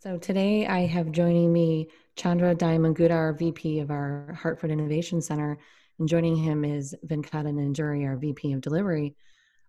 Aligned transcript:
So 0.00 0.16
today 0.16 0.64
I 0.64 0.86
have 0.86 1.10
joining 1.10 1.52
me 1.52 1.88
Chandra 2.14 2.54
Diamangudar, 2.54 3.10
our 3.10 3.32
VP 3.32 3.80
of 3.80 3.90
our 3.90 4.32
Hartford 4.40 4.70
Innovation 4.70 5.20
Center, 5.20 5.58
and 5.98 6.08
joining 6.08 6.36
him 6.36 6.64
is 6.64 6.94
Venkata 7.04 7.52
Nanjuri, 7.52 8.06
our 8.06 8.16
VP 8.16 8.52
of 8.52 8.60
Delivery. 8.60 9.16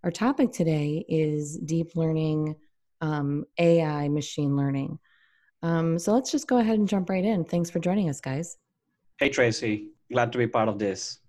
Our 0.04 0.12
topic 0.12 0.52
today 0.52 1.04
is 1.10 1.58
deep 1.58 1.96
learning, 1.96 2.58
um, 3.02 3.44
AI, 3.58 4.08
machine 4.10 4.56
learning. 4.56 5.00
Um, 5.64 5.98
so 5.98 6.14
let's 6.14 6.32
just 6.32 6.46
go 6.46 6.60
ahead 6.60 6.78
and 6.78 6.88
jump 6.88 7.10
right 7.10 7.26
in. 7.26 7.44
Thanks 7.44 7.72
for 7.72 7.80
joining 7.80 8.08
us, 8.08 8.22
guys. 8.22 8.60
Hey, 9.18 9.30
Tracy. 9.30 9.90
Glad 10.12 10.32
to 10.34 10.38
be 10.38 10.46
part 10.46 10.70
of 10.70 10.78
this. 10.78 11.22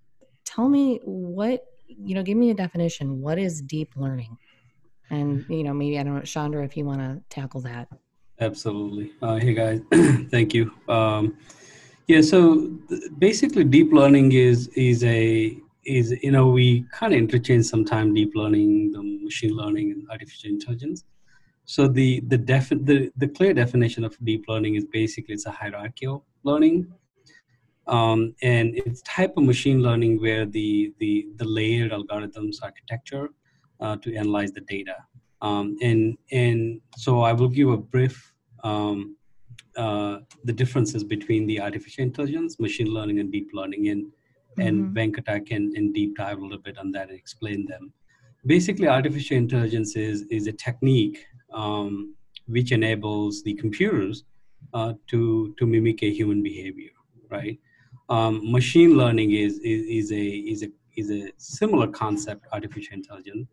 Tell 0.45 0.69
me 0.69 1.01
what, 1.05 1.64
you 1.87 2.14
know, 2.14 2.23
give 2.23 2.37
me 2.37 2.51
a 2.51 2.55
definition. 2.55 3.23
What 3.23 3.39
is 3.39 3.62
deep 3.62 3.96
learning? 3.96 4.37
And, 5.09 5.46
you 5.48 5.64
know, 5.64 5.73
maybe, 5.73 5.98
I 5.98 6.03
don't 6.03 6.17
know, 6.17 6.21
Chandra, 6.21 6.62
if 6.67 6.77
you 6.77 6.85
want 6.85 7.01
to 7.01 7.23
tackle 7.30 7.62
that. 7.62 7.89
Absolutely. 8.41 9.12
Uh, 9.20 9.36
hey 9.36 9.52
guys, 9.52 9.82
thank 10.30 10.54
you. 10.54 10.72
Um, 10.89 11.36
yeah, 12.08 12.22
so 12.22 12.71
th- 12.89 13.03
basically, 13.18 13.64
deep 13.64 13.93
learning 13.93 14.32
is 14.32 14.68
is 14.68 15.04
a 15.04 15.58
is 15.85 16.12
you 16.22 16.31
know 16.31 16.46
we 16.46 16.86
kind 16.90 17.12
of 17.12 17.18
interchange 17.18 17.67
sometimes 17.67 18.14
deep 18.14 18.32
learning, 18.34 18.93
the 18.93 19.03
machine 19.03 19.54
learning, 19.54 19.93
and 19.93 20.08
artificial 20.11 20.48
intelligence. 20.48 21.04
So 21.67 21.86
the 21.86 22.21
the 22.29 22.39
def 22.39 22.71
the, 22.71 23.12
the 23.14 23.29
clear 23.29 23.53
definition 23.53 24.04
of 24.04 24.17
deep 24.25 24.46
learning 24.48 24.76
is 24.76 24.86
basically 24.86 25.34
it's 25.34 25.45
a 25.45 25.50
hierarchical 25.50 26.25
learning, 26.43 26.90
um, 27.89 28.34
and 28.40 28.75
it's 28.75 29.03
type 29.03 29.36
of 29.36 29.45
machine 29.45 29.82
learning 29.82 30.18
where 30.18 30.46
the 30.46 30.95
the 30.98 31.29
the 31.36 31.45
layered 31.45 31.93
algorithms 31.93 32.56
architecture 32.62 33.28
uh, 33.81 33.97
to 33.97 34.17
analyze 34.17 34.50
the 34.53 34.62
data. 34.62 34.97
Um, 35.42 35.77
and 35.83 36.17
and 36.33 36.81
so 36.97 37.20
I 37.20 37.34
will 37.34 37.48
give 37.48 37.69
a 37.69 37.77
brief 37.77 38.30
um, 38.64 39.17
uh, 39.77 40.19
the 40.45 40.53
differences 40.53 41.05
between 41.05 41.47
the 41.47 41.61
artificial 41.61 42.03
intelligence, 42.03 42.59
machine 42.59 42.89
learning, 42.89 43.21
and 43.21 43.31
deep 43.31 43.51
learning. 43.53 43.89
And, 43.89 44.07
mm-hmm. 44.07 44.61
and 44.62 44.97
Venkata 44.97 45.47
can, 45.47 45.73
can 45.73 45.93
deep 45.93 46.17
dive 46.17 46.39
a 46.39 46.43
little 46.43 46.59
bit 46.59 46.79
on 46.79 46.93
that 46.93 47.09
and 47.09 47.19
explain 47.19 47.67
them. 47.67 47.93
Basically, 48.47 48.89
artificial 48.89 49.37
intelligence 49.37 49.97
is, 49.97 50.23
is 50.31 50.47
a 50.47 50.53
technique 50.53 51.25
um, 51.53 52.15
which 52.47 52.73
enables 52.73 53.43
the 53.43 53.55
computers 53.55 54.25
uh, 54.75 54.95
to, 55.09 55.55
to 55.59 55.67
mimic 55.67 56.03
a 56.03 56.11
human 56.11 56.43
behavior, 56.43 56.91
right? 57.29 57.59
Um, 58.09 58.51
machine 58.51 58.97
learning 58.97 59.33
is, 59.33 59.59
is, 59.59 59.87
is, 59.87 60.12
a, 60.12 60.25
is, 60.25 60.62
a, 60.62 60.71
is 60.97 61.11
a 61.11 61.31
similar 61.37 61.87
concept, 61.87 62.47
artificial 62.53 62.95
intelligence, 62.95 63.47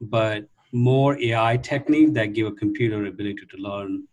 but 0.00 0.48
more 0.72 1.20
AI 1.20 1.56
technique 1.58 2.14
that 2.14 2.32
give 2.32 2.46
a 2.46 2.52
computer 2.52 3.06
ability 3.06 3.46
to 3.50 3.56
learn 3.56 4.04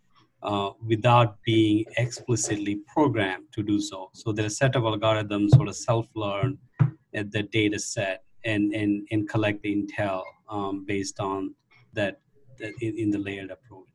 uh, 0.44 0.72
without 0.86 1.42
being 1.44 1.86
explicitly 1.98 2.82
programmed 2.94 3.46
to 3.54 3.64
do 3.64 3.80
so. 3.80 4.10
So 4.14 4.32
there's 4.32 4.54
a 4.54 4.56
set 4.56 4.76
of 4.76 4.84
algorithms 4.84 5.50
sort 5.52 5.68
of 5.68 5.76
self-learn 5.76 6.58
at 7.14 7.32
the 7.32 7.44
data 7.44 7.80
set 7.80 8.24
and, 8.46 8.74
and, 8.74 9.08
and 9.12 9.28
collect 9.28 9.62
the 9.64 9.76
intel 9.76 10.24
um, 10.50 10.86
based 10.86 11.20
on 11.20 11.56
that, 11.94 12.22
that 12.60 12.74
in, 12.82 12.98
in, 12.98 13.10
the 13.10 13.18
layered 13.18 13.52
approach. 13.52 13.88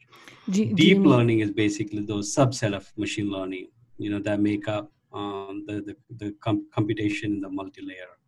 Do, 0.50 0.66
Deep 0.74 0.98
do 0.98 1.04
learning 1.04 1.40
is 1.40 1.50
basically 1.52 2.04
those 2.04 2.34
subset 2.34 2.74
of 2.74 2.92
machine 2.96 3.30
learning, 3.30 3.68
you 3.98 4.10
know, 4.10 4.18
that 4.20 4.40
make 4.40 4.68
up 4.68 4.90
um, 5.12 5.64
the, 5.66 5.80
the, 5.82 5.96
the 6.16 6.34
com- 6.40 6.66
computation 6.74 7.34
in 7.34 7.40
the 7.40 7.48
multi-layer 7.48 8.18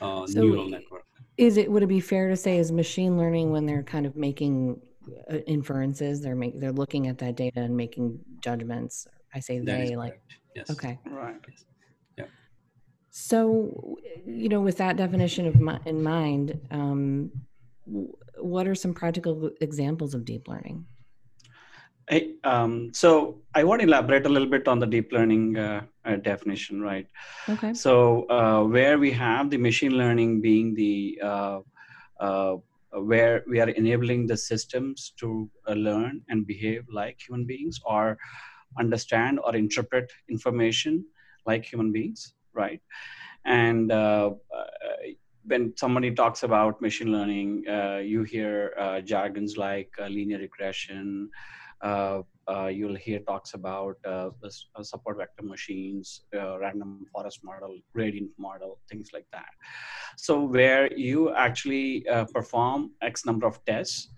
uh, 0.00 0.26
so 0.26 0.40
neural 0.40 0.68
network. 0.68 1.04
Is 1.36 1.56
it, 1.56 1.70
would 1.70 1.82
it 1.82 1.88
be 1.88 2.00
fair 2.00 2.28
to 2.28 2.36
say 2.36 2.58
is 2.58 2.72
machine 2.72 3.18
learning 3.18 3.50
when 3.50 3.66
they're 3.66 3.82
kind 3.82 4.06
of 4.06 4.16
making 4.16 4.80
inferences. 5.46 6.22
They're 6.22 6.36
make 6.36 6.60
they're 6.60 6.72
looking 6.72 7.08
at 7.08 7.18
that 7.18 7.36
data 7.36 7.60
and 7.60 7.76
making 7.76 8.18
judgments. 8.40 9.06
I 9.34 9.40
say 9.40 9.58
that 9.58 9.66
they 9.66 9.96
like 9.96 10.20
yes. 10.54 10.70
okay. 10.70 10.98
Right. 11.06 11.36
Yeah. 12.16 12.24
So, 13.10 13.96
you 14.26 14.48
know, 14.48 14.60
with 14.60 14.78
that 14.78 14.96
definition 14.96 15.46
of 15.46 15.60
my, 15.60 15.78
in 15.84 16.02
mind, 16.02 16.58
um, 16.70 17.30
what 18.38 18.66
are 18.66 18.74
some 18.74 18.94
practical 18.94 19.50
examples 19.60 20.14
of 20.14 20.24
deep 20.24 20.48
learning? 20.48 20.86
Hey, 22.08 22.34
um, 22.44 22.92
so 22.94 23.42
I 23.54 23.64
want 23.64 23.80
to 23.80 23.86
elaborate 23.86 24.26
a 24.26 24.28
little 24.28 24.48
bit 24.48 24.68
on 24.68 24.78
the 24.78 24.86
deep 24.86 25.10
learning 25.10 25.58
uh, 25.58 25.82
uh, 26.04 26.16
definition, 26.16 26.80
right? 26.80 27.08
Okay. 27.48 27.74
So 27.74 28.28
uh, 28.30 28.62
where 28.62 28.96
we 28.96 29.10
have 29.10 29.50
the 29.50 29.56
machine 29.56 29.98
learning 29.98 30.40
being 30.40 30.74
the 30.74 31.18
uh, 31.22 31.60
uh, 32.20 32.20
uh, 32.20 32.56
where 33.00 33.44
we 33.48 33.60
are 33.60 33.68
enabling 33.70 34.26
the 34.26 34.36
systems 34.36 35.12
to 35.18 35.48
uh, 35.68 35.72
learn 35.72 36.22
and 36.28 36.46
behave 36.46 36.84
like 36.90 37.18
human 37.20 37.46
beings 37.46 37.80
or 37.84 38.18
understand 38.78 39.38
or 39.44 39.54
interpret 39.56 40.10
information 40.28 41.04
like 41.46 41.64
human 41.64 41.92
beings 41.92 42.34
right? 42.54 42.80
And 43.44 43.92
uh, 43.92 44.30
uh 44.56 44.64
when 45.44 45.72
somebody 45.76 46.10
talks 46.12 46.42
about 46.42 46.80
machine 46.82 47.12
learning 47.12 47.64
uh, 47.68 47.98
you 47.98 48.24
hear 48.24 48.72
uh, 48.78 49.00
jargons 49.00 49.56
like 49.56 49.90
linear 50.00 50.38
regression 50.38 51.30
uh, 52.48 52.66
you'll 52.66 52.96
hear 52.96 53.18
talks 53.20 53.54
about 53.54 53.96
uh, 54.04 54.30
uh, 54.44 54.82
support 54.82 55.18
vector 55.18 55.42
machines, 55.42 56.22
uh, 56.36 56.58
random 56.58 57.04
forest 57.12 57.40
model, 57.42 57.78
gradient 57.92 58.30
model, 58.38 58.78
things 58.88 59.10
like 59.12 59.26
that. 59.32 59.48
So 60.16 60.44
where 60.44 60.92
you 60.96 61.34
actually 61.34 62.08
uh, 62.08 62.24
perform 62.26 62.92
X 63.02 63.26
number 63.26 63.46
of 63.46 63.64
tests 63.64 64.10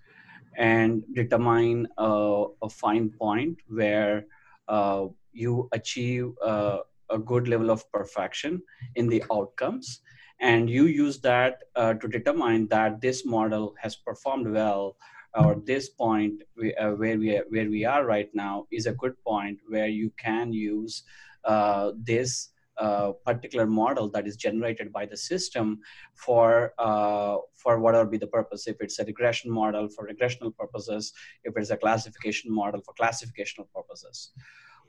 and 0.57 1.03
determine 1.13 1.87
a, 1.97 2.45
a 2.61 2.69
fine 2.69 3.09
point 3.09 3.57
where 3.67 4.25
uh, 4.67 5.05
you 5.31 5.67
achieve 5.71 6.31
a 6.43 7.17
good 7.25 7.47
level 7.47 7.71
of 7.71 7.91
perfection 7.91 8.61
in 8.95 9.07
the 9.07 9.23
outcomes 9.33 10.01
and 10.41 10.69
you 10.69 10.85
use 10.85 11.19
that 11.19 11.63
to 11.75 12.07
determine 12.07 12.67
that 12.67 13.01
this 13.01 13.25
model 13.25 13.73
has 13.81 13.95
performed 13.95 14.47
well 14.51 14.95
or 15.35 15.61
this 15.65 15.89
point 15.89 16.41
we, 16.57 16.73
uh, 16.75 16.91
where 16.91 17.17
we 17.17 17.37
are, 17.37 17.43
where 17.49 17.69
we 17.69 17.85
are 17.85 18.05
right 18.05 18.29
now 18.33 18.65
is 18.71 18.85
a 18.85 18.93
good 18.93 19.13
point 19.23 19.59
where 19.67 19.87
you 19.87 20.11
can 20.17 20.51
use 20.51 21.03
uh, 21.45 21.91
this 21.97 22.49
uh, 22.77 23.11
particular 23.25 23.65
model 23.67 24.09
that 24.09 24.25
is 24.25 24.37
generated 24.37 24.91
by 24.91 25.05
the 25.05 25.17
system 25.17 25.79
for 26.15 26.73
uh, 26.79 27.37
for 27.53 27.79
whatever 27.79 28.05
be 28.05 28.17
the 28.17 28.27
purpose. 28.27 28.67
If 28.67 28.77
it's 28.79 28.99
a 28.99 29.05
regression 29.05 29.51
model 29.51 29.89
for 29.89 30.07
regressional 30.07 30.55
purposes, 30.55 31.13
if 31.43 31.57
it's 31.57 31.71
a 31.71 31.77
classification 31.77 32.53
model 32.53 32.81
for 32.81 32.93
classificational 32.93 33.67
purposes. 33.75 34.31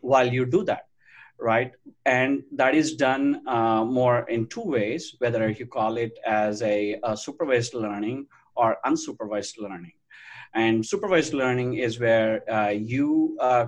While 0.00 0.32
you 0.32 0.46
do 0.46 0.64
that, 0.64 0.86
right, 1.38 1.72
and 2.06 2.42
that 2.52 2.74
is 2.74 2.94
done 2.94 3.42
uh, 3.46 3.84
more 3.84 4.20
in 4.30 4.46
two 4.46 4.62
ways, 4.62 5.16
whether 5.18 5.50
you 5.50 5.66
call 5.66 5.96
it 5.98 6.16
as 6.24 6.62
a, 6.62 6.98
a 7.02 7.16
supervised 7.16 7.74
learning 7.74 8.26
or 8.54 8.78
unsupervised 8.86 9.58
learning 9.58 9.92
and 10.54 10.84
supervised 10.84 11.32
learning 11.32 11.74
is 11.74 12.00
where 12.00 12.48
uh, 12.50 12.70
you 12.70 13.36
uh, 13.40 13.66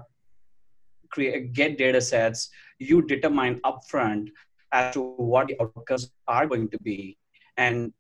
create 1.11 1.53
get 1.53 1.79
data 1.79 2.01
sets, 2.01 2.51
you 2.79 3.03
determine 3.03 3.61
upfront 3.65 4.29
as 4.73 4.95
to 4.95 5.01
what 5.17 5.49
the 5.49 5.57
outcomes 5.61 6.11
are 6.27 6.47
going 6.47 6.69
to 6.71 6.79
be, 6.81 7.19
and 7.57 7.93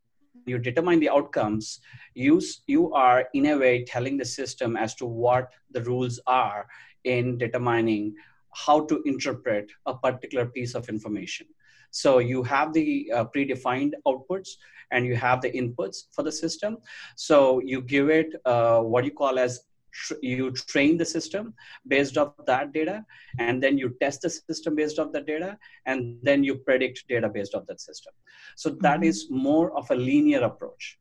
you 0.46 0.58
determine 0.58 0.98
the 1.00 1.10
outcomes. 1.10 1.80
You 2.14 2.42
you 2.66 2.92
are 2.92 3.28
in 3.34 3.46
a 3.46 3.58
way 3.58 3.84
telling 3.84 4.16
the 4.16 4.24
system 4.24 4.76
as 4.76 4.94
to 4.96 5.06
what 5.06 5.50
the 5.70 5.82
rules 5.82 6.20
are 6.26 6.66
in 7.04 7.38
determining 7.38 8.14
how 8.54 8.84
to 8.86 9.02
interpret 9.06 9.70
a 9.86 9.94
particular 9.94 10.46
piece 10.46 10.74
of 10.74 10.88
information. 10.88 11.46
So 11.92 12.18
you 12.18 12.42
have 12.42 12.72
the 12.72 13.12
uh, 13.14 13.24
predefined 13.34 13.92
outputs 14.06 14.48
and 14.90 15.06
you 15.06 15.14
have 15.16 15.40
the 15.40 15.50
inputs 15.50 16.04
for 16.10 16.22
the 16.22 16.32
system. 16.32 16.78
So 17.16 17.60
you 17.64 17.82
give 17.82 18.08
it 18.10 18.34
uh, 18.44 18.80
what 18.80 19.04
you 19.04 19.12
call 19.12 19.38
as 19.38 19.60
tr- 19.92 20.22
you 20.22 20.50
train 20.52 20.96
the 20.96 21.04
system 21.04 21.54
based 21.86 22.16
off 22.18 22.32
that 22.46 22.72
data, 22.72 23.04
and 23.38 23.62
then 23.62 23.78
you 23.78 23.96
test 24.00 24.22
the 24.22 24.30
system 24.30 24.74
based 24.74 24.98
off 24.98 25.12
that 25.12 25.26
data, 25.26 25.58
and 25.86 26.18
then 26.22 26.42
you 26.42 26.56
predict 26.56 27.06
data 27.08 27.28
based 27.28 27.54
off 27.54 27.66
that 27.66 27.80
system. 27.80 28.12
So 28.56 28.70
that 28.80 29.00
mm-hmm. 29.00 29.04
is 29.04 29.26
more 29.30 29.76
of 29.76 29.90
a 29.90 29.94
linear 29.94 30.42
approach. 30.42 30.98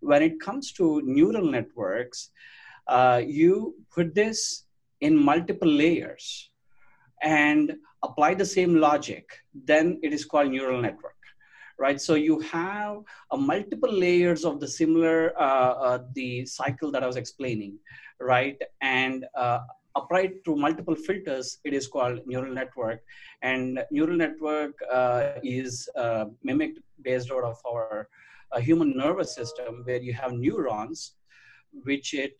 When 0.00 0.22
it 0.22 0.40
comes 0.40 0.72
to 0.72 1.02
neural 1.04 1.44
networks, 1.50 2.30
uh, 2.86 3.22
you 3.24 3.76
put 3.94 4.14
this 4.14 4.64
in 5.00 5.16
multiple 5.16 5.68
layers 5.68 6.50
and 7.22 7.76
apply 8.02 8.34
the 8.34 8.44
same 8.44 8.76
logic, 8.76 9.28
then 9.64 9.98
it 10.02 10.12
is 10.12 10.24
called 10.24 10.50
neural 10.50 10.80
network 10.80 11.14
right? 11.80 12.00
So 12.00 12.14
you 12.14 12.38
have 12.40 12.98
uh, 13.30 13.36
multiple 13.36 13.92
layers 13.92 14.44
of 14.44 14.60
the 14.60 14.68
similar, 14.68 15.32
uh, 15.40 15.72
uh, 15.88 15.98
the 16.14 16.44
cycle 16.44 16.92
that 16.92 17.02
I 17.02 17.06
was 17.06 17.16
explaining, 17.16 17.78
right? 18.20 18.60
And 18.82 19.24
uh, 19.34 19.60
applied 19.96 20.32
to 20.44 20.54
multiple 20.54 20.94
filters, 20.94 21.58
it 21.64 21.72
is 21.72 21.88
called 21.88 22.20
neural 22.26 22.52
network. 22.54 23.00
And 23.42 23.82
neural 23.90 24.16
network 24.16 24.74
uh, 24.92 25.40
is 25.42 25.88
uh, 25.96 26.26
mimicked 26.44 26.80
based 27.02 27.32
out 27.32 27.44
of 27.44 27.56
our 27.66 28.08
human 28.58 28.96
nervous 28.96 29.34
system 29.34 29.82
where 29.84 30.02
you 30.02 30.12
have 30.12 30.32
neurons, 30.32 31.14
which 31.84 32.12
it, 32.14 32.34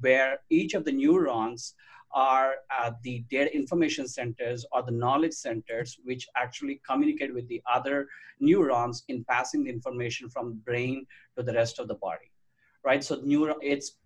where 0.00 0.40
each 0.50 0.74
of 0.74 0.84
the 0.84 0.92
neurons 0.92 1.74
are 2.12 2.54
uh, 2.76 2.92
the 3.02 3.24
data 3.30 3.54
information 3.54 4.08
centers 4.08 4.64
or 4.72 4.82
the 4.82 4.90
knowledge 4.90 5.32
centers, 5.32 5.98
which 6.04 6.26
actually 6.36 6.80
communicate 6.86 7.34
with 7.34 7.48
the 7.48 7.62
other 7.72 8.08
neurons 8.40 9.04
in 9.08 9.24
passing 9.24 9.64
the 9.64 9.70
information 9.70 10.28
from 10.28 10.54
brain 10.64 11.06
to 11.36 11.42
the 11.42 11.52
rest 11.52 11.78
of 11.78 11.88
the 11.88 11.94
body, 11.94 12.30
right? 12.84 13.02
So 13.02 13.20
neuro, 13.22 13.56
it's 13.62 13.96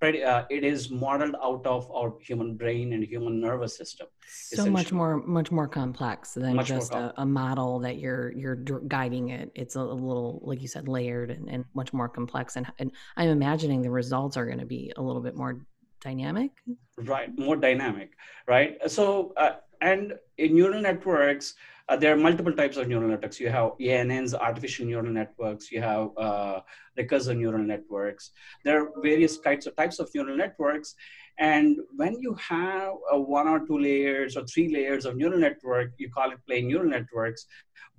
pretty, 0.00 0.22
uh, 0.22 0.44
it 0.50 0.64
is 0.64 0.90
modeled 0.90 1.36
out 1.42 1.66
of 1.66 1.90
our 1.92 2.14
human 2.20 2.56
brain 2.56 2.94
and 2.94 3.04
human 3.04 3.40
nervous 3.40 3.76
system. 3.76 4.06
So 4.26 4.66
much 4.70 4.92
more, 4.92 5.22
much 5.26 5.50
more 5.50 5.68
complex 5.68 6.32
than 6.32 6.56
much 6.56 6.68
just 6.68 6.94
a, 6.94 7.12
a, 7.20 7.26
model 7.26 7.78
that 7.80 7.98
you're 7.98 8.32
you're 8.32 8.56
guiding 8.56 9.28
it. 9.28 9.52
It's 9.54 9.76
a, 9.76 9.80
a 9.80 9.82
little, 9.82 10.40
like 10.42 10.62
you 10.62 10.68
said, 10.68 10.88
layered 10.88 11.30
and, 11.30 11.48
and 11.50 11.64
much 11.74 11.92
more 11.92 12.08
complex. 12.08 12.56
And, 12.56 12.66
and 12.78 12.92
I'm 13.16 13.28
imagining 13.28 13.82
the 13.82 13.90
results 13.90 14.36
are 14.36 14.46
going 14.46 14.58
to 14.58 14.66
be 14.66 14.92
a 14.96 15.02
little 15.02 15.22
bit 15.22 15.36
more 15.36 15.60
dynamic. 16.00 16.50
Right, 16.96 17.36
more 17.38 17.56
dynamic, 17.56 18.12
right? 18.46 18.78
So, 18.90 19.32
uh, 19.36 19.56
and 19.80 20.14
in 20.38 20.54
neural 20.54 20.80
networks, 20.80 21.54
uh, 21.88 21.96
there 21.96 22.12
are 22.12 22.16
multiple 22.16 22.52
types 22.52 22.76
of 22.76 22.86
neural 22.86 23.08
networks. 23.08 23.40
You 23.40 23.48
have 23.48 23.72
ANNs, 23.80 24.32
artificial 24.34 24.86
neural 24.86 25.12
networks. 25.12 25.72
You 25.72 25.80
have 25.80 26.10
uh, 26.16 26.60
recursive 26.96 27.36
neural 27.36 27.64
networks. 27.64 28.30
There 28.64 28.82
are 28.82 28.92
various 29.02 29.38
types 29.38 29.66
of 29.66 29.74
types 29.74 29.98
of 29.98 30.08
neural 30.14 30.36
networks. 30.36 30.94
And 31.38 31.78
when 31.96 32.20
you 32.20 32.34
have 32.34 32.92
one 33.10 33.48
or 33.48 33.66
two 33.66 33.78
layers 33.78 34.36
or 34.36 34.44
three 34.44 34.72
layers 34.72 35.04
of 35.04 35.16
neural 35.16 35.38
network, 35.38 35.92
you 35.96 36.10
call 36.10 36.30
it 36.30 36.38
plain 36.46 36.68
neural 36.68 36.88
networks. 36.88 37.46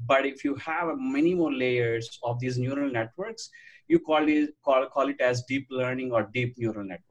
But 0.05 0.25
if 0.25 0.45
you 0.45 0.55
have 0.55 0.87
many 0.97 1.33
more 1.33 1.51
layers 1.51 2.19
of 2.23 2.39
these 2.39 2.57
neural 2.57 2.89
networks, 2.89 3.49
you 3.87 3.99
call 3.99 4.27
it 4.29 4.51
call, 4.63 4.85
call 4.87 5.09
it 5.09 5.19
as 5.19 5.43
deep 5.43 5.67
learning 5.69 6.11
or 6.13 6.29
deep 6.33 6.55
neural 6.57 6.85
networks. 6.85 7.10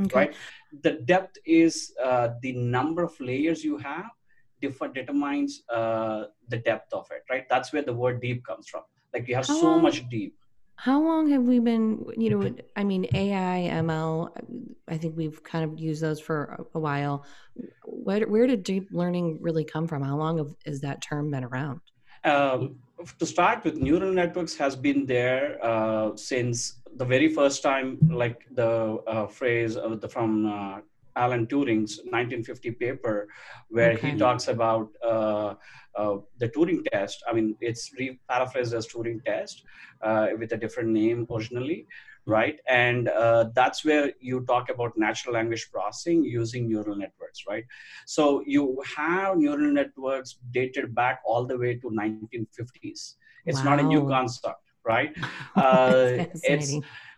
Okay. 0.00 0.18
Right? 0.18 0.34
The 0.82 0.92
depth 1.04 1.38
is 1.44 1.92
uh, 2.02 2.30
the 2.42 2.52
number 2.52 3.02
of 3.02 3.18
layers 3.20 3.64
you 3.64 3.78
have 3.78 4.10
different 4.60 4.94
determines 4.94 5.62
uh, 5.72 6.24
the 6.48 6.58
depth 6.58 6.92
of 6.92 7.06
it 7.10 7.22
right? 7.30 7.48
That's 7.48 7.72
where 7.72 7.82
the 7.82 7.94
word 7.94 8.20
deep 8.20 8.44
comes 8.44 8.68
from. 8.68 8.82
Like 9.14 9.28
you 9.28 9.34
have 9.36 9.46
how 9.46 9.54
so 9.54 9.66
long, 9.66 9.82
much 9.82 10.08
deep. 10.08 10.36
How 10.76 11.00
long 11.00 11.28
have 11.30 11.42
we 11.42 11.58
been 11.58 12.04
you 12.16 12.30
know 12.30 12.54
i 12.76 12.84
mean 12.84 13.06
ai 13.14 13.68
ml 13.72 14.30
i 14.86 14.96
think 14.96 15.16
we've 15.16 15.42
kind 15.42 15.64
of 15.64 15.78
used 15.78 16.02
those 16.02 16.20
for 16.20 16.66
a 16.74 16.78
while. 16.78 17.24
Where, 17.84 18.26
where 18.28 18.46
did 18.46 18.62
deep 18.62 18.88
learning 18.92 19.38
really 19.40 19.64
come 19.64 19.88
from? 19.88 20.02
How 20.02 20.16
long 20.16 20.38
have, 20.38 20.54
has 20.66 20.80
that 20.82 21.02
term 21.02 21.30
been 21.30 21.44
around 21.44 21.80
um, 22.24 22.76
to 23.18 23.26
start 23.26 23.64
with 23.64 23.76
neural 23.76 24.12
networks 24.12 24.56
has 24.56 24.74
been 24.74 25.06
there 25.06 25.64
uh, 25.64 26.16
since 26.16 26.80
the 26.96 27.04
very 27.04 27.28
first 27.28 27.62
time 27.62 27.98
like 28.10 28.46
the 28.54 28.98
uh, 29.06 29.26
phrase 29.26 29.74
the, 29.74 30.08
from 30.08 30.46
uh, 30.46 30.80
Alan 31.18 31.46
Turing's 31.46 31.98
1950 32.04 32.70
paper, 32.72 33.28
where 33.68 33.92
okay. 33.92 34.10
he 34.10 34.16
talks 34.16 34.48
about 34.48 34.88
uh, 35.04 35.54
uh, 35.96 36.18
the 36.38 36.48
Turing 36.48 36.84
test. 36.90 37.22
I 37.28 37.32
mean, 37.32 37.56
it's 37.60 37.90
re- 37.98 38.18
paraphrased 38.28 38.72
as 38.72 38.86
Turing 38.86 39.22
test 39.24 39.64
uh, 40.00 40.28
with 40.38 40.52
a 40.52 40.56
different 40.56 40.90
name 40.90 41.26
originally, 41.30 41.86
right? 42.28 42.60
And 42.68 43.08
uh, 43.08 43.46
that's 43.54 43.84
where 43.84 44.12
you 44.20 44.44
talk 44.44 44.68
about 44.68 44.92
natural 44.96 45.34
language 45.34 45.70
processing 45.72 46.22
using 46.22 46.68
neural 46.68 46.94
networks, 46.94 47.44
right? 47.48 47.64
So 48.06 48.42
you 48.46 48.82
have 48.96 49.38
neural 49.38 49.72
networks 49.72 50.36
dated 50.50 50.94
back 50.94 51.20
all 51.24 51.46
the 51.46 51.56
way 51.56 51.76
to 51.76 51.88
1950s. 51.88 53.14
It's 53.46 53.58
wow. 53.58 53.64
not 53.64 53.80
a 53.80 53.82
new 53.82 54.06
concept, 54.06 54.62
right? 54.84 55.16
Uh, 55.56 56.26
it's 56.44 56.72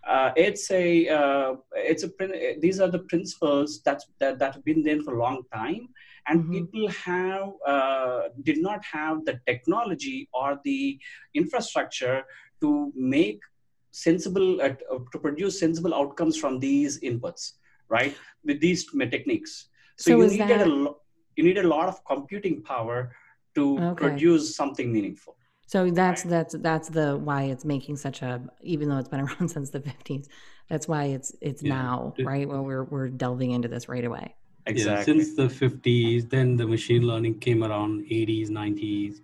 uh, 0.09 0.31
it's 0.35 0.71
a 0.71 1.09
uh, 1.09 1.55
it's 1.75 2.05
a 2.05 2.11
these 2.59 2.81
are 2.81 2.89
the 2.89 3.01
principles 3.01 3.83
that's, 3.85 4.07
that 4.19 4.39
that 4.39 4.55
have 4.55 4.65
been 4.65 4.83
there 4.83 5.01
for 5.03 5.15
a 5.15 5.23
long 5.23 5.43
time 5.53 5.89
and 6.29 6.41
mm-hmm. 6.41 6.53
people 6.53 6.89
have 6.89 7.51
uh, 7.67 8.23
did 8.43 8.59
not 8.62 8.83
have 8.85 9.25
the 9.27 9.39
technology 9.47 10.29
or 10.33 10.59
the 10.65 10.99
infrastructure 11.35 12.25
to 12.62 12.93
make 12.95 13.41
sensible 13.90 14.60
uh, 14.60 14.70
to 15.12 15.19
produce 15.19 15.58
sensible 15.58 15.94
outcomes 15.94 16.37
from 16.37 16.58
these 16.58 17.00
inputs 17.00 17.52
right 17.88 18.16
with 18.44 18.60
these 18.60 18.87
techniques 19.10 19.69
so, 19.96 20.10
so 20.10 20.16
you 20.16 20.28
needed 20.28 20.48
that... 20.48 20.66
a 20.66 20.70
lo- 20.70 20.96
you 21.37 21.44
need 21.44 21.58
a 21.58 21.66
lot 21.66 21.88
of 21.88 22.04
computing 22.04 22.62
power 22.62 23.14
to 23.54 23.78
okay. 23.78 23.94
produce 23.94 24.54
something 24.54 24.92
meaningful 24.92 25.37
so 25.70 25.88
that's 25.88 26.25
right. 26.25 26.31
that's 26.31 26.54
that's 26.58 26.88
the 26.88 27.16
why 27.16 27.44
it's 27.44 27.64
making 27.64 27.96
such 27.96 28.22
a 28.22 28.42
even 28.60 28.88
though 28.88 28.98
it's 28.98 29.08
been 29.08 29.20
around 29.26 29.48
since 29.48 29.70
the 29.70 29.78
50s. 29.78 30.26
That's 30.69 30.88
why 30.88 31.04
it's 31.04 31.32
it's 31.40 31.62
yeah. 31.62 31.75
now, 31.75 32.14
right? 32.19 32.48
Well, 32.48 32.64
we're 32.64 32.82
we're 32.82 33.08
delving 33.08 33.52
into 33.52 33.69
this 33.69 33.88
right 33.88 34.04
away. 34.04 34.34
Exactly. 34.66 35.14
Yeah, 35.14 35.22
since 35.22 35.37
the 35.37 35.48
50s, 35.66 36.28
then 36.28 36.56
the 36.56 36.66
machine 36.66 37.02
learning 37.02 37.38
came 37.38 37.62
around 37.62 38.04
80s, 38.06 38.50
90s. 38.50 39.20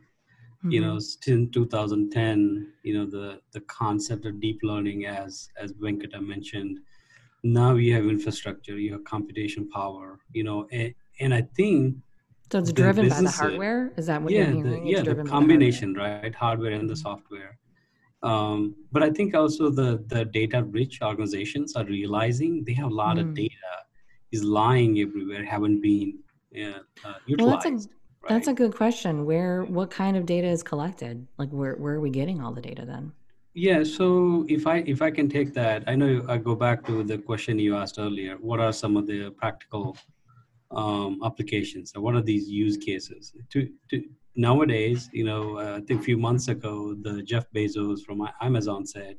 Mm-hmm. 0.67 0.73
You 0.73 0.81
know, 0.81 0.99
since 0.99 1.51
2010, 1.53 2.73
you 2.83 2.99
know, 2.99 3.07
the 3.07 3.41
the 3.53 3.61
concept 3.61 4.27
of 4.27 4.41
deep 4.41 4.59
learning 4.63 5.07
as 5.07 5.49
as 5.57 5.73
Venkata 5.75 6.21
mentioned. 6.21 6.81
Now 7.45 7.77
you 7.77 7.95
have 7.95 8.07
infrastructure, 8.07 8.77
you 8.77 8.93
have 8.95 9.05
computation 9.05 9.69
power, 9.71 10.19
you 10.33 10.43
know, 10.43 10.67
and, 10.73 10.93
and 11.21 11.33
I 11.33 11.43
think 11.55 11.97
so 12.51 12.59
it's 12.59 12.73
driven 12.73 13.09
by 13.09 13.21
the 13.21 13.31
hardware. 13.31 13.93
Is 13.97 14.07
that 14.07 14.21
what 14.21 14.33
yeah, 14.33 14.51
you're 14.51 14.65
hearing? 14.65 14.85
The, 14.85 14.91
yeah, 14.91 15.03
the 15.03 15.23
combination, 15.23 15.93
the 15.93 16.01
hardware. 16.01 16.23
right? 16.23 16.35
Hardware 16.35 16.73
and 16.73 16.91
the 16.91 16.97
software. 16.97 17.59
Um, 18.25 18.75
but 18.91 19.05
I 19.05 19.11
think 19.11 19.37
also 19.37 19.71
the 19.71 20.05
the 20.09 20.25
data 20.25 20.65
rich 20.65 20.99
organizations 21.03 21.77
are 21.77 21.85
realizing 21.85 22.65
they 22.65 22.73
have 22.73 22.91
a 22.91 22.95
lot 22.95 23.19
mm. 23.19 23.21
of 23.21 23.35
data 23.35 23.73
is 24.33 24.43
lying 24.43 24.99
everywhere, 24.99 25.45
haven't 25.45 25.81
been 25.81 26.19
uh, 26.57 26.81
uh, 27.05 27.15
utilized. 27.27 27.65
Well, 27.65 27.73
that's 27.73 27.87
a, 27.87 27.89
right? 28.29 28.35
that's 28.35 28.49
a 28.49 28.53
good 28.55 28.75
question. 28.75 29.25
Where 29.25 29.65
what 29.65 29.91
kind 29.91 30.17
of 30.17 30.27
data 30.27 30.47
is 30.49 30.63
collected? 30.63 31.27
Like 31.39 31.51
where 31.51 31.75
where 31.77 31.95
are 31.95 32.01
we 32.01 32.11
getting 32.11 32.41
all 32.43 32.53
the 32.53 32.61
data 32.61 32.85
then? 32.85 33.13
Yeah, 33.55 33.85
so 33.85 34.45
if 34.49 34.67
I 34.67 34.79
if 34.87 35.01
I 35.01 35.11
can 35.11 35.29
take 35.29 35.55
that, 35.55 35.85
I 35.87 35.95
know 35.95 36.25
I 36.29 36.37
go 36.39 36.55
back 36.55 36.85
to 36.87 37.03
the 37.03 37.19
question 37.19 37.59
you 37.59 37.77
asked 37.77 37.99
earlier. 37.99 38.37
What 38.37 38.61
are 38.61 38.73
some 38.73 38.97
of 38.97 39.07
the 39.07 39.31
practical 39.31 39.97
um, 40.71 41.21
applications. 41.25 41.93
So 41.93 42.01
what 42.01 42.15
are 42.15 42.23
these 42.23 42.49
use 42.49 42.77
cases? 42.77 43.33
To, 43.51 43.69
to 43.91 44.05
nowadays, 44.35 45.09
you 45.13 45.25
know, 45.25 45.59
uh, 45.59 45.79
I 45.79 45.81
think 45.81 46.01
a 46.01 46.05
few 46.05 46.19
months 46.19 46.49
ago, 46.49 46.95
the 46.95 47.23
Jeff 47.23 47.47
Bezos 47.55 48.01
from 48.05 48.27
Amazon 48.41 48.87
said 48.87 49.17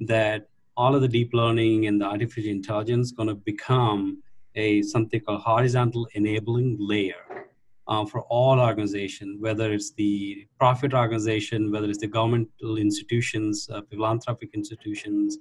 that 0.00 0.48
all 0.76 0.94
of 0.94 1.00
the 1.00 1.08
deep 1.08 1.32
learning 1.32 1.86
and 1.86 2.00
the 2.00 2.04
artificial 2.04 2.50
intelligence 2.50 3.12
going 3.12 3.28
to 3.28 3.34
become 3.34 4.22
a 4.54 4.82
something 4.82 5.20
called 5.20 5.40
horizontal 5.40 6.06
enabling 6.14 6.76
layer 6.78 7.46
uh, 7.88 8.04
for 8.04 8.22
all 8.22 8.60
organizations, 8.60 9.40
whether 9.40 9.72
it's 9.72 9.92
the 9.92 10.46
profit 10.58 10.92
organization, 10.92 11.70
whether 11.70 11.88
it's 11.88 11.98
the 11.98 12.06
governmental 12.06 12.76
institutions, 12.76 13.68
uh, 13.72 13.82
philanthropic 13.90 14.50
institutions, 14.54 15.38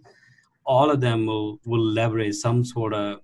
all 0.66 0.90
of 0.92 1.02
them 1.02 1.26
will 1.26 1.60
will 1.66 1.84
leverage 1.84 2.36
some 2.36 2.64
sort 2.64 2.94
of 2.94 3.22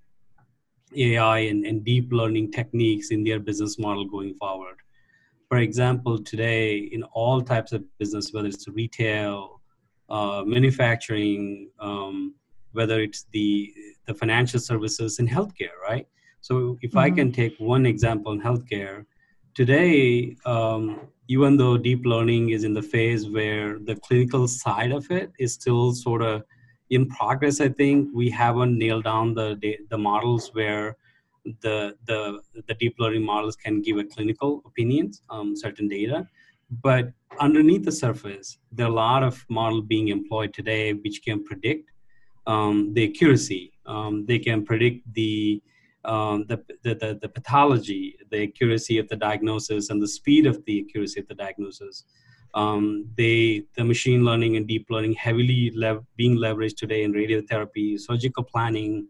AI 0.96 1.40
and, 1.40 1.66
and 1.66 1.86
deep 1.86 2.12
learning 2.12 2.51
techniques 2.51 3.12
in 3.12 3.24
their 3.24 3.40
business 3.40 3.80
model 3.80 4.06
going 4.06 4.34
forward. 4.36 4.75
For 5.48 5.58
example, 5.58 6.22
today 6.22 6.78
in 6.78 7.04
all 7.04 7.42
types 7.42 7.72
of 7.72 7.84
business, 7.98 8.34
whether 8.34 8.48
it's 8.48 8.68
retail, 8.68 9.62
uh, 10.10 10.44
manufacturing, 10.46 11.70
um, 11.80 12.36
whether 12.72 13.00
it's 13.01 13.25
the 13.32 13.74
the 14.08 14.13
financial 14.13 14.60
services 14.60 15.20
and 15.20 15.30
healthcare, 15.30 15.78
right? 15.82 16.08
So 16.42 16.78
if 16.82 16.92
mm-hmm. 16.92 17.00
I 17.00 17.12
can 17.12 17.32
take 17.32 17.56
one 17.60 17.86
example 17.86 18.32
in 18.34 18.42
healthcare, 18.42 19.06
today, 19.54 20.36
um, 20.46 21.00
even 21.28 21.56
though 21.56 21.78
deep 21.78 22.06
learning 22.06 22.50
is 22.50 22.64
in 22.64 22.74
the 22.74 22.82
phase 22.82 23.30
where 23.30 23.80
the 23.80 23.96
clinical 23.96 24.48
side 24.48 24.92
of 24.92 25.10
it 25.12 25.32
is 25.40 25.54
still 25.54 25.94
sort 25.94 26.22
of 26.22 26.44
in 26.90 27.08
progress 27.08 27.62
i 27.62 27.70
think 27.70 28.10
we 28.14 28.30
haven't 28.30 28.78
nailed 28.78 29.06
down 29.06 29.34
the 29.34 29.48
the 29.90 29.98
models 29.98 30.50
where 30.58 30.98
the 31.66 31.96
the 32.10 32.20
the 32.68 32.76
deep 32.82 32.96
learning 33.00 33.26
models 33.34 33.56
can 33.56 33.82
give 33.82 33.98
a 33.98 34.04
clinical 34.04 34.62
opinions 34.66 35.22
um, 35.30 35.56
certain 35.56 35.88
data 35.88 36.28
but 36.88 37.12
underneath 37.40 37.86
the 37.86 37.98
surface 38.04 38.58
there 38.72 38.86
are 38.88 38.90
a 38.90 39.00
lot 39.06 39.24
of 39.24 39.44
models 39.50 39.86
being 39.94 40.10
employed 40.10 40.54
today 40.54 40.94
which 40.94 41.22
can 41.24 41.44
predict 41.44 41.92
um, 42.46 42.94
the 42.94 43.04
accuracy 43.10 43.72
um, 43.86 44.26
they 44.26 44.40
can 44.40 44.64
predict 44.66 45.02
the, 45.14 45.62
um, 46.05 46.46
the, 46.48 46.58
the, 46.84 46.96
the, 46.96 47.20
the, 47.22 47.29
pathology, 47.29 48.17
the 48.31 48.43
accuracy 48.43 48.98
of 48.98 49.08
the 49.10 49.15
diagnosis, 49.15 49.89
and 49.89 50.01
the 50.01 50.08
speed 50.08 50.46
of 50.46 50.63
the 50.65 50.86
accuracy 50.86 51.20
of 51.20 51.27
the 51.27 51.36
diagnosis 51.36 52.05
um, 52.53 53.08
they 53.17 53.63
the 53.75 53.84
machine 53.84 54.24
learning 54.24 54.58
and 54.58 54.67
deep 54.67 54.88
learning 54.89 55.13
heavily 55.13 55.72
lev- 55.72 56.05
being 56.15 56.38
leveraged 56.38 56.75
today 56.75 57.03
in 57.03 57.13
radiotherapy, 57.13 58.00
surgical 58.00 58.43
planning, 58.43 59.08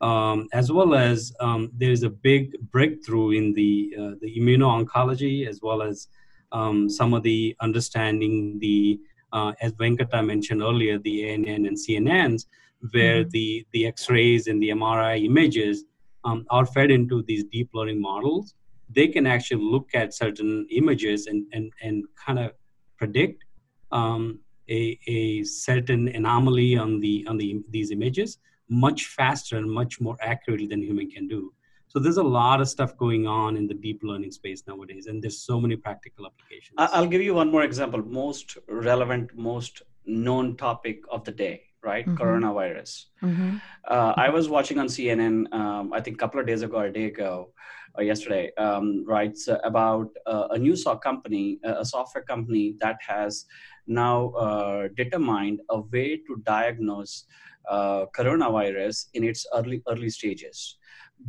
um, 0.00 0.48
as 0.52 0.70
well 0.70 0.94
as 0.94 1.32
um, 1.40 1.70
there 1.74 1.90
is 1.90 2.02
a 2.02 2.10
big 2.10 2.54
breakthrough 2.70 3.30
in 3.30 3.54
the 3.54 3.94
uh, 3.98 4.10
the 4.20 4.38
immuno-oncology 4.38 5.46
as 5.46 5.60
well 5.62 5.82
as 5.82 6.08
um, 6.52 6.88
some 6.88 7.14
of 7.14 7.22
the 7.22 7.56
understanding 7.60 8.58
the 8.58 9.00
uh, 9.32 9.52
as 9.60 9.72
Venkata 9.72 10.24
mentioned 10.24 10.62
earlier 10.62 10.98
the 10.98 11.30
ANN 11.30 11.66
and 11.66 11.76
CNNs 11.76 12.46
where 12.92 13.22
mm-hmm. 13.22 13.30
the 13.30 13.66
the 13.72 13.86
X-rays 13.86 14.48
and 14.48 14.62
the 14.62 14.68
MRI 14.68 15.24
images 15.24 15.84
um, 16.26 16.44
are 16.50 16.66
fed 16.66 16.90
into 16.90 17.22
these 17.22 17.44
deep 17.44 17.70
learning 17.72 18.00
models, 18.00 18.54
they 18.90 19.08
can 19.08 19.26
actually 19.26 19.62
look 19.62 19.88
at 19.94 20.14
certain 20.14 20.66
images 20.70 21.26
and, 21.26 21.46
and, 21.52 21.72
and 21.82 22.04
kind 22.24 22.38
of 22.38 22.52
predict 22.98 23.44
um, 23.92 24.40
a, 24.68 24.98
a 25.06 25.44
certain 25.44 26.08
anomaly 26.08 26.76
on 26.76 27.00
the 27.00 27.24
on 27.28 27.36
the 27.36 27.62
these 27.70 27.90
images 27.92 28.38
much 28.68 29.00
faster 29.18 29.56
and 29.56 29.70
much 29.70 30.00
more 30.00 30.16
accurately 30.20 30.66
than 30.66 30.82
human 30.82 31.08
can 31.08 31.28
do. 31.28 31.52
So 31.86 32.00
there's 32.00 32.16
a 32.16 32.30
lot 32.40 32.60
of 32.60 32.68
stuff 32.68 32.96
going 32.96 33.28
on 33.28 33.56
in 33.56 33.68
the 33.68 33.74
deep 33.74 34.00
learning 34.02 34.32
space 34.32 34.64
nowadays, 34.66 35.06
and 35.06 35.22
there's 35.22 35.40
so 35.50 35.60
many 35.60 35.76
practical 35.76 36.26
applications. 36.26 36.74
I'll 36.78 37.06
give 37.06 37.22
you 37.22 37.34
one 37.34 37.50
more 37.50 37.62
example. 37.62 38.02
Most 38.02 38.58
relevant, 38.68 39.30
most 39.36 39.82
known 40.04 40.56
topic 40.56 41.02
of 41.10 41.24
the 41.24 41.30
day, 41.30 41.62
right? 41.86 42.06
Mm-hmm. 42.06 42.22
Coronavirus. 42.22 43.04
Mm-hmm. 43.22 43.56
Uh, 43.88 44.12
I 44.16 44.28
was 44.28 44.48
watching 44.48 44.78
on 44.78 44.88
CNN, 44.88 45.52
um, 45.54 45.92
I 45.92 46.00
think 46.00 46.16
a 46.16 46.18
couple 46.18 46.40
of 46.40 46.46
days 46.46 46.62
ago 46.62 46.78
or 46.78 46.86
a 46.86 46.92
day 46.92 47.06
ago, 47.06 47.50
or 47.94 48.02
yesterday, 48.02 48.50
um, 48.58 49.04
writes 49.06 49.48
about 49.64 50.08
uh, 50.26 50.48
a 50.50 50.58
new 50.58 50.76
software 50.76 51.00
company, 51.00 51.58
a 51.64 51.84
software 51.84 52.24
company 52.24 52.74
that 52.80 52.98
has 53.06 53.46
now 53.86 54.30
uh, 54.30 54.88
determined 54.96 55.60
a 55.70 55.80
way 55.80 56.16
to 56.26 56.42
diagnose 56.44 57.24
uh, 57.68 58.06
coronavirus 58.16 59.06
in 59.14 59.24
its 59.24 59.46
early 59.54 59.82
early 59.88 60.10
stages 60.10 60.76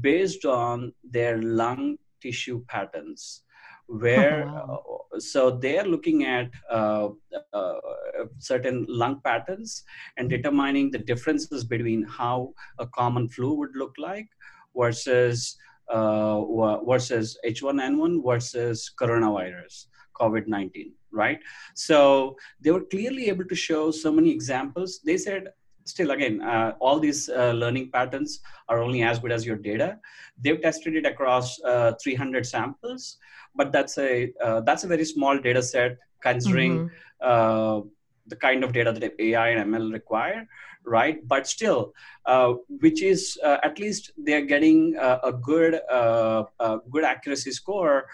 based 0.01 0.45
on 0.45 0.93
their 1.03 1.41
lung 1.41 1.97
tissue 2.21 2.63
patterns 2.67 3.43
where 3.87 4.47
oh, 4.47 4.53
wow. 4.53 5.05
uh, 5.15 5.19
so 5.19 5.49
they're 5.49 5.85
looking 5.85 6.25
at 6.25 6.51
uh, 6.69 7.09
uh, 7.53 7.73
certain 8.37 8.85
lung 8.87 9.21
patterns 9.23 9.83
and 10.17 10.29
determining 10.29 10.91
the 10.91 10.97
differences 10.99 11.63
between 11.63 12.03
how 12.03 12.53
a 12.79 12.87
common 12.87 13.29
flu 13.29 13.53
would 13.53 13.75
look 13.75 13.93
like 13.97 14.27
versus 14.75 15.57
uh, 15.89 16.41
versus 16.83 17.37
H1N1 17.45 18.21
versus 18.25 18.91
coronavirus 18.99 19.85
COVID-19 20.19 20.91
right 21.11 21.39
so 21.73 22.35
they 22.59 22.71
were 22.71 22.83
clearly 22.83 23.29
able 23.29 23.45
to 23.45 23.55
show 23.55 23.91
so 23.91 24.11
many 24.11 24.29
examples 24.29 24.99
they 25.05 25.17
said 25.17 25.47
still 25.87 26.11
again 26.11 26.41
uh, 26.41 26.73
all 26.79 26.99
these 26.99 27.29
uh, 27.29 27.51
learning 27.51 27.89
patterns 27.91 28.41
are 28.69 28.81
only 28.81 29.03
as 29.03 29.19
good 29.19 29.31
as 29.31 29.45
your 29.45 29.55
data 29.55 29.97
they've 30.41 30.61
tested 30.61 30.95
it 30.95 31.05
across 31.05 31.59
uh, 31.61 31.93
300 32.01 32.45
samples 32.45 33.17
but 33.55 33.71
that's 33.71 33.97
a 33.97 34.31
uh, 34.43 34.61
that's 34.61 34.83
a 34.83 34.87
very 34.87 35.05
small 35.05 35.37
data 35.37 35.61
set 35.61 35.97
considering 36.21 36.89
mm-hmm. 36.89 37.87
Uh, 38.27 38.29
the 38.29 38.35
kind 38.35 38.63
of 38.63 38.73
data 38.73 38.91
that 38.91 39.13
ai 39.19 39.49
and 39.49 39.73
ml 39.73 39.91
require 39.93 40.47
right? 40.87 41.27
But 41.27 41.47
still 41.47 41.93
uh, 42.25 42.53
which 42.79 43.01
is 43.03 43.37
at 43.43 43.77
least 43.77 44.11
they're 44.17 44.45
getting 44.45 44.95
a 44.97 45.33
good 45.33 45.81
good 46.89 47.03
accuracy 47.03 47.51
score 47.51 48.07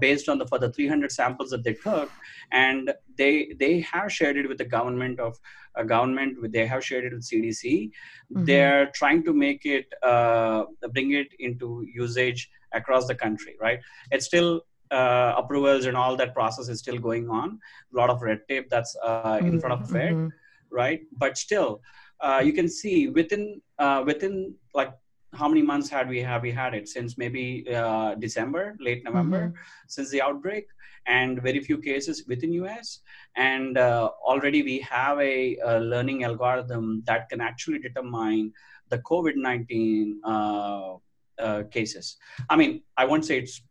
based 0.00 0.28
on 0.28 0.38
the 0.38 0.46
for 0.46 0.58
the 0.58 0.70
300 0.70 1.10
samples 1.10 1.50
that 1.50 1.64
they 1.64 1.74
took. 1.74 2.10
And 2.52 2.92
they 3.16 3.54
they 3.58 3.80
have 3.80 4.12
shared 4.12 4.36
it 4.36 4.48
with 4.48 4.58
the 4.58 4.64
government 4.64 5.18
of 5.18 5.38
a 5.76 5.84
government 5.84 6.52
they 6.52 6.66
have 6.66 6.84
shared 6.84 7.04
it 7.04 7.12
with 7.12 7.22
cdc 7.22 7.62
mm-hmm. 7.62 8.44
they're 8.44 8.90
trying 8.92 9.22
to 9.22 9.32
make 9.32 9.64
it 9.64 9.86
uh, 10.02 10.64
bring 10.92 11.12
it 11.12 11.28
into 11.38 11.86
usage 11.94 12.50
across 12.72 13.06
the 13.06 13.14
country 13.14 13.56
right? 13.60 13.80
It's 14.10 14.26
still 14.26 14.62
uh, 14.90 15.34
approvals 15.36 15.86
and 15.86 15.96
all 15.96 16.16
that 16.16 16.34
process 16.34 16.68
is 16.68 16.78
still 16.78 16.98
going 16.98 17.28
on 17.28 17.58
a 17.92 17.96
lot 17.96 18.10
of 18.10 18.22
red 18.22 18.40
tape 18.48 18.68
that's 18.68 18.96
uh, 19.04 19.38
in 19.40 19.46
mm-hmm. 19.46 19.58
front 19.58 19.82
of 19.82 19.94
it, 19.94 20.12
mm-hmm. 20.12 20.28
right 20.70 21.02
but 21.16 21.36
still 21.38 21.80
uh, 22.20 22.40
you 22.44 22.52
can 22.52 22.68
see 22.68 23.08
within 23.08 23.60
uh, 23.78 24.02
within 24.04 24.54
like 24.74 24.92
how 25.32 25.48
many 25.48 25.62
months 25.62 25.88
had 25.88 26.08
we 26.08 26.20
have 26.20 26.42
we 26.42 26.50
had 26.50 26.74
it 26.74 26.88
since 26.88 27.16
maybe 27.16 27.64
uh, 27.74 28.14
december 28.16 28.76
late 28.80 29.04
november 29.04 29.48
mm-hmm. 29.48 29.56
since 29.86 30.10
the 30.10 30.20
outbreak 30.20 30.66
and 31.06 31.42
very 31.42 31.60
few 31.60 31.78
cases 31.78 32.24
within 32.26 32.52
us 32.52 33.00
and 33.36 33.78
uh, 33.78 34.10
already 34.22 34.62
we 34.62 34.78
have 34.80 35.18
a, 35.20 35.56
a, 35.64 35.80
learning 35.80 36.24
algorithm 36.24 37.02
that 37.06 37.28
can 37.28 37.40
actually 37.40 37.78
determine 37.78 38.52
the 38.88 38.98
covid-19 38.98 40.16
uh, 40.24 40.94
uh, 41.38 41.62
cases 41.70 42.16
i 42.50 42.56
mean 42.56 42.82
i 42.96 43.04
won't 43.04 43.24
say 43.24 43.38
it's 43.38 43.62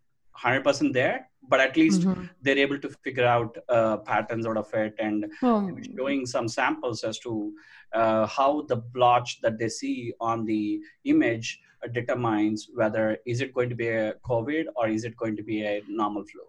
100% 0.43 0.93
there 0.93 1.29
but 1.49 1.59
at 1.59 1.75
least 1.75 2.01
mm-hmm. 2.01 2.25
they're 2.41 2.57
able 2.57 2.77
to 2.77 2.89
figure 3.03 3.25
out 3.25 3.57
uh, 3.69 3.97
patterns 3.97 4.45
out 4.45 4.57
of 4.57 4.71
it 4.73 4.93
and 4.99 5.25
oh. 5.41 5.75
showing 5.97 6.25
some 6.25 6.47
samples 6.47 7.03
as 7.03 7.17
to 7.19 7.53
uh, 7.93 8.27
how 8.27 8.61
the 8.67 8.75
blotch 8.75 9.41
that 9.41 9.57
they 9.57 9.69
see 9.69 10.13
on 10.19 10.45
the 10.45 10.79
image 11.05 11.59
determines 11.93 12.67
whether 12.73 13.17
is 13.25 13.41
it 13.41 13.53
going 13.53 13.69
to 13.69 13.75
be 13.75 13.87
a 13.87 14.13
covid 14.29 14.65
or 14.75 14.87
is 14.87 15.05
it 15.05 15.15
going 15.17 15.35
to 15.35 15.43
be 15.43 15.63
a 15.63 15.81
normal 15.87 16.23
flu 16.23 16.41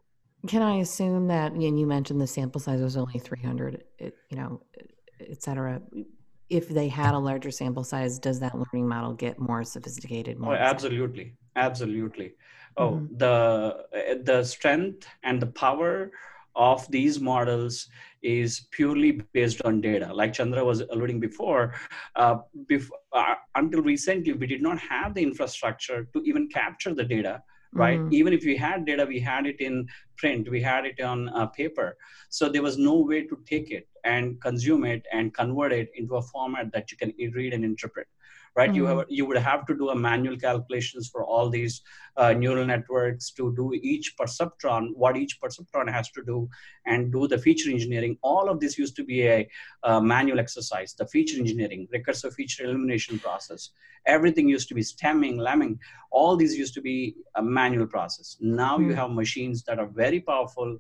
can 0.47 0.62
I 0.62 0.76
assume 0.76 1.28
that, 1.28 1.52
and 1.52 1.78
you 1.78 1.87
mentioned 1.87 2.20
the 2.20 2.26
sample 2.26 2.61
size 2.61 2.80
was 2.80 2.97
only 2.97 3.18
300, 3.18 3.85
you 3.99 4.12
know, 4.32 4.62
et 5.20 5.42
cetera. 5.42 5.82
If 6.49 6.68
they 6.68 6.88
had 6.88 7.14
a 7.14 7.18
larger 7.18 7.50
sample 7.50 7.85
size, 7.85 8.18
does 8.18 8.40
that 8.40 8.54
learning 8.54 8.88
model 8.88 9.12
get 9.12 9.38
more 9.38 9.62
sophisticated? 9.64 10.38
More 10.38 10.54
oh, 10.54 10.59
absolutely. 10.59 11.37
Absolutely. 11.56 12.32
Oh, 12.76 12.92
mm-hmm. 12.92 13.16
the 13.16 14.20
the 14.24 14.44
strength 14.44 15.06
and 15.22 15.40
the 15.40 15.46
power 15.46 16.12
of 16.56 16.90
these 16.90 17.20
models 17.20 17.88
is 18.22 18.66
purely 18.70 19.22
based 19.32 19.62
on 19.64 19.80
data. 19.80 20.12
Like 20.12 20.32
Chandra 20.32 20.64
was 20.64 20.80
alluding 20.80 21.20
before, 21.20 21.74
uh, 22.16 22.36
before 22.68 22.98
uh, 23.12 23.34
until 23.54 23.82
recently, 23.82 24.32
we 24.34 24.46
did 24.46 24.62
not 24.62 24.78
have 24.78 25.14
the 25.14 25.22
infrastructure 25.22 26.06
to 26.12 26.22
even 26.22 26.48
capture 26.48 26.94
the 26.94 27.04
data 27.04 27.42
right 27.72 27.98
mm-hmm. 27.98 28.12
even 28.12 28.32
if 28.32 28.44
we 28.44 28.56
had 28.56 28.84
data 28.84 29.04
we 29.06 29.20
had 29.20 29.46
it 29.46 29.60
in 29.60 29.86
print 30.16 30.48
we 30.50 30.60
had 30.60 30.84
it 30.84 31.00
on 31.00 31.28
uh, 31.30 31.46
paper 31.46 31.96
so 32.28 32.48
there 32.48 32.62
was 32.62 32.78
no 32.78 32.96
way 32.96 33.22
to 33.22 33.38
take 33.46 33.70
it 33.70 33.86
and 34.04 34.40
consume 34.40 34.84
it 34.84 35.04
and 35.12 35.32
convert 35.34 35.72
it 35.72 35.88
into 35.94 36.16
a 36.16 36.22
format 36.22 36.72
that 36.72 36.90
you 36.90 36.96
can 36.96 37.12
read 37.32 37.52
and 37.52 37.64
interpret 37.64 38.08
right? 38.57 38.71
Mm-hmm. 38.71 38.76
You 38.76 38.87
have 38.87 39.07
you 39.09 39.26
would 39.26 39.38
have 39.38 39.66
to 39.66 39.75
do 39.75 39.90
a 39.90 39.95
manual 39.95 40.37
calculations 40.37 41.09
for 41.09 41.25
all 41.25 41.49
these 41.49 41.83
uh, 42.16 42.33
neural 42.33 42.66
networks 42.66 43.30
to 43.33 43.54
do 43.57 43.73
each 43.75 44.14
perceptron, 44.21 44.88
what 44.95 45.16
each 45.16 45.38
perceptron 45.40 45.90
has 45.90 46.11
to 46.12 46.23
do, 46.25 46.49
and 46.87 47.12
do 47.12 47.28
the 47.28 47.38
feature 47.38 47.71
engineering. 47.71 48.16
All 48.23 48.49
of 48.49 48.61
this 48.61 48.78
used 48.78 48.97
to 48.97 49.04
be 49.04 49.26
a, 49.26 49.49
a 49.85 50.00
manual 50.00 50.40
exercise. 50.40 50.95
The 50.95 51.07
feature 51.07 51.38
engineering, 51.38 51.88
recursive 51.95 52.35
feature 52.35 52.64
elimination 52.64 53.19
process, 53.19 53.71
everything 54.07 54.49
used 54.49 54.69
to 54.69 54.75
be 54.75 54.83
stemming, 54.83 55.38
lambing. 55.38 55.78
All 56.11 56.37
these 56.37 56.57
used 56.57 56.75
to 56.75 56.80
be 56.80 57.14
a 57.37 57.42
manual 57.42 57.87
process. 57.87 58.37
Now 58.40 58.76
mm-hmm. 58.76 58.90
you 58.90 58.95
have 58.95 59.11
machines 59.11 59.62
that 59.64 59.78
are 59.78 59.87
very 59.87 60.21
powerful 60.21 60.78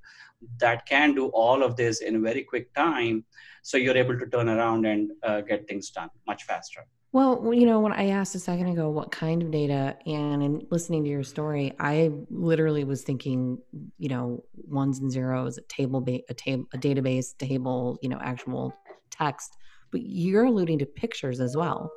that 0.58 0.86
can 0.86 1.14
do 1.14 1.26
all 1.28 1.62
of 1.62 1.76
this 1.76 2.00
in 2.00 2.16
a 2.16 2.20
very 2.20 2.42
quick 2.42 2.72
time 2.74 3.24
so 3.62 3.76
you're 3.76 3.96
able 3.96 4.18
to 4.18 4.26
turn 4.26 4.48
around 4.48 4.86
and 4.86 5.10
uh, 5.22 5.40
get 5.42 5.68
things 5.68 5.90
done 5.90 6.08
much 6.26 6.44
faster 6.44 6.86
well, 7.12 7.52
you 7.52 7.66
know, 7.66 7.80
when 7.80 7.92
I 7.92 8.10
asked 8.10 8.36
a 8.36 8.38
second 8.38 8.68
ago 8.68 8.88
what 8.88 9.10
kind 9.10 9.42
of 9.42 9.50
data, 9.50 9.96
and 10.06 10.42
in 10.42 10.66
listening 10.70 11.02
to 11.04 11.10
your 11.10 11.24
story, 11.24 11.72
I 11.80 12.12
literally 12.30 12.84
was 12.84 13.02
thinking, 13.02 13.58
you 13.98 14.08
know, 14.08 14.44
ones 14.68 15.00
and 15.00 15.10
zeros, 15.10 15.58
a 15.58 15.62
table, 15.62 16.00
ba- 16.00 16.20
a 16.28 16.34
table, 16.34 16.66
a 16.72 16.78
database 16.78 17.36
table, 17.36 17.98
you 18.00 18.08
know, 18.08 18.18
actual 18.22 18.72
text. 19.10 19.56
But 19.90 20.02
you're 20.02 20.44
alluding 20.44 20.78
to 20.78 20.86
pictures 20.86 21.40
as 21.40 21.56
well. 21.56 21.90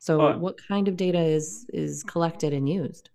So, 0.00 0.20
uh, 0.20 0.36
what 0.36 0.56
kind 0.68 0.86
of 0.86 0.96
data 0.96 1.20
is 1.20 1.64
is 1.72 2.02
collected 2.02 2.52
and 2.52 2.68
used? 2.68 3.08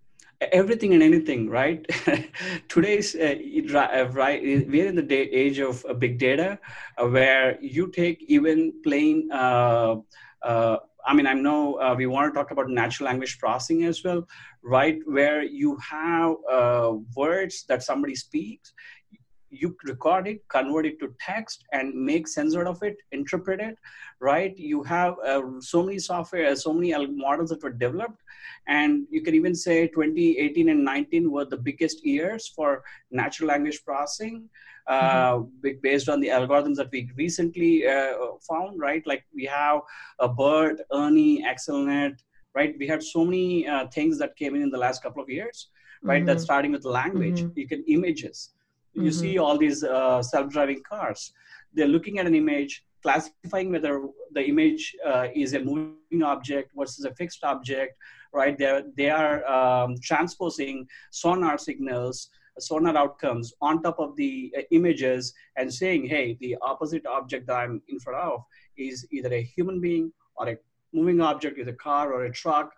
Everything 0.52 0.94
and 0.96 1.04
anything, 1.04 1.50
right? 1.50 1.86
Today's 2.70 3.16
uh, 3.16 3.36
uh, 3.76 4.08
right. 4.12 4.42
We're 4.42 4.88
in 4.88 4.96
the 4.96 5.04
day, 5.04 5.24
age 5.24 5.60
of 5.60 5.86
uh, 5.88 5.94
big 5.94 6.18
data, 6.18 6.58
uh, 6.98 7.08
where 7.08 7.60
you 7.62 7.92
take 7.92 8.24
even 8.28 8.74
plain. 8.84 9.30
Uh, 9.32 9.98
I 11.08 11.14
mean, 11.14 11.26
I 11.26 11.34
know 11.34 11.80
uh, 11.80 11.96
we 11.98 12.06
want 12.06 12.34
to 12.34 12.38
talk 12.38 12.52
about 12.52 12.70
natural 12.70 13.08
language 13.08 13.40
processing 13.40 13.86
as 13.86 14.04
well, 14.04 14.28
right? 14.62 15.00
Where 15.06 15.42
you 15.42 15.78
have 15.78 16.36
uh, 16.52 16.96
words 17.16 17.64
that 17.70 17.82
somebody 17.82 18.14
speaks, 18.14 18.74
you 19.50 19.78
record 19.86 20.28
it, 20.28 20.46
convert 20.50 20.86
it 20.86 21.00
to 21.00 21.16
text, 21.22 21.64
and 21.72 21.94
make 21.94 22.28
sense 22.28 22.58
out 22.58 22.68
of 22.68 22.84
it, 22.84 22.98
interpret 23.14 23.62
it, 23.62 23.78
right? 24.20 24.56
You 24.58 24.84
have 24.84 25.16
uh, 25.26 25.44
so 25.62 25.82
many 25.82 25.98
software, 25.98 26.54
so 26.58 26.74
many 26.74 26.94
models 27.08 27.52
that 27.52 27.64
were 27.64 27.72
developed, 27.72 28.22
and 28.68 29.08
you 29.10 29.22
can 29.22 29.34
even 29.34 29.56
say 29.56 29.88
2018 29.88 30.68
and 30.68 30.84
19 30.84 31.32
were 31.32 31.46
the 31.46 31.56
biggest 31.56 32.06
years 32.06 32.50
for 32.50 32.84
natural 33.12 33.48
language 33.48 33.86
processing 33.86 34.50
mm-hmm. 34.90 35.68
Uh, 35.68 35.72
based 35.82 36.10
on 36.10 36.20
the 36.22 36.28
algorithms 36.28 36.76
that 36.76 36.90
we 36.92 37.10
recently 37.16 37.88
uh, 37.88 38.14
found, 38.48 38.80
right? 38.80 39.06
Like 39.06 39.24
we 39.34 39.46
have 39.46 39.82
a 40.20 40.28
BERT, 40.28 40.82
Ernie, 40.94 41.44
XLNet, 41.44 42.18
right? 42.56 42.76
We 42.80 42.88
had 42.88 43.04
so 43.04 43.26
many 43.26 43.68
uh, 43.68 43.88
things 43.88 44.18
that 44.20 44.36
came 44.36 44.56
in 44.56 44.62
in 44.62 44.70
the 44.70 44.78
last 44.78 45.04
couple 45.04 45.22
of 45.22 45.30
years, 45.30 45.70
right? 46.02 46.18
Mm-hmm. 46.18 46.26
That's 46.26 46.44
starting 46.44 46.72
with 46.72 46.86
language. 46.86 47.42
Mm-hmm. 47.42 47.60
You 47.60 47.68
can 47.68 47.84
images. 47.88 48.54
You 48.94 49.04
mm-hmm. 49.04 49.12
see 49.12 49.38
all 49.38 49.58
these 49.58 49.84
uh, 49.84 50.24
self-driving 50.24 50.82
cars. 50.90 51.34
They're 51.74 51.88
looking 51.88 52.18
at 52.20 52.26
an 52.26 52.34
image, 52.34 52.84
classifying 53.04 53.72
whether 53.72 53.94
the 54.34 54.44
image 54.44 54.96
uh, 55.06 55.28
is 55.36 55.54
a 55.54 55.60
moving 55.60 56.24
object 56.24 56.72
versus 56.76 57.06
a 57.06 57.14
fixed 57.14 57.44
object, 57.44 57.96
right? 58.34 58.58
They're, 58.58 58.84
they 58.96 59.10
are 59.10 59.46
um, 59.46 59.96
transposing 60.02 60.88
sonar 61.12 61.58
signals, 61.58 62.30
sonar 62.60 62.96
outcomes 62.98 63.54
on 63.62 63.82
top 63.82 64.00
of 64.00 64.16
the 64.16 64.54
uh, 64.58 64.62
images 64.72 65.34
and 65.56 65.74
saying, 65.74 66.08
hey, 66.08 66.38
the 66.40 66.56
opposite 66.62 67.06
object 67.06 67.48
that 67.48 67.56
I'm 67.56 67.82
in 67.88 68.00
front 68.00 68.20
of 68.20 68.44
is 68.78 69.08
either 69.12 69.34
a 69.34 69.42
human 69.42 69.80
being 69.82 70.12
or 70.36 70.50
a 70.50 70.58
moving 70.94 71.22
object, 71.22 71.60
is 71.60 71.68
a 71.68 71.74
car 71.74 72.14
or 72.14 72.26
a 72.26 72.32
truck 72.32 72.72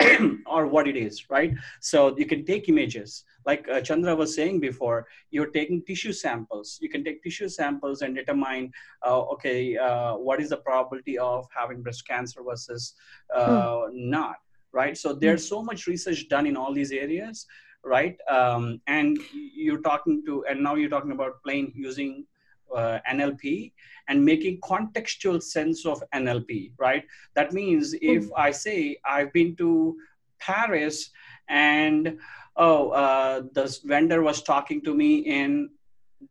or 0.46 0.66
what 0.66 0.88
it 0.88 0.96
is, 0.96 1.28
right? 1.30 1.52
So 1.80 2.16
you 2.16 2.26
can 2.26 2.44
take 2.44 2.68
images. 2.68 3.24
Like 3.46 3.66
uh, 3.68 3.80
Chandra 3.80 4.14
was 4.14 4.34
saying 4.34 4.60
before, 4.60 5.06
you're 5.30 5.50
taking 5.50 5.82
tissue 5.82 6.12
samples. 6.12 6.78
You 6.80 6.88
can 6.88 7.04
take 7.04 7.22
tissue 7.22 7.48
samples 7.48 8.02
and 8.02 8.14
determine, 8.14 8.72
uh, 9.06 9.20
okay, 9.34 9.76
uh, 9.76 10.16
what 10.16 10.40
is 10.40 10.50
the 10.50 10.58
probability 10.58 11.18
of 11.18 11.46
having 11.54 11.82
breast 11.82 12.06
cancer 12.06 12.42
versus 12.42 12.94
uh, 13.34 13.86
hmm. 13.88 14.10
not, 14.10 14.36
right? 14.72 14.96
So 14.96 15.12
there's 15.12 15.46
so 15.46 15.62
much 15.62 15.86
research 15.86 16.28
done 16.28 16.46
in 16.46 16.56
all 16.56 16.72
these 16.72 16.92
areas, 16.92 17.46
right? 17.84 18.16
Um, 18.28 18.80
and 18.86 19.18
you're 19.32 19.80
talking 19.80 20.24
to, 20.26 20.44
and 20.48 20.62
now 20.62 20.74
you're 20.74 20.90
talking 20.90 21.12
about 21.12 21.42
plain 21.42 21.72
using 21.74 22.26
uh, 22.74 22.98
NLP 23.10 23.72
and 24.08 24.24
making 24.24 24.60
contextual 24.60 25.42
sense 25.42 25.86
of 25.86 26.02
NLP, 26.14 26.72
right? 26.78 27.04
That 27.34 27.52
means 27.52 27.94
if 27.94 28.24
mm. 28.24 28.30
I 28.36 28.50
say 28.50 28.98
I've 29.04 29.32
been 29.32 29.56
to 29.56 29.96
Paris 30.40 31.10
and 31.48 32.18
oh, 32.56 32.90
uh, 32.90 33.42
this 33.52 33.78
vendor 33.78 34.22
was 34.22 34.42
talking 34.42 34.82
to 34.82 34.94
me 34.94 35.18
in, 35.18 35.70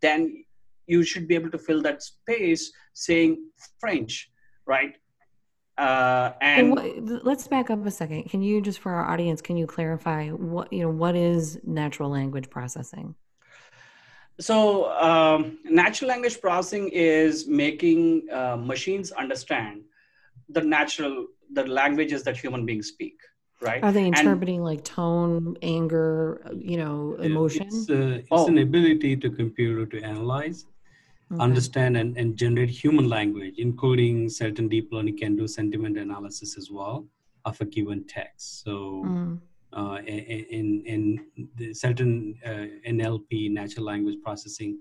then 0.01 0.43
you 0.87 1.03
should 1.03 1.27
be 1.27 1.35
able 1.35 1.51
to 1.51 1.57
fill 1.57 1.81
that 1.83 2.03
space 2.03 2.71
saying 2.93 3.43
French, 3.79 4.31
right? 4.65 4.95
Uh, 5.79 6.33
and, 6.41 6.77
and 6.77 7.09
what, 7.09 7.25
let's 7.25 7.47
back 7.47 7.69
up 7.69 7.85
a 7.85 7.91
second. 7.91 8.23
Can 8.29 8.41
you 8.41 8.59
just 8.59 8.79
for 8.79 8.91
our 8.91 9.09
audience, 9.09 9.41
can 9.41 9.55
you 9.55 9.65
clarify 9.65 10.27
what 10.29 10.73
you 10.73 10.81
know? 10.81 10.89
What 10.89 11.15
is 11.15 11.57
natural 11.63 12.09
language 12.09 12.49
processing? 12.49 13.15
So 14.41 14.91
um, 14.91 15.59
natural 15.63 16.09
language 16.09 16.41
processing 16.41 16.89
is 16.89 17.47
making 17.47 18.27
uh, 18.29 18.57
machines 18.57 19.11
understand 19.13 19.83
the 20.49 20.61
natural 20.61 21.27
the 21.53 21.65
languages 21.65 22.23
that 22.23 22.35
human 22.35 22.65
beings 22.65 22.87
speak 22.87 23.17
right 23.61 23.83
are 23.83 23.91
they 23.91 24.05
interpreting 24.05 24.57
and, 24.57 24.65
like 24.65 24.83
tone 24.83 25.55
anger 25.61 26.41
you 26.55 26.77
know 26.77 27.15
emotion 27.19 27.67
it's, 27.67 27.89
uh, 27.89 28.19
it's 28.19 28.27
oh. 28.31 28.47
an 28.47 28.59
ability 28.59 29.15
to 29.15 29.29
computer 29.29 29.85
to 29.85 30.01
analyze 30.01 30.65
okay. 31.31 31.43
understand 31.43 31.97
and, 31.97 32.17
and 32.17 32.37
generate 32.37 32.69
human 32.69 33.07
language 33.07 33.55
including 33.57 34.29
certain 34.29 34.67
deep 34.67 34.89
learning 34.91 35.17
can 35.17 35.35
do 35.35 35.47
sentiment 35.47 35.97
analysis 35.97 36.57
as 36.57 36.69
well 36.71 37.05
of 37.45 37.59
a 37.61 37.65
given 37.65 38.05
text 38.07 38.63
so 38.63 39.03
mm 39.05 39.39
uh, 39.73 39.97
in, 40.05 40.83
in 40.85 41.25
the 41.55 41.73
certain 41.73 42.35
uh, 42.45 42.65
NLP, 42.87 43.51
natural 43.51 43.85
language 43.85 44.17
processing, 44.23 44.79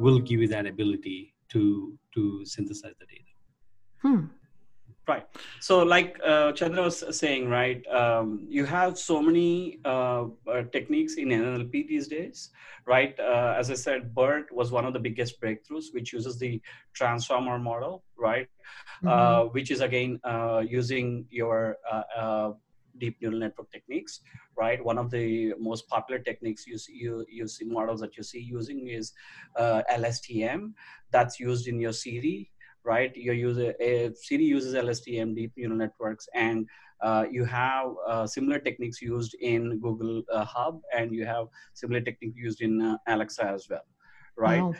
will 0.00 0.18
give 0.18 0.40
you 0.40 0.48
that 0.48 0.66
ability 0.66 1.34
to 1.50 1.96
to 2.14 2.44
synthesize 2.44 2.94
the 2.98 3.06
data. 3.06 3.32
Hmm. 4.02 4.26
Right. 5.08 5.24
So, 5.60 5.82
like 5.82 6.20
uh, 6.22 6.52
Chandra 6.52 6.82
was 6.82 7.02
saying, 7.16 7.48
right, 7.48 7.82
um, 7.86 8.44
you 8.46 8.66
have 8.66 8.98
so 8.98 9.22
many 9.22 9.80
uh, 9.86 10.26
uh, 10.46 10.64
techniques 10.70 11.14
in 11.14 11.28
NLP 11.28 11.88
these 11.88 12.08
days, 12.08 12.50
right? 12.84 13.18
Uh, 13.18 13.54
as 13.56 13.70
I 13.70 13.74
said, 13.74 14.14
BERT 14.14 14.52
was 14.52 14.70
one 14.70 14.84
of 14.84 14.92
the 14.92 14.98
biggest 14.98 15.40
breakthroughs, 15.40 15.94
which 15.94 16.12
uses 16.12 16.38
the 16.38 16.60
transformer 16.92 17.58
model, 17.58 18.04
right? 18.18 18.48
Mm-hmm. 19.02 19.08
Uh, 19.08 19.44
which 19.52 19.70
is 19.70 19.80
again 19.80 20.20
uh, 20.24 20.62
using 20.68 21.24
your 21.30 21.78
deep 22.98 23.16
neural 23.22 23.38
network 23.38 23.70
techniques, 23.70 24.20
right? 24.56 24.84
One 24.84 24.98
of 24.98 25.10
the 25.10 25.54
most 25.58 25.88
popular 25.88 26.20
techniques 26.20 26.66
you 26.66 26.78
see, 26.78 26.94
you, 26.94 27.24
you 27.30 27.48
see 27.48 27.64
models 27.64 28.00
that 28.00 28.16
you 28.16 28.22
see 28.22 28.40
using 28.40 28.88
is 28.88 29.12
uh, 29.56 29.82
LSTM 29.90 30.72
that's 31.10 31.40
used 31.40 31.68
in 31.68 31.80
your 31.80 31.92
Siri, 31.92 32.50
right? 32.88 33.14
Your 33.28 33.34
user, 33.34 33.74
uh, 33.88 34.08
Siri 34.14 34.44
uses 34.56 34.74
LSTM, 34.74 35.34
deep 35.36 35.52
neural 35.56 35.76
networks, 35.76 36.28
and 36.34 36.66
uh, 37.00 37.24
you 37.30 37.44
have 37.44 37.88
uh, 38.06 38.26
similar 38.26 38.58
techniques 38.58 39.00
used 39.00 39.34
in 39.40 39.78
Google 39.78 40.22
uh, 40.32 40.44
Hub, 40.44 40.80
and 40.96 41.14
you 41.14 41.24
have 41.26 41.46
similar 41.74 42.00
techniques 42.00 42.36
used 42.36 42.60
in 42.60 42.80
uh, 42.82 42.96
Alexa 43.06 43.44
as 43.44 43.68
well, 43.70 43.86
right? 44.36 44.62
Wow. 44.62 44.74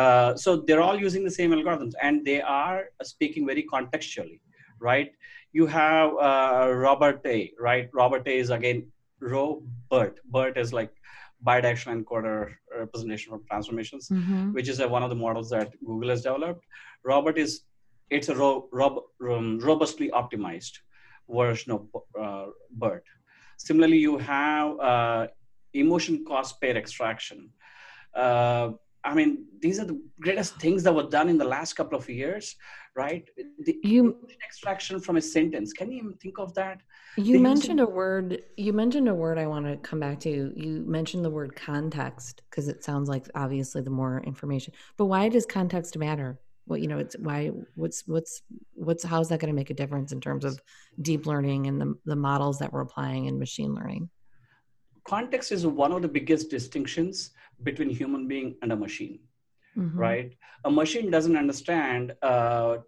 Uh, 0.00 0.36
so 0.36 0.56
they're 0.66 0.82
all 0.88 0.98
using 1.08 1.24
the 1.24 1.36
same 1.40 1.50
algorithms, 1.50 1.94
and 2.02 2.24
they 2.24 2.40
are 2.40 2.84
speaking 3.02 3.46
very 3.46 3.64
contextually, 3.74 4.40
right? 4.80 5.12
you 5.52 5.66
have 5.66 6.10
uh, 6.10 6.66
RoBERTa, 6.68 7.52
right? 7.58 7.90
RoBERTa 7.92 8.28
is 8.28 8.50
again 8.50 8.86
Robert. 9.20 10.20
BERT 10.30 10.56
is 10.58 10.72
like 10.72 10.92
bidirectional 11.46 12.02
encoder 12.02 12.54
representation 12.76 13.32
of 13.32 13.46
transformations, 13.46 14.08
mm-hmm. 14.08 14.52
which 14.52 14.68
is 14.68 14.80
a, 14.80 14.88
one 14.88 15.02
of 15.02 15.10
the 15.10 15.16
models 15.16 15.50
that 15.50 15.72
Google 15.84 16.10
has 16.10 16.22
developed. 16.22 16.64
Robert 17.04 17.38
is 17.38 17.62
it's 18.10 18.28
a 18.28 18.34
ro- 18.34 18.68
rob- 18.72 19.02
um, 19.22 19.58
robustly 19.60 20.10
optimized 20.10 20.78
version 21.28 21.72
of 21.72 21.86
uh, 22.18 22.46
BERT. 22.72 23.04
Similarly, 23.58 23.98
you 23.98 24.18
have 24.18 24.78
uh, 24.80 25.26
emotion 25.74 26.24
cause 26.24 26.52
pair 26.54 26.76
extraction. 26.76 27.50
Uh, 28.14 28.70
I 29.04 29.14
mean, 29.14 29.46
these 29.60 29.78
are 29.78 29.84
the 29.84 30.00
greatest 30.20 30.56
things 30.56 30.82
that 30.82 30.94
were 30.94 31.08
done 31.08 31.28
in 31.28 31.38
the 31.38 31.44
last 31.44 31.74
couple 31.74 31.98
of 31.98 32.08
years, 32.08 32.56
right? 32.96 33.28
The 33.60 33.78
you 33.82 34.16
extraction 34.46 35.00
from 35.00 35.16
a 35.16 35.22
sentence. 35.22 35.72
Can 35.72 35.92
you 35.92 35.98
even 35.98 36.14
think 36.14 36.38
of 36.38 36.54
that? 36.54 36.80
You 37.18 37.40
mentioned 37.40 37.80
a 37.80 37.86
word. 37.86 38.42
You 38.56 38.72
mentioned 38.72 39.08
a 39.08 39.14
word 39.14 39.38
I 39.38 39.46
want 39.46 39.66
to 39.66 39.76
come 39.76 40.00
back 40.00 40.20
to. 40.20 40.52
You 40.56 40.84
mentioned 40.86 41.24
the 41.24 41.30
word 41.30 41.54
context 41.54 42.42
because 42.48 42.68
it 42.68 42.84
sounds 42.84 43.08
like 43.08 43.28
obviously 43.34 43.82
the 43.82 43.90
more 43.90 44.20
information. 44.20 44.74
But 44.96 45.06
why 45.06 45.28
does 45.28 45.46
context 45.46 45.96
matter? 45.98 46.38
What 46.66 46.80
you 46.80 46.88
know, 46.88 46.98
it's 46.98 47.16
why. 47.18 47.48
What's 47.74 48.06
what's 48.06 48.42
what's 48.74 49.04
how's 49.04 49.28
that 49.30 49.40
going 49.40 49.52
to 49.52 49.56
make 49.56 49.70
a 49.70 49.74
difference 49.74 50.12
in 50.12 50.20
terms 50.20 50.44
of 50.44 50.60
deep 51.02 51.26
learning 51.26 51.66
and 51.66 51.80
the 51.80 51.94
the 52.04 52.16
models 52.16 52.58
that 52.58 52.72
we're 52.72 52.82
applying 52.82 53.26
in 53.26 53.38
machine 53.38 53.74
learning? 53.74 54.10
Context 55.04 55.52
is 55.52 55.66
one 55.66 55.92
of 55.92 56.02
the 56.02 56.08
biggest 56.08 56.50
distinctions 56.50 57.30
between 57.62 57.90
human 57.90 58.28
being 58.28 58.54
and 58.62 58.72
a 58.72 58.76
machine 58.76 59.18
mm-hmm. 59.78 59.98
right 59.98 60.36
a 60.64 60.70
machine 60.70 61.10
doesn't 61.10 61.36
understand 61.36 62.14
uh, 62.22 62.78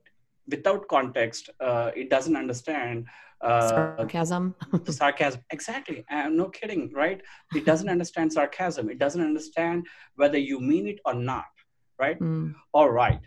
without 0.49 0.87
context 0.88 1.51
uh, 1.61 1.90
it 1.95 2.11
doesn't 2.11 2.37
understand 2.37 3.07
uh, 3.42 3.96
sarcasm. 3.96 4.55
sarcasm. 4.88 5.40
Exactly. 5.50 6.05
And 6.11 6.37
no 6.37 6.48
kidding 6.48 6.92
right? 6.92 7.20
It 7.55 7.64
doesn't 7.64 7.88
understand 7.88 8.33
sarcasm. 8.33 8.90
It 8.90 8.98
doesn't 8.98 9.22
understand 9.22 9.87
whether 10.16 10.38
you 10.38 10.61
mean 10.61 10.87
it 10.87 11.00
or 11.05 11.14
not 11.14 11.46
right? 12.00 12.18
Mm. 12.18 12.55
all 12.72 12.90
right. 12.90 13.20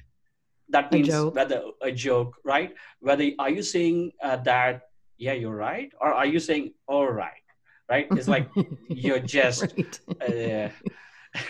That 0.70 0.92
means 0.92 1.14
a 1.14 1.30
whether 1.30 1.62
a 1.82 1.92
joke 1.92 2.36
right? 2.44 2.74
Whether 3.00 3.30
are 3.38 3.50
you 3.50 3.62
saying 3.62 4.14
uh, 4.22 4.38
that 4.38 4.90
yeah 5.18 5.34
you're 5.34 5.56
right? 5.56 5.92
Or 6.02 6.14
are 6.14 6.26
you 6.26 6.40
saying 6.40 6.74
all 6.88 7.08
right? 7.08 7.46
Right? 7.90 8.08
It's 8.12 8.28
like 8.28 8.50
you're 8.90 9.20
just 9.20 9.74
right. 9.78 10.00
uh, 10.20 10.70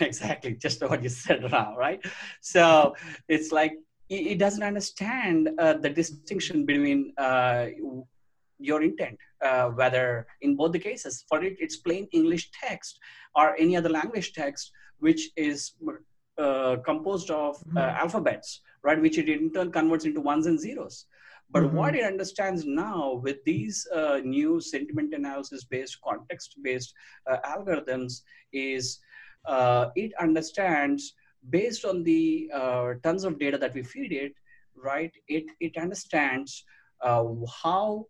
exactly 0.00 0.54
just 0.54 0.82
what 0.82 1.02
you 1.02 1.08
said 1.08 1.42
now 1.50 1.74
right? 1.76 2.04
So 2.42 2.94
it's 3.28 3.50
like 3.50 3.72
it, 4.10 4.38
doesn't 4.38 4.62
understand 4.62 5.48
uh, 5.58 5.74
the 5.74 5.88
distinction 5.88 6.66
between 6.66 7.14
uh, 7.16 7.66
your 8.64 8.82
intent 8.82 9.18
uh, 9.44 9.68
whether 9.80 10.26
in 10.40 10.56
both 10.56 10.72
the 10.72 10.78
cases 10.78 11.24
for 11.28 11.42
it 11.42 11.56
it's 11.58 11.76
plain 11.76 12.06
english 12.12 12.50
text 12.62 12.98
or 13.36 13.54
any 13.56 13.76
other 13.76 13.88
language 13.88 14.32
text 14.32 14.72
which 14.98 15.30
is 15.36 15.72
uh, 16.38 16.76
composed 16.84 17.30
of 17.30 17.56
uh, 17.56 17.80
mm-hmm. 17.80 18.02
alphabets 18.02 18.60
right 18.82 19.00
which 19.00 19.18
it 19.18 19.28
in 19.28 19.52
turn 19.52 19.70
converts 19.70 20.04
into 20.04 20.20
ones 20.20 20.46
and 20.46 20.58
zeros 20.58 21.06
but 21.50 21.62
mm-hmm. 21.62 21.76
what 21.76 21.94
it 21.94 22.04
understands 22.04 22.64
now 22.64 23.20
with 23.22 23.36
these 23.44 23.86
uh, 23.94 24.20
new 24.24 24.60
sentiment 24.60 25.14
analysis 25.14 25.64
based 25.64 25.98
context 26.02 26.56
based 26.62 26.94
algorithms 27.44 28.22
is 28.52 28.98
uh, 29.46 29.90
it 29.94 30.12
understands 30.20 31.14
based 31.50 31.84
on 31.84 32.02
the 32.02 32.50
uh, 32.52 32.94
tons 33.02 33.24
of 33.24 33.38
data 33.38 33.58
that 33.58 33.74
we 33.74 33.82
feed 33.82 34.12
it, 34.12 34.34
right? 34.74 35.12
It, 35.28 35.44
it 35.60 35.76
understands 35.76 36.64
uh, 37.02 37.24
how 37.62 38.06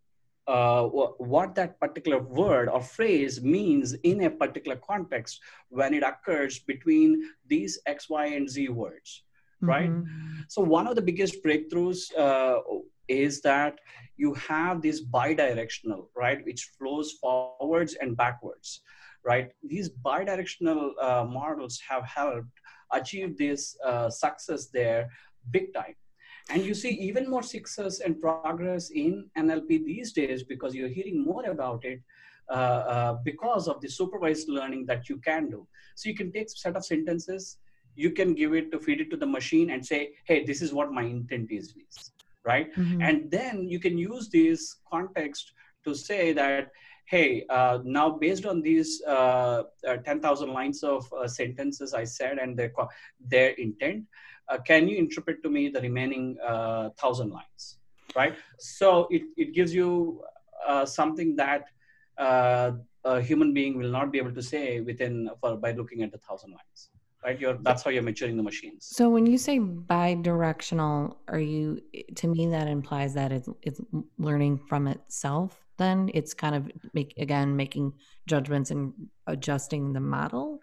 uh, 0.46 0.84
what 0.84 1.54
that 1.54 1.80
particular 1.80 2.22
word 2.22 2.68
or 2.68 2.82
phrase 2.82 3.42
means 3.42 3.94
in 4.02 4.24
a 4.24 4.30
particular 4.30 4.76
context 4.76 5.40
when 5.68 5.94
it 5.94 6.02
occurs 6.02 6.58
between 6.58 7.22
these 7.46 7.78
X, 7.86 8.10
Y, 8.10 8.26
and 8.26 8.48
Z 8.48 8.68
words, 8.68 9.22
right? 9.60 9.90
Mm-hmm. 9.90 10.40
So 10.48 10.62
one 10.62 10.86
of 10.86 10.96
the 10.96 11.02
biggest 11.02 11.42
breakthroughs 11.42 12.16
uh, 12.18 12.60
is 13.08 13.40
that 13.42 13.78
you 14.16 14.34
have 14.34 14.82
this 14.82 15.04
bidirectional, 15.04 16.08
right, 16.16 16.44
which 16.44 16.70
flows 16.78 17.12
forwards 17.12 17.96
and 18.00 18.16
backwards 18.16 18.82
right? 19.24 19.50
These 19.62 19.90
bidirectional 20.04 20.90
uh, 21.00 21.24
models 21.24 21.80
have 21.88 22.04
helped 22.04 22.48
achieve 22.92 23.36
this 23.36 23.76
uh, 23.84 24.10
success 24.10 24.66
there 24.66 25.10
big 25.50 25.74
time. 25.74 25.94
And 26.50 26.62
you 26.62 26.74
see 26.74 26.90
even 26.90 27.28
more 27.28 27.42
success 27.42 28.00
and 28.00 28.20
progress 28.20 28.90
in 28.90 29.30
NLP 29.36 29.84
these 29.84 30.12
days 30.12 30.42
because 30.42 30.74
you're 30.74 30.88
hearing 30.88 31.24
more 31.24 31.44
about 31.46 31.84
it 31.84 32.00
uh, 32.50 32.52
uh, 32.52 33.12
because 33.24 33.68
of 33.68 33.80
the 33.80 33.88
supervised 33.88 34.48
learning 34.48 34.84
that 34.86 35.08
you 35.08 35.16
can 35.16 35.48
do. 35.48 35.66
So 35.94 36.10
you 36.10 36.14
can 36.14 36.30
take 36.30 36.46
a 36.46 36.50
set 36.50 36.76
of 36.76 36.84
sentences, 36.84 37.58
you 37.96 38.10
can 38.10 38.34
give 38.34 38.52
it 38.52 38.70
to 38.72 38.78
feed 38.78 39.00
it 39.00 39.10
to 39.10 39.16
the 39.16 39.26
machine 39.26 39.70
and 39.70 39.84
say, 39.84 40.10
hey, 40.24 40.44
this 40.44 40.60
is 40.60 40.72
what 40.72 40.92
my 40.92 41.02
intent 41.02 41.50
is, 41.50 41.74
right? 42.44 42.74
Mm-hmm. 42.76 43.00
And 43.00 43.30
then 43.30 43.68
you 43.68 43.80
can 43.80 43.96
use 43.96 44.28
this 44.28 44.76
context 44.90 45.52
to 45.84 45.94
say 45.94 46.32
that, 46.32 46.70
hey, 47.06 47.44
uh, 47.48 47.78
now 47.84 48.10
based 48.10 48.44
on 48.44 48.60
these 48.60 49.02
uh, 49.06 49.62
uh, 49.88 49.96
10,000 50.04 50.52
lines 50.52 50.82
of 50.82 51.10
uh, 51.12 51.26
sentences 51.28 51.94
I 51.94 52.04
said 52.04 52.38
and 52.38 52.58
their, 52.58 52.72
their 53.26 53.50
intent, 53.50 54.04
Uh, 54.48 54.58
can 54.58 54.88
you 54.88 54.96
interpret 54.96 55.42
to 55.42 55.50
me 55.50 55.68
the 55.68 55.80
remaining 55.80 56.36
uh, 56.46 56.90
thousand 56.98 57.30
lines, 57.30 57.78
right? 58.14 58.34
So 58.58 59.08
it, 59.10 59.22
it 59.36 59.54
gives 59.54 59.74
you 59.74 60.22
uh, 60.66 60.84
something 60.84 61.36
that 61.36 61.64
uh, 62.18 62.72
a 63.04 63.20
human 63.20 63.52
being 63.52 63.78
will 63.78 63.90
not 63.90 64.12
be 64.12 64.18
able 64.18 64.32
to 64.32 64.42
say 64.42 64.80
within 64.80 65.30
for, 65.40 65.56
by 65.56 65.72
looking 65.72 66.02
at 66.02 66.12
the 66.12 66.18
thousand 66.18 66.50
lines 66.50 66.90
right? 67.24 67.40
You're 67.40 67.58
that's 67.62 67.82
how 67.82 67.90
you're 67.90 68.02
maturing 68.02 68.36
the 68.36 68.42
machines. 68.42 68.86
So 68.92 69.08
when 69.08 69.26
you 69.26 69.38
say 69.38 69.58
bi-directional 69.58 71.16
are 71.28 71.40
you 71.40 71.80
to 72.16 72.28
me 72.28 72.46
that 72.48 72.68
implies 72.68 73.14
that 73.14 73.32
it's 73.32 73.48
it's 73.62 73.80
learning 74.18 74.58
from 74.68 74.86
itself 74.86 75.64
then? 75.78 76.10
It's 76.14 76.34
kind 76.34 76.54
of 76.54 76.70
make 76.92 77.14
again 77.16 77.56
making 77.56 77.94
judgments 78.26 78.70
and 78.70 78.92
adjusting 79.26 79.92
the 79.92 80.00
model? 80.00 80.60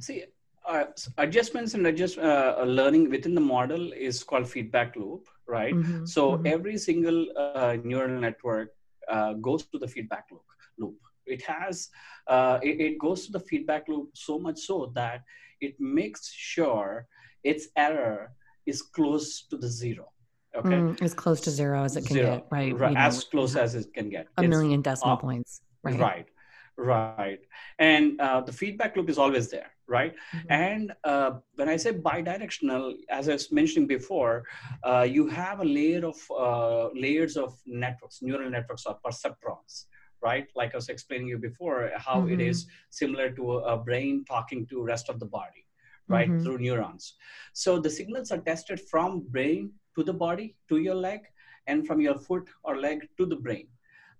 See 0.00 0.24
uh, 0.70 0.84
adjustments 1.18 1.74
and 1.74 1.86
adjust 1.86 2.18
uh, 2.18 2.62
learning 2.78 3.04
within 3.14 3.34
the 3.34 3.46
model 3.54 3.92
is 4.08 4.22
called 4.22 4.48
feedback 4.48 4.96
loop 4.96 5.28
right 5.46 5.74
mm-hmm. 5.74 6.04
so 6.04 6.22
mm-hmm. 6.32 6.46
every 6.46 6.76
single 6.78 7.26
uh, 7.36 7.76
neural 7.84 8.20
network 8.26 8.68
uh, 9.14 9.32
goes 9.48 9.66
to 9.66 9.78
the 9.78 9.88
feedback 9.94 10.26
loop 10.30 10.48
loop 10.78 10.98
it 11.26 11.42
has 11.42 11.88
uh, 12.26 12.58
it, 12.62 12.80
it 12.80 12.98
goes 12.98 13.26
to 13.26 13.32
the 13.32 13.44
feedback 13.50 13.88
loop 13.88 14.08
so 14.14 14.38
much 14.38 14.58
so 14.60 14.92
that 14.94 15.22
it 15.60 15.74
makes 15.78 16.30
sure 16.32 17.06
its 17.44 17.68
error 17.76 18.32
is 18.66 18.82
close 18.82 19.42
to 19.50 19.56
the 19.56 19.68
zero. 19.68 20.06
Okay, 20.54 20.68
mm, 20.68 21.02
as 21.02 21.14
close 21.14 21.40
to 21.42 21.50
zero 21.50 21.84
as 21.84 21.96
it 21.96 22.04
can 22.06 22.14
zero. 22.14 22.36
get, 22.36 22.46
right? 22.50 22.76
right. 22.76 22.96
as 22.96 23.22
close 23.24 23.54
as 23.54 23.74
it 23.76 23.92
can 23.94 24.10
get. 24.10 24.26
A 24.36 24.42
it's 24.42 24.50
million 24.50 24.82
decimal 24.82 25.14
up. 25.14 25.20
points, 25.20 25.62
right? 25.84 25.98
Right, 25.98 26.26
right. 26.76 27.40
And 27.78 28.20
uh, 28.20 28.40
the 28.40 28.52
feedback 28.52 28.96
loop 28.96 29.08
is 29.08 29.18
always 29.18 29.48
there, 29.48 29.70
right? 29.90 30.14
Mm-hmm. 30.14 30.52
And 30.52 30.92
uh, 31.04 31.32
when 31.56 31.68
I 31.68 31.76
say 31.76 31.92
bidirectional, 31.92 32.94
as 33.10 33.28
I 33.28 33.32
was 33.32 33.50
mentioning 33.52 33.88
before, 33.88 34.44
uh, 34.84 35.06
you 35.16 35.26
have 35.28 35.60
a 35.60 35.64
layer 35.64 36.06
of 36.06 36.18
uh, 36.30 36.88
layers 36.94 37.36
of 37.36 37.58
networks, 37.66 38.22
neural 38.22 38.48
networks 38.48 38.86
or 38.86 38.98
perceptrons, 39.04 39.86
right? 40.22 40.46
Like 40.54 40.72
I 40.72 40.76
was 40.76 40.88
explaining 40.88 41.28
you 41.28 41.38
before, 41.38 41.90
how 41.96 42.20
mm-hmm. 42.20 42.34
it 42.34 42.40
is 42.40 42.66
similar 42.90 43.30
to 43.32 43.58
a, 43.58 43.76
brain 43.76 44.24
talking 44.28 44.66
to 44.68 44.82
rest 44.82 45.08
of 45.08 45.18
the 45.18 45.26
body, 45.26 45.66
right? 46.08 46.30
Mm-hmm. 46.30 46.44
Through 46.44 46.58
neurons. 46.58 47.14
So 47.52 47.80
the 47.80 47.90
signals 47.90 48.30
are 48.30 48.38
tested 48.38 48.80
from 48.80 49.26
brain 49.28 49.72
to 49.96 50.04
the 50.04 50.12
body, 50.12 50.56
to 50.68 50.76
your 50.78 50.94
leg, 50.94 51.20
and 51.66 51.86
from 51.86 52.00
your 52.00 52.18
foot 52.18 52.48
or 52.62 52.76
leg 52.76 53.08
to 53.18 53.26
the 53.26 53.36
brain. 53.36 53.66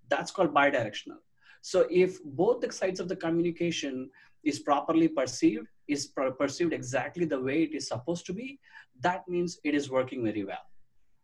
That's 0.09 0.33
called 0.33 0.53
bidirectional. 0.53 1.21
So 1.63 1.87
if 1.91 2.23
both 2.25 2.61
the 2.61 2.73
sides 2.73 3.01
of 3.01 3.09
the 3.09 3.17
communication 3.17 4.11
is 4.45 4.59
properly 4.59 5.09
perceived, 5.09 5.67
is 5.89 6.13
perceived 6.39 6.73
exactly 6.73 7.25
the 7.25 7.41
way 7.41 7.63
it 7.63 7.75
is 7.75 7.89
supposed 7.89 8.27
to 8.27 8.33
be, 8.33 8.59
that 9.01 9.27
means 9.29 9.59
it 9.65 9.75
is 9.75 9.91
working 9.91 10.25
very 10.25 10.45
well 10.45 10.71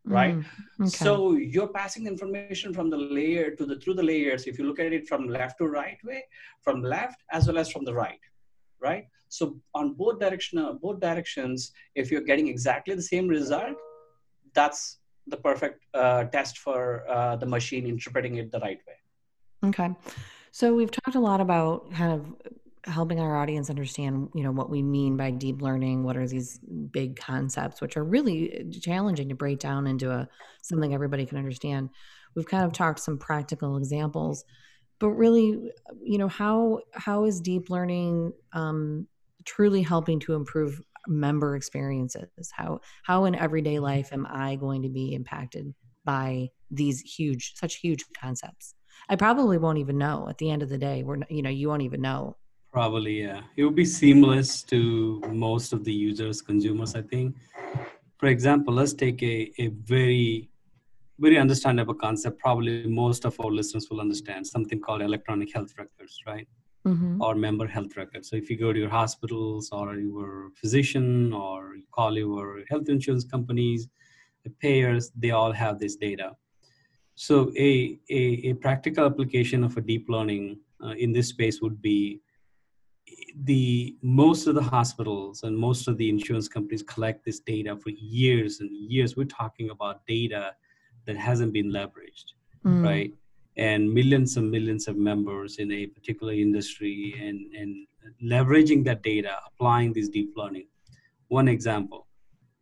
right? 0.06 0.36
mm, 0.36 0.44
okay. 0.80 0.88
so 0.88 1.32
you're 1.32 1.68
passing 1.68 2.06
information 2.06 2.72
from 2.72 2.88
the 2.90 2.96
layer 2.96 3.50
to 3.50 3.66
the 3.66 3.76
through 3.76 3.94
the 3.94 4.02
layers. 4.02 4.46
If 4.46 4.58
you 4.58 4.64
look 4.64 4.78
at 4.78 4.92
it 4.92 5.08
from 5.08 5.28
left 5.28 5.58
to 5.58 5.66
right 5.66 5.98
way 6.04 6.24
from 6.62 6.82
left 6.82 7.22
as 7.32 7.46
well 7.46 7.58
as 7.58 7.70
from 7.70 7.84
the 7.84 7.92
right 7.92 8.20
right? 8.80 9.06
So 9.28 9.58
on 9.74 9.94
both 9.94 10.20
direction 10.20 10.78
both 10.80 11.00
directions 11.00 11.72
if 11.94 12.10
you're 12.10 12.22
getting 12.30 12.48
exactly 12.48 12.94
the 12.94 13.02
same 13.02 13.26
result 13.28 13.76
that's 14.54 14.98
the 15.26 15.36
perfect 15.36 15.84
uh, 15.92 16.24
test 16.24 16.58
for 16.58 17.08
uh, 17.10 17.36
the 17.36 17.46
machine 17.46 17.86
interpreting 17.86 18.36
it 18.36 18.52
the 18.52 18.60
right 18.60 18.80
way. 18.86 19.68
Okay. 19.68 19.90
So 20.52 20.74
we've 20.74 20.90
talked 20.90 21.16
a 21.16 21.20
lot 21.20 21.40
about 21.40 21.90
kind 21.92 22.12
of 22.12 22.55
helping 22.86 23.18
our 23.18 23.36
audience 23.36 23.68
understand 23.68 24.28
you 24.34 24.42
know 24.42 24.52
what 24.52 24.70
we 24.70 24.82
mean 24.82 25.16
by 25.16 25.30
deep 25.30 25.60
learning 25.60 26.04
what 26.04 26.16
are 26.16 26.26
these 26.26 26.60
big 26.90 27.16
concepts 27.16 27.80
which 27.80 27.96
are 27.96 28.04
really 28.04 28.60
uh, 28.60 28.80
challenging 28.80 29.28
to 29.28 29.34
break 29.34 29.58
down 29.58 29.86
into 29.86 30.10
a 30.10 30.28
something 30.62 30.94
everybody 30.94 31.26
can 31.26 31.38
understand. 31.38 31.90
We've 32.34 32.46
kind 32.46 32.64
of 32.64 32.72
talked 32.72 33.00
some 33.00 33.18
practical 33.18 33.76
examples 33.76 34.44
but 34.98 35.10
really 35.10 35.70
you 36.02 36.18
know 36.18 36.28
how 36.28 36.80
how 36.92 37.24
is 37.24 37.40
deep 37.40 37.70
learning 37.70 38.32
um, 38.52 39.06
truly 39.44 39.82
helping 39.82 40.20
to 40.20 40.34
improve 40.34 40.80
member 41.08 41.56
experiences? 41.56 42.50
How 42.52 42.80
how 43.02 43.24
in 43.24 43.34
everyday 43.34 43.78
life 43.78 44.12
am 44.12 44.26
i 44.28 44.56
going 44.56 44.82
to 44.82 44.88
be 44.88 45.14
impacted 45.14 45.74
by 46.04 46.50
these 46.70 47.00
huge 47.00 47.54
such 47.56 47.76
huge 47.76 48.04
concepts? 48.18 48.74
I 49.08 49.16
probably 49.16 49.58
won't 49.58 49.78
even 49.78 49.98
know. 49.98 50.28
At 50.28 50.38
the 50.38 50.50
end 50.50 50.62
of 50.62 50.68
the 50.68 50.78
day 50.78 51.02
we're 51.02 51.18
you 51.28 51.42
know 51.42 51.50
you 51.50 51.68
won't 51.68 51.82
even 51.82 52.00
know 52.00 52.36
Probably, 52.76 53.22
yeah. 53.22 53.40
It 53.56 53.64
would 53.64 53.74
be 53.74 53.86
seamless 53.86 54.62
to 54.64 55.22
most 55.32 55.72
of 55.72 55.82
the 55.82 55.94
users, 55.94 56.42
consumers, 56.42 56.94
I 56.94 57.00
think. 57.00 57.34
For 58.18 58.26
example, 58.26 58.74
let's 58.74 58.92
take 58.92 59.22
a, 59.22 59.50
a 59.58 59.68
very, 59.68 60.50
very 61.18 61.38
understandable 61.38 61.94
concept. 61.94 62.38
Probably 62.38 62.86
most 62.86 63.24
of 63.24 63.34
our 63.40 63.50
listeners 63.50 63.88
will 63.88 64.02
understand 64.02 64.46
something 64.46 64.78
called 64.78 65.00
electronic 65.00 65.54
health 65.54 65.72
records, 65.78 66.20
right? 66.26 66.46
Mm-hmm. 66.86 67.22
Or 67.22 67.34
member 67.34 67.66
health 67.66 67.96
records. 67.96 68.28
So 68.28 68.36
if 68.36 68.50
you 68.50 68.58
go 68.58 68.74
to 68.74 68.78
your 68.78 68.90
hospitals 68.90 69.70
or 69.72 69.94
your 69.94 70.50
physician 70.54 71.32
or 71.32 71.76
you 71.76 71.84
call 71.92 72.14
your 72.14 72.60
health 72.68 72.90
insurance 72.90 73.24
companies, 73.24 73.88
the 74.44 74.50
payers, 74.50 75.12
they 75.16 75.30
all 75.30 75.52
have 75.52 75.78
this 75.78 75.96
data. 75.96 76.36
So 77.14 77.50
a, 77.56 77.98
a, 78.10 78.22
a 78.50 78.52
practical 78.52 79.06
application 79.06 79.64
of 79.64 79.78
a 79.78 79.80
deep 79.80 80.10
learning 80.10 80.58
uh, 80.84 80.88
in 80.88 81.14
this 81.14 81.28
space 81.28 81.62
would 81.62 81.80
be 81.80 82.20
the 83.44 83.96
most 84.02 84.46
of 84.46 84.54
the 84.54 84.62
hospitals 84.62 85.42
and 85.42 85.56
most 85.56 85.88
of 85.88 85.96
the 85.98 86.08
insurance 86.08 86.48
companies 86.48 86.82
collect 86.82 87.24
this 87.24 87.40
data 87.40 87.76
for 87.76 87.90
years 87.90 88.60
and 88.60 88.70
years. 88.74 89.16
We're 89.16 89.24
talking 89.24 89.70
about 89.70 90.06
data 90.06 90.54
that 91.06 91.16
hasn't 91.16 91.52
been 91.52 91.70
leveraged, 91.70 92.32
mm. 92.64 92.82
right? 92.82 93.12
And 93.56 93.92
millions 93.92 94.36
and 94.36 94.50
millions 94.50 94.88
of 94.88 94.96
members 94.96 95.56
in 95.58 95.70
a 95.72 95.86
particular 95.86 96.32
industry 96.32 97.14
and, 97.20 97.54
and 97.54 97.86
leveraging 98.22 98.84
that 98.84 99.02
data, 99.02 99.36
applying 99.46 99.92
this 99.92 100.08
deep 100.08 100.32
learning. 100.36 100.66
One 101.28 101.48
example, 101.48 102.06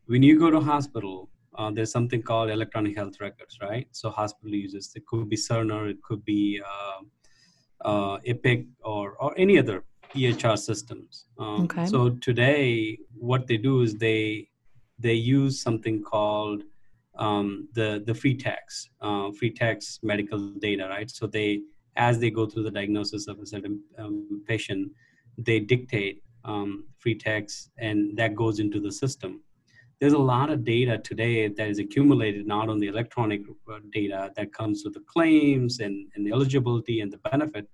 when 0.07 0.23
you 0.23 0.39
go 0.39 0.51
to 0.51 0.61
hospital, 0.61 1.31
uh, 1.57 1.71
there's 1.71 1.91
something 1.91 2.23
called 2.23 2.51
electronic 2.51 2.97
health 2.97 3.21
records, 3.21 3.59
right? 3.63 3.87
So 3.93 4.11
hospital 4.11 4.55
uses, 4.55 4.93
it 4.95 5.07
could 5.07 5.29
be 5.29 5.37
Cerner, 5.37 5.91
it 5.91 6.03
could 6.03 6.25
be 6.25 6.61
uh, 6.65 7.89
uh, 7.89 8.19
Epic 8.27 8.67
or, 8.83 9.13
or 9.21 9.35
any 9.39 9.59
other 9.59 9.85
EHR 10.15 10.59
systems. 10.59 11.27
Um, 11.39 11.65
okay. 11.65 11.87
So 11.87 12.11
today, 12.11 12.99
what 13.15 13.47
they 13.47 13.57
do 13.57 13.83
is 13.83 13.97
they 13.97 14.49
they 14.99 15.15
use 15.15 15.61
something 15.61 16.03
called 16.03 16.63
um, 17.19 17.69
the 17.75 18.03
the 18.07 18.15
free 18.15 18.37
text, 18.37 18.91
uh, 19.01 19.31
free 19.33 19.51
text 19.51 20.03
medical 20.03 20.39
data, 20.61 20.87
right? 20.89 21.11
So 21.11 21.27
they 21.27 21.63
as 21.97 22.19
they 22.19 22.31
go 22.31 22.47
through 22.47 22.65
the 22.65 22.71
diagnosis 22.71 23.29
of 23.29 23.39
a 23.39 23.47
certain 23.47 23.81
um, 23.99 24.43
patient, 24.47 24.91
they 25.39 25.61
dictate 25.61 26.23
um, 26.45 26.85
free 26.99 27.15
text, 27.15 27.71
and 27.79 28.17
that 28.17 28.35
goes 28.35 28.59
into 28.59 28.81
the 28.81 28.93
system. 28.93 29.41
There's 30.01 30.13
a 30.13 30.19
lot 30.19 30.51
of 30.51 30.65
data 30.65 30.99
today 30.99 31.49
that 31.49 31.69
is 31.69 31.79
accumulated, 31.79 32.47
not 32.47 32.69
on 32.69 32.79
the 32.79 32.89
electronic 32.89 33.43
uh, 33.73 33.79
data 33.93 34.33
that 34.37 34.53
comes 34.53 34.83
with 34.85 34.95
the 34.95 35.05
claims 35.09 35.79
and, 35.79 36.09
and 36.15 36.27
the 36.27 36.33
eligibility 36.33 37.01
and 37.01 37.13
the 37.13 37.19
benefit, 37.19 37.69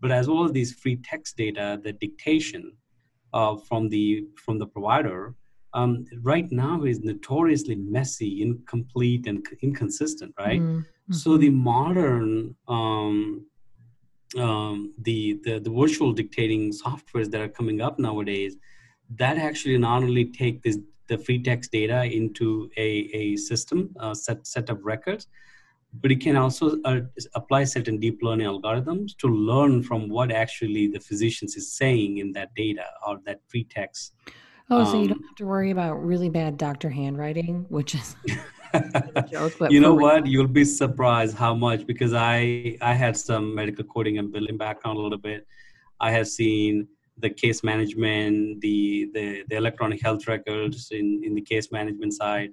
but 0.00 0.10
as 0.10 0.28
well 0.28 0.44
as 0.44 0.52
these 0.52 0.72
free 0.74 0.96
text 0.96 1.36
data, 1.36 1.80
the 1.82 1.92
dictation 1.92 2.72
uh, 3.32 3.56
from 3.56 3.88
the 3.88 4.26
from 4.36 4.58
the 4.58 4.66
provider, 4.66 5.34
um, 5.72 6.04
right 6.22 6.50
now 6.52 6.84
is 6.84 7.00
notoriously 7.00 7.76
messy, 7.76 8.42
incomplete, 8.42 9.26
and 9.26 9.46
inconsistent. 9.62 10.34
Right. 10.38 10.60
Mm-hmm. 10.60 11.12
So 11.12 11.36
the 11.36 11.50
modern 11.50 12.54
um, 12.68 13.46
um, 14.38 14.92
the, 14.98 15.40
the 15.44 15.58
the 15.60 15.70
virtual 15.70 16.12
dictating 16.12 16.72
softwares 16.72 17.30
that 17.30 17.40
are 17.40 17.48
coming 17.48 17.80
up 17.80 17.98
nowadays, 17.98 18.56
that 19.16 19.38
actually 19.38 19.78
not 19.78 20.02
only 20.02 20.26
take 20.26 20.62
this 20.62 20.78
the 21.06 21.18
free 21.18 21.42
text 21.42 21.70
data 21.70 22.04
into 22.04 22.70
a, 22.76 22.88
a 23.12 23.36
system 23.36 23.94
uh, 24.00 24.14
set 24.14 24.46
set 24.46 24.70
of 24.70 24.84
records, 24.84 25.28
but 26.00 26.10
it 26.10 26.20
can 26.20 26.36
also 26.36 26.80
uh, 26.84 27.00
apply 27.34 27.64
certain 27.64 27.98
deep 27.98 28.20
learning 28.22 28.46
algorithms 28.46 29.16
to 29.18 29.28
learn 29.28 29.82
from 29.82 30.08
what 30.08 30.32
actually 30.32 30.88
the 30.88 31.00
physicians 31.00 31.56
is 31.56 31.72
saying 31.72 32.18
in 32.18 32.32
that 32.32 32.54
data 32.54 32.86
or 33.06 33.20
that 33.26 33.40
free 33.48 33.64
text. 33.64 34.14
Oh, 34.70 34.80
um, 34.80 34.86
so 34.86 35.00
you 35.00 35.08
don't 35.08 35.18
um, 35.18 35.24
have 35.24 35.36
to 35.36 35.46
worry 35.46 35.70
about 35.70 36.04
really 36.04 36.30
bad 36.30 36.56
doctor 36.56 36.88
handwriting, 36.88 37.66
which 37.68 37.94
is 37.94 38.16
joke, 39.30 39.54
you 39.70 39.80
know 39.80 39.94
what? 39.94 40.26
You'll 40.26 40.48
be 40.48 40.64
surprised 40.64 41.36
how 41.36 41.54
much 41.54 41.86
because 41.86 42.12
I 42.14 42.76
I 42.80 42.94
had 42.94 43.16
some 43.16 43.54
medical 43.54 43.84
coding 43.84 44.18
and 44.18 44.32
billing 44.32 44.56
background 44.56 44.98
a 44.98 45.00
little 45.00 45.18
bit. 45.18 45.46
I 46.00 46.10
have 46.10 46.26
seen 46.28 46.88
the 47.18 47.30
case 47.30 47.62
management, 47.62 48.60
the 48.60 49.10
the, 49.14 49.44
the 49.48 49.56
electronic 49.56 50.02
health 50.02 50.26
records 50.26 50.88
in, 50.90 51.20
in 51.22 51.34
the 51.34 51.42
case 51.42 51.70
management 51.70 52.14
side. 52.14 52.50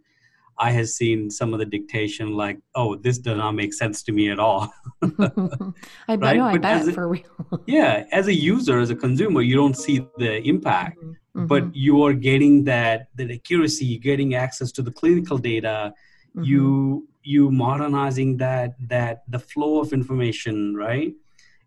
I 0.57 0.71
have 0.71 0.89
seen 0.89 1.29
some 1.29 1.53
of 1.53 1.59
the 1.59 1.65
dictation 1.65 2.33
like, 2.33 2.59
oh, 2.75 2.95
this 2.95 3.17
does 3.17 3.37
not 3.37 3.53
make 3.53 3.73
sense 3.73 4.03
to 4.03 4.11
me 4.11 4.29
at 4.29 4.39
all. 4.39 4.71
I 5.01 5.07
bet, 5.09 6.21
right? 6.21 6.37
no, 6.37 6.45
I 6.45 6.51
but 6.53 6.61
bet 6.61 6.87
a, 6.87 6.93
for 6.93 7.07
real. 7.07 7.23
yeah, 7.65 8.05
as 8.11 8.27
a 8.27 8.33
user, 8.33 8.79
as 8.79 8.89
a 8.89 8.95
consumer, 8.95 9.41
you 9.41 9.55
don't 9.55 9.77
see 9.77 10.05
the 10.17 10.41
impact, 10.47 10.99
mm-hmm. 10.99 11.47
but 11.47 11.63
mm-hmm. 11.63 11.71
you 11.73 12.03
are 12.03 12.13
getting 12.13 12.63
that 12.65 13.07
that 13.15 13.31
accuracy, 13.31 13.97
getting 13.97 14.35
access 14.35 14.71
to 14.73 14.81
the 14.81 14.91
clinical 14.91 15.37
data, 15.37 15.93
mm-hmm. 16.35 16.43
you 16.43 17.07
you 17.23 17.51
modernizing 17.51 18.37
that 18.37 18.75
that 18.87 19.23
the 19.29 19.39
flow 19.39 19.79
of 19.79 19.93
information, 19.93 20.75
right? 20.75 21.13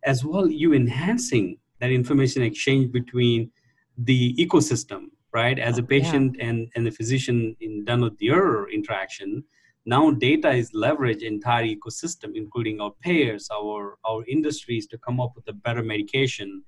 As 0.05 0.25
well, 0.25 0.49
you 0.49 0.75
enhancing 0.75 1.59
that 1.81 1.90
information 1.90 2.42
exchange 2.42 2.92
between 2.92 3.51
the 3.97 4.35
ecosystem 4.37 5.07
right 5.35 5.59
as 5.59 5.79
a 5.79 5.83
patient 5.83 6.37
yeah. 6.38 6.47
and, 6.47 6.68
and 6.75 6.87
the 6.87 6.90
physician 6.90 7.57
in 7.61 7.85
done 7.85 8.01
with 8.01 8.20
your 8.20 8.70
interaction 8.70 9.44
now 9.85 10.11
data 10.11 10.51
is 10.51 10.70
leveraged 10.73 11.23
entire 11.23 11.64
ecosystem 11.64 12.31
including 12.35 12.81
our 12.81 12.92
payers 13.03 13.49
our 13.53 13.99
our 14.09 14.25
industries 14.27 14.87
to 14.87 14.97
come 14.99 15.20
up 15.20 15.33
with 15.35 15.47
a 15.49 15.53
better 15.53 15.83
medication 15.83 16.62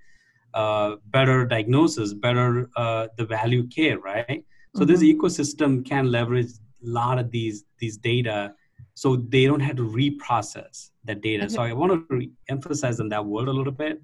uh, 0.55 0.96
better 1.07 1.46
diagnosis 1.46 2.12
better 2.14 2.68
uh, 2.76 3.07
the 3.16 3.24
value 3.24 3.66
care 3.68 3.98
right 3.98 4.44
so 4.74 4.83
mm-hmm. 4.83 4.90
this 4.90 5.02
ecosystem 5.02 5.85
can 5.85 6.11
leverage 6.11 6.52
a 6.85 6.88
lot 7.00 7.18
of 7.18 7.31
these 7.31 7.64
these 7.79 7.96
data 7.96 8.52
so 8.94 9.16
they 9.16 9.44
don't 9.46 9.61
have 9.61 9.76
to 9.76 9.87
reprocess 10.00 10.90
that 11.05 11.20
data 11.20 11.44
okay. 11.44 11.55
so 11.55 11.62
i 11.62 11.72
want 11.72 11.92
to 11.92 12.16
re- 12.16 12.31
emphasize 12.48 13.00
on 13.00 13.09
that 13.09 13.24
word 13.24 13.48
a 13.48 13.52
little 13.52 13.72
bit 13.85 14.02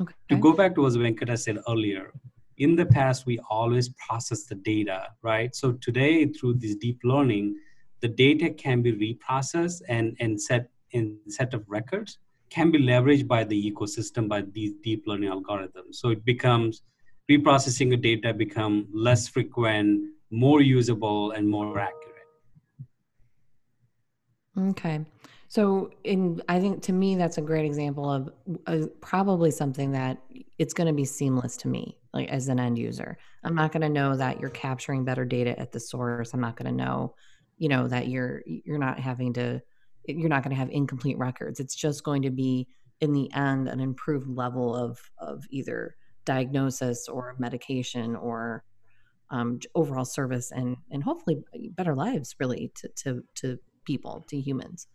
okay. 0.00 0.14
to 0.28 0.36
go 0.36 0.52
back 0.52 0.74
to 0.74 0.82
what 0.82 0.92
venkata 0.92 1.38
said 1.38 1.58
earlier 1.68 2.12
in 2.60 2.76
the 2.76 2.86
past 2.86 3.26
we 3.26 3.38
always 3.48 3.88
process 4.06 4.44
the 4.44 4.54
data 4.54 5.08
right? 5.22 5.54
So 5.54 5.72
today 5.72 6.26
through 6.26 6.54
this 6.54 6.76
deep 6.76 7.00
learning 7.02 7.56
the 8.00 8.08
data 8.08 8.50
can 8.50 8.82
be 8.82 8.92
reprocessed 9.04 9.82
and 9.88 10.16
and 10.20 10.40
set 10.40 10.70
in 10.92 11.18
set 11.28 11.54
of 11.54 11.64
records 11.68 12.18
can 12.50 12.70
be 12.70 12.78
leveraged 12.78 13.26
by 13.26 13.42
the 13.44 13.58
ecosystem 13.70 14.28
by 14.28 14.40
these 14.52 14.72
deep 14.82 15.04
learning 15.06 15.30
algorithms. 15.30 15.94
So 16.00 16.08
it 16.10 16.24
becomes 16.24 16.82
reprocessing 17.30 17.90
the 17.90 17.96
data 17.96 18.34
become 18.34 18.88
less 18.92 19.28
frequent 19.28 20.02
more 20.30 20.60
usable 20.60 21.32
and 21.32 21.48
more 21.48 21.78
accurate. 21.78 22.28
Okay 24.58 25.06
so, 25.50 25.90
in 26.04 26.40
I 26.48 26.60
think 26.60 26.80
to 26.82 26.92
me 26.92 27.16
that's 27.16 27.36
a 27.36 27.42
great 27.42 27.66
example 27.66 28.08
of 28.08 28.30
uh, 28.68 28.86
probably 29.00 29.50
something 29.50 29.90
that 29.90 30.22
it's 30.58 30.72
going 30.72 30.86
to 30.86 30.92
be 30.92 31.04
seamless 31.04 31.56
to 31.56 31.68
me, 31.68 31.98
like 32.14 32.28
as 32.28 32.46
an 32.46 32.60
end 32.60 32.78
user. 32.78 33.18
I'm 33.42 33.56
not 33.56 33.72
going 33.72 33.80
to 33.80 33.88
know 33.88 34.16
that 34.16 34.38
you're 34.38 34.50
capturing 34.50 35.04
better 35.04 35.24
data 35.24 35.58
at 35.58 35.72
the 35.72 35.80
source. 35.80 36.32
I'm 36.32 36.40
not 36.40 36.54
going 36.54 36.70
to 36.70 36.84
know, 36.84 37.16
you 37.58 37.68
know, 37.68 37.88
that 37.88 38.06
you're 38.06 38.42
you're 38.46 38.78
not 38.78 39.00
having 39.00 39.32
to, 39.32 39.60
you're 40.04 40.28
not 40.28 40.44
going 40.44 40.54
to 40.54 40.56
have 40.56 40.70
incomplete 40.70 41.18
records. 41.18 41.58
It's 41.58 41.74
just 41.74 42.04
going 42.04 42.22
to 42.22 42.30
be 42.30 42.68
in 43.00 43.12
the 43.12 43.28
end 43.34 43.66
an 43.66 43.80
improved 43.80 44.28
level 44.28 44.76
of 44.76 45.00
of 45.18 45.42
either 45.50 45.96
diagnosis 46.24 47.08
or 47.08 47.34
medication 47.40 48.14
or 48.14 48.62
um, 49.30 49.58
overall 49.74 50.04
service 50.04 50.52
and 50.52 50.76
and 50.92 51.02
hopefully 51.02 51.42
better 51.70 51.96
lives 51.96 52.36
really 52.38 52.70
to 52.76 52.88
to 52.90 53.24
to 53.34 53.58
people 53.84 54.24
to 54.28 54.40
humans. 54.40 54.86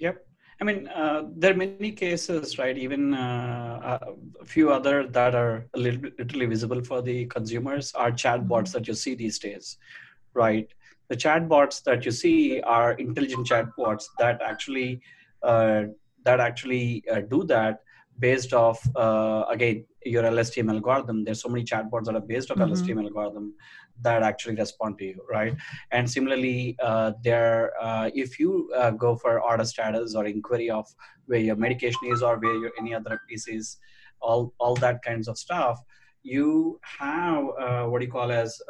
Yep. 0.00 0.26
I 0.60 0.64
mean, 0.64 0.88
uh, 0.88 1.22
there 1.36 1.52
are 1.52 1.56
many 1.56 1.92
cases, 1.92 2.58
right? 2.58 2.76
Even 2.76 3.14
uh, 3.14 3.98
a 4.40 4.44
few 4.44 4.70
other 4.70 5.06
that 5.06 5.34
are 5.34 5.66
a 5.74 5.78
little 5.78 6.00
bit 6.00 6.18
literally 6.18 6.46
visible 6.46 6.82
for 6.84 7.00
the 7.00 7.26
consumers 7.26 7.92
are 7.94 8.10
chatbots 8.10 8.48
mm-hmm. 8.48 8.72
that 8.72 8.88
you 8.88 8.94
see 8.94 9.14
these 9.14 9.38
days, 9.38 9.78
right? 10.34 10.68
The 11.08 11.16
chatbots 11.16 11.82
that 11.84 12.04
you 12.04 12.10
see 12.10 12.60
are 12.60 12.92
intelligent 12.92 13.46
chatbots 13.46 14.04
that 14.18 14.42
actually 14.42 15.00
uh, 15.42 15.84
that 16.24 16.40
actually 16.40 17.04
uh, 17.10 17.20
do 17.20 17.44
that 17.44 17.80
based 18.18 18.52
off 18.52 18.86
uh, 18.96 19.44
again 19.48 19.86
your 20.04 20.22
LSTM 20.22 20.70
algorithm. 20.70 21.24
There's 21.24 21.42
so 21.42 21.48
many 21.48 21.64
chatbots 21.64 22.04
that 22.04 22.14
are 22.14 22.20
based 22.20 22.50
off 22.50 22.58
mm-hmm. 22.58 22.72
LSTM 22.72 23.02
algorithm 23.04 23.54
that 24.02 24.22
actually 24.22 24.56
respond 24.56 24.98
to 24.98 25.04
you, 25.04 25.24
right? 25.30 25.54
And 25.90 26.10
similarly, 26.10 26.76
uh, 26.82 27.12
there 27.22 27.72
uh, 27.80 28.10
if 28.14 28.38
you 28.38 28.72
uh, 28.76 28.90
go 28.92 29.16
for 29.16 29.40
order 29.40 29.64
status 29.64 30.14
or 30.14 30.26
inquiry 30.26 30.70
of 30.70 30.86
where 31.26 31.40
your 31.40 31.56
medication 31.56 32.00
is 32.06 32.22
or 32.22 32.38
where 32.38 32.56
your 32.56 32.72
any 32.78 32.94
other 32.94 33.20
pieces, 33.28 33.78
all 34.20 34.52
all 34.58 34.74
that 34.76 35.02
kinds 35.02 35.28
of 35.28 35.38
stuff, 35.38 35.80
you 36.22 36.80
have 36.82 37.44
uh, 37.58 37.84
what 37.84 38.00
do 38.00 38.06
you 38.06 38.12
call 38.12 38.30
as 38.30 38.60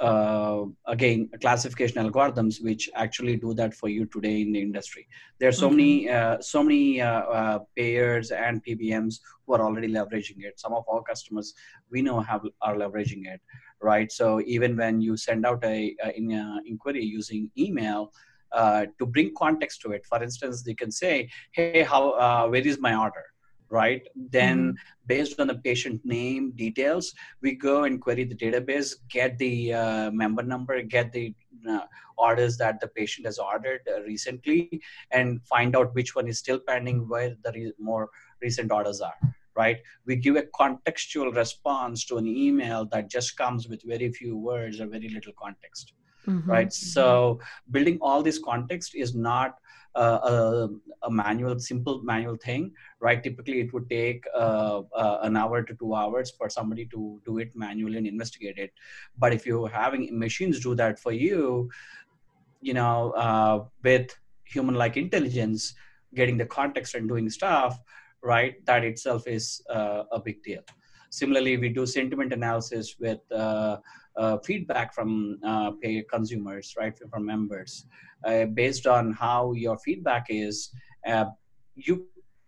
uh, 0.00 0.04
uh, 0.04 0.60
uh, 0.60 0.64
again 0.86 1.28
classification 1.40 2.04
algorithms 2.04 2.62
which 2.62 2.90
actually 2.94 3.36
do 3.36 3.54
that 3.54 3.74
for 3.74 3.88
you 3.88 4.06
today 4.06 4.42
in 4.42 4.52
the 4.52 4.60
industry. 4.60 5.06
There 5.38 5.48
are 5.48 5.52
so 5.52 5.70
many 5.70 6.08
uh, 6.08 6.40
so 6.40 6.62
many 6.62 7.00
uh, 7.00 7.22
uh 7.38 7.58
payers 7.76 8.30
and 8.30 8.62
pbms 8.64 9.20
who 9.46 9.54
are 9.54 9.62
already 9.62 9.88
leveraging 9.88 10.42
it. 10.48 10.58
Some 10.58 10.74
of 10.74 10.84
our 10.88 11.02
customers 11.02 11.54
we 11.90 12.02
know 12.02 12.20
have 12.20 12.42
are 12.62 12.76
leveraging 12.76 13.26
it 13.26 13.40
right? 13.82 14.12
So 14.12 14.42
even 14.44 14.76
when 14.76 15.00
you 15.00 15.16
send 15.16 15.46
out 15.46 15.64
a, 15.64 15.96
a, 16.04 16.08
a 16.08 16.60
inquiry 16.66 17.02
using 17.02 17.50
email 17.56 18.12
uh, 18.52 18.84
to 18.98 19.06
bring 19.06 19.32
context 19.34 19.80
to 19.82 19.92
it 19.92 20.04
for 20.04 20.22
instance 20.22 20.62
they 20.62 20.74
can 20.74 20.90
say 20.90 21.30
hey 21.52 21.82
how 21.82 22.10
uh, 22.10 22.46
where 22.48 22.66
is 22.66 22.78
my 22.80 22.94
order 22.94 23.24
right? 23.70 24.02
Then, 24.14 24.58
mm-hmm. 24.58 25.06
based 25.06 25.40
on 25.40 25.46
the 25.46 25.54
patient 25.54 26.00
name 26.04 26.52
details, 26.52 27.14
we 27.40 27.54
go 27.54 27.84
and 27.84 28.00
query 28.00 28.24
the 28.24 28.34
database, 28.34 28.94
get 29.08 29.38
the 29.38 29.72
uh, 29.72 30.10
member 30.10 30.42
number, 30.42 30.82
get 30.82 31.12
the 31.12 31.32
uh, 31.68 31.80
orders 32.18 32.56
that 32.58 32.80
the 32.80 32.88
patient 32.88 33.26
has 33.26 33.38
ordered 33.38 33.80
uh, 33.88 34.02
recently, 34.02 34.82
and 35.12 35.40
find 35.44 35.76
out 35.76 35.94
which 35.94 36.14
one 36.14 36.28
is 36.28 36.38
still 36.38 36.58
pending, 36.58 37.08
where 37.08 37.36
the 37.44 37.52
re- 37.52 37.72
more 37.78 38.10
recent 38.42 38.72
orders 38.72 39.00
are. 39.00 39.16
Right? 39.56 39.78
We 40.06 40.16
give 40.16 40.36
a 40.36 40.42
contextual 40.42 41.34
response 41.34 42.04
to 42.06 42.18
an 42.18 42.26
email 42.26 42.86
that 42.86 43.10
just 43.10 43.36
comes 43.36 43.68
with 43.68 43.82
very 43.82 44.10
few 44.10 44.36
words 44.36 44.80
or 44.80 44.86
very 44.86 45.08
little 45.08 45.32
context. 45.40 45.92
Mm-hmm. 46.26 46.50
Right. 46.50 46.72
So, 46.72 47.40
building 47.70 47.98
all 48.02 48.22
this 48.22 48.38
context 48.38 48.94
is 48.94 49.14
not 49.14 49.56
a, 49.94 50.68
a, 51.02 51.10
manual, 51.10 51.58
simple 51.58 52.02
manual 52.02 52.36
thing, 52.36 52.72
right? 53.00 53.22
Typically, 53.22 53.60
it 53.60 53.72
would 53.72 53.88
take 53.88 54.24
uh, 54.34 54.82
uh, 54.94 55.18
an 55.22 55.36
hour 55.36 55.62
to 55.62 55.74
two 55.74 55.94
hours 55.94 56.30
for 56.30 56.48
somebody 56.48 56.86
to 56.86 57.20
do 57.24 57.38
it 57.38 57.54
manually 57.54 57.98
and 57.98 58.06
investigate 58.06 58.58
it. 58.58 58.72
But 59.18 59.32
if 59.32 59.46
you're 59.46 59.68
having 59.68 60.18
machines 60.18 60.60
do 60.60 60.74
that 60.76 60.98
for 60.98 61.12
you, 61.12 61.70
you 62.60 62.74
know, 62.74 63.10
uh, 63.12 63.64
with 63.82 64.16
human-like 64.44 64.96
intelligence, 64.96 65.74
getting 66.14 66.36
the 66.36 66.46
context 66.46 66.94
and 66.94 67.08
doing 67.08 67.30
stuff, 67.30 67.78
right? 68.22 68.64
That 68.66 68.84
itself 68.84 69.26
is 69.26 69.62
a 69.68 70.20
big 70.22 70.42
deal. 70.42 70.62
Similarly, 71.10 71.56
we 71.56 71.70
do 71.70 71.86
sentiment 71.86 72.32
analysis 72.32 72.96
with 73.00 73.18
uh, 73.32 73.78
uh, 74.16 74.38
feedback 74.38 74.94
from 74.94 75.38
uh, 75.44 75.72
pay 75.82 76.02
consumers, 76.02 76.74
right, 76.78 76.96
from 77.10 77.26
members, 77.26 77.86
uh, 78.24 78.44
based 78.46 78.86
on 78.86 79.12
how 79.12 79.52
your 79.52 79.78
feedback 79.78 80.26
is. 80.28 80.70
Uh, 81.06 81.26
you 81.74 82.06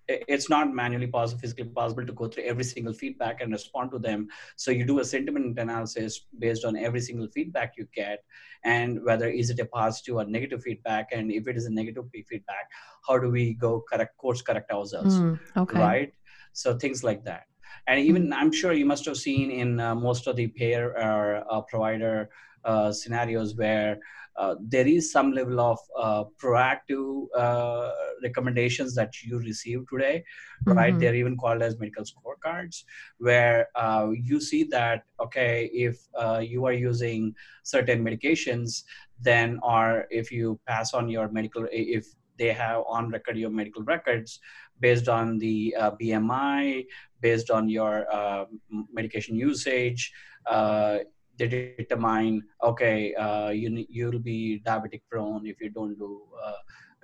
it's 0.09 0.51
not 0.51 0.75
manually 0.75 1.07
possible 1.07 1.41
physically 1.41 1.65
possible 1.65 2.05
to 2.05 2.13
go 2.13 2.27
through 2.27 2.43
every 2.45 2.65
single 2.65 2.93
feedback 2.93 3.41
and 3.41 3.53
respond 3.53 3.91
to 3.91 3.99
them 3.99 4.27
so 4.57 4.71
you 4.71 4.85
do 4.85 4.99
a 4.99 5.05
sentiment 5.05 5.59
analysis 5.59 6.27
based 6.39 6.65
on 6.65 6.77
every 6.77 7.01
single 7.01 7.29
feedback 7.29 7.75
you 7.77 7.87
get 7.95 8.25
and 8.65 9.03
whether 9.05 9.29
is 9.29 9.51
it 9.51 9.61
a 9.61 9.65
positive 9.67 10.17
or 10.17 10.25
negative 10.25 10.63
feedback 10.63 11.09
and 11.13 11.31
if 11.31 11.47
it 11.47 11.57
is 11.57 11.67
a 11.67 11.71
negative 11.71 12.05
feedback 12.29 12.69
how 13.07 13.17
do 13.19 13.31
we 13.31 13.55
go 13.55 13.83
correct 13.89 14.17
course 14.19 14.43
correct 14.43 14.71
ourselves 14.73 15.21
mm, 15.21 15.39
okay. 15.57 15.79
right 15.79 16.13
so 16.53 16.77
things 16.77 17.05
like 17.05 17.25
that 17.25 17.45
and 17.87 17.99
even 18.01 18.33
i'm 18.33 18.53
sure 18.53 18.73
you 18.73 18.87
must 18.87 19.05
have 19.05 19.17
seen 19.17 19.51
in 19.51 19.81
uh, 19.81 19.95
most 19.95 20.27
of 20.27 20.37
the 20.37 20.47
payer 20.49 20.91
or 20.97 21.45
uh, 21.51 21.61
provider 21.63 22.29
uh, 22.65 22.93
scenarios 22.93 23.57
where 23.57 23.99
uh, 24.37 24.55
there 24.61 24.87
is 24.87 25.13
some 25.13 25.33
level 25.33 25.61
of 25.61 25.79
uh, 25.99 26.25
proactive 26.43 27.27
uh, 27.37 27.91
recommendations 28.23 28.95
that 28.95 29.23
you 29.23 29.39
receive 29.39 29.85
today 29.91 30.25
right 30.65 30.93
mm-hmm. 30.93 31.01
they're 31.01 31.15
even 31.15 31.37
called 31.37 31.61
as 31.61 31.79
medical 31.79 32.05
scorecards 32.05 32.85
where 33.19 33.67
you 34.15 34.41
see 34.41 34.63
that 34.65 35.05
okay 35.21 35.69
if 35.73 36.07
you 36.41 36.65
are 36.65 36.73
using 36.73 37.35
certain 37.63 38.03
medications 38.03 38.85
then 39.21 39.59
or 39.63 40.07
if 40.11 40.33
you 40.33 40.59
pass 40.67 40.95
on 40.95 41.09
your 41.09 41.29
medical 41.29 41.67
if 41.71 42.07
they 42.39 42.53
have 42.53 42.83
on 42.89 43.11
record 43.11 43.37
your 43.37 43.51
medical 43.51 43.83
records 43.83 44.41
based 44.87 45.09
on 45.09 45.39
the 45.39 45.75
uh, 45.79 45.93
BMI, 46.01 46.85
based 47.21 47.51
on 47.51 47.69
your 47.69 47.95
uh, 48.13 48.45
medication 48.93 49.35
usage. 49.37 50.13
Uh, 50.47 50.99
they 51.39 51.49
determine 51.79 52.43
okay 52.63 53.15
uh, 53.15 53.49
you 53.49 53.87
you'll 53.89 54.25
be 54.33 54.61
diabetic 54.67 55.01
prone 55.11 55.47
if 55.47 55.57
you 55.63 55.71
don't 55.71 55.97
do 55.99 56.11
uh, 56.45 56.61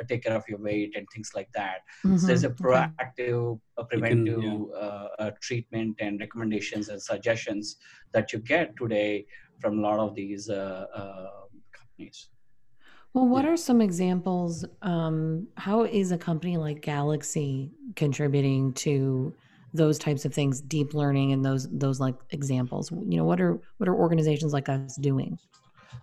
take 0.07 0.23
care 0.23 0.37
of 0.37 0.45
your 0.49 0.59
weight 0.59 0.95
and 0.97 1.07
things 1.13 1.31
like 1.35 1.49
that. 1.55 1.79
Mm-hmm. 2.05 2.19
So 2.19 2.27
there's 2.27 2.45
a 2.45 2.51
proactive, 2.51 3.61
a 3.77 3.85
preventive 3.85 4.41
can, 4.41 4.69
yeah. 4.73 4.79
uh, 4.79 5.31
treatment 5.41 5.97
and 5.99 6.21
recommendations 6.21 6.89
and 6.89 7.03
suggestions 7.03 7.77
that 8.13 8.33
you 8.33 8.39
get 8.39 8.77
today 8.77 9.27
from 9.61 9.79
a 9.79 9.83
lot 9.83 9.99
of 9.99 10.15
these 10.15 10.49
uh, 10.49 10.87
uh, 10.95 11.31
companies. 11.73 12.29
Well, 13.15 13.27
what 13.27 13.45
are 13.45 13.57
some 13.57 13.81
examples? 13.81 14.65
Um, 14.83 15.49
how 15.57 15.85
is 15.85 16.13
a 16.13 16.19
company 16.19 16.57
like 16.57 16.83
Galaxy 16.83 17.73
contributing 17.97 18.73
to 18.75 19.35
those 19.75 19.99
types 19.99 20.25
of 20.25 20.33
things, 20.33 20.61
deep 20.61 20.95
learning, 20.95 21.33
and 21.33 21.45
those 21.45 21.69
those 21.71 22.01
like 22.01 22.15
examples? 22.31 22.91
You 22.91 23.17
know, 23.19 23.25
what 23.25 23.41
are 23.41 23.61
what 23.79 23.89
are 23.89 23.95
organizations 23.95 24.53
like 24.53 24.69
us 24.69 24.97
doing? 24.97 25.39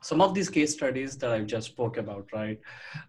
some 0.02 0.22
of 0.22 0.36
these 0.36 0.50
case 0.50 0.72
studies 0.74 1.18
that 1.18 1.32
I've 1.32 1.48
just 1.48 1.68
spoke 1.68 1.98
about, 1.98 2.28
right? 2.32 2.60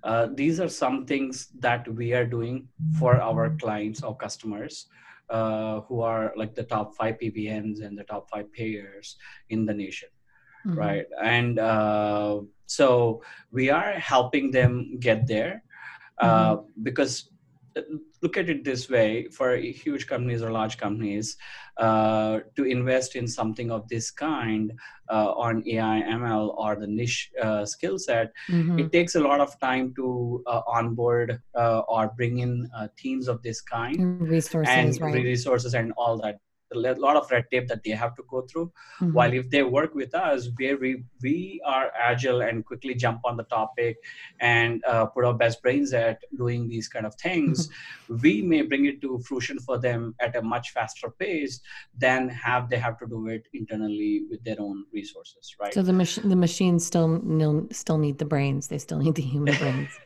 Uh, 0.03 0.29
these 0.33 0.61
are 0.61 0.69
some 0.69 1.05
things 1.05 1.49
that 1.59 1.87
we 1.95 2.15
are 2.15 2.25
doing 2.25 2.69
for 2.99 3.21
our 3.21 3.51
clients 3.61 4.03
or 4.03 4.17
customers 4.17 4.87
uh, 5.29 5.81
who 5.83 6.01
are 6.01 6.33
like 6.37 6.55
the 6.55 6.63
top 6.63 6.97
five 6.97 7.19
PBMs 7.19 7.85
and 7.85 7.99
the 7.99 8.05
top 8.05 8.31
five 8.31 8.51
payers 8.53 9.17
in 9.51 9.67
the 9.67 9.75
nation, 9.75 10.09
mm-hmm. 10.67 10.79
right? 10.79 11.07
And 11.23 11.59
uh, 11.59 12.41
so 12.67 13.23
we 13.51 13.71
are 13.71 13.93
helping 13.93 14.51
them 14.51 14.99
get 15.01 15.27
there 15.27 15.63
uh, 16.19 16.57
mm-hmm. 16.57 16.83
because 16.83 17.31
look 18.23 18.37
at 18.37 18.49
it 18.49 18.65
this 18.65 18.89
way 18.89 19.29
for 19.29 19.57
huge 19.57 20.07
companies 20.07 20.43
or 20.43 20.51
large 20.51 20.79
companies 20.79 21.37
uh, 21.77 22.41
to 22.57 22.65
invest 22.65 23.17
in 23.17 23.29
something 23.29 23.71
of 23.71 23.87
this 23.89 24.11
kind 24.11 24.73
uh, 25.11 25.31
on 25.33 25.63
ai 25.69 26.03
ml 26.09 26.57
or 26.57 26.77
the 26.77 26.87
niche 26.87 27.31
uh, 27.43 27.65
skill 27.65 27.99
set 27.99 28.33
mm-hmm. 28.49 28.79
it 28.79 28.93
takes 28.93 29.15
a 29.15 29.21
lot 29.21 29.41
of 29.41 29.59
time 29.61 29.93
to 29.95 30.43
uh, 30.47 30.63
onboard 30.67 31.41
uh, 31.55 31.81
or 31.81 32.13
bring 32.17 32.39
in 32.39 32.69
uh, 32.77 32.89
teams 32.97 33.29
of 33.29 33.43
this 33.43 33.61
kind 33.61 34.21
resources 34.21 34.75
and 34.75 35.01
right. 35.01 35.23
resources 35.23 35.75
and 35.75 35.93
all 35.97 36.17
that 36.19 36.39
a 36.85 36.95
lot 36.95 37.17
of 37.17 37.31
red 37.31 37.47
tape 37.51 37.69
that 37.69 37.83
they 37.85 37.91
have 37.91 38.15
to 38.17 38.23
go 38.29 38.43
through. 38.43 38.73
Mm-hmm. 39.01 39.13
While 39.13 39.33
if 39.33 39.51
they 39.51 39.63
work 39.63 39.95
with 39.95 40.15
us, 40.15 40.49
where 40.57 40.77
we 40.77 41.05
we 41.23 41.61
are 41.65 41.91
agile 41.99 42.43
and 42.43 42.65
quickly 42.65 42.95
jump 42.95 43.21
on 43.25 43.37
the 43.37 43.45
topic 43.45 43.97
and 44.41 44.85
uh, 44.85 45.07
put 45.07 45.25
our 45.25 45.35
best 45.35 45.63
brains 45.63 45.93
at 45.93 46.23
doing 46.37 46.69
these 46.69 46.89
kind 46.89 47.07
of 47.07 47.15
things, 47.15 47.69
mm-hmm. 47.69 48.17
we 48.23 48.43
may 48.43 48.63
bring 48.63 48.87
it 48.87 49.01
to 49.01 49.19
fruition 49.21 49.59
for 49.59 49.79
them 49.79 50.15
at 50.21 50.37
a 50.37 50.43
much 50.43 50.71
faster 50.71 51.11
pace 51.11 51.61
than 51.99 52.29
have 52.29 52.69
they 52.69 52.79
have 52.79 52.99
to 52.99 53.07
do 53.07 53.29
it 53.29 53.47
internally 53.55 54.25
with 54.31 54.43
their 54.45 54.61
own 54.61 54.85
resources, 54.93 55.55
right? 55.61 55.75
So 55.75 55.83
the 55.83 55.93
machine 55.93 56.29
the 56.29 56.37
machines 56.37 56.87
still 56.87 57.67
still 57.71 57.99
need 57.99 58.19
the 58.19 58.25
brains. 58.25 58.69
They 58.69 58.79
still 58.79 58.99
need 58.99 59.15
the 59.15 59.23
human 59.23 59.55
brains. 59.57 59.91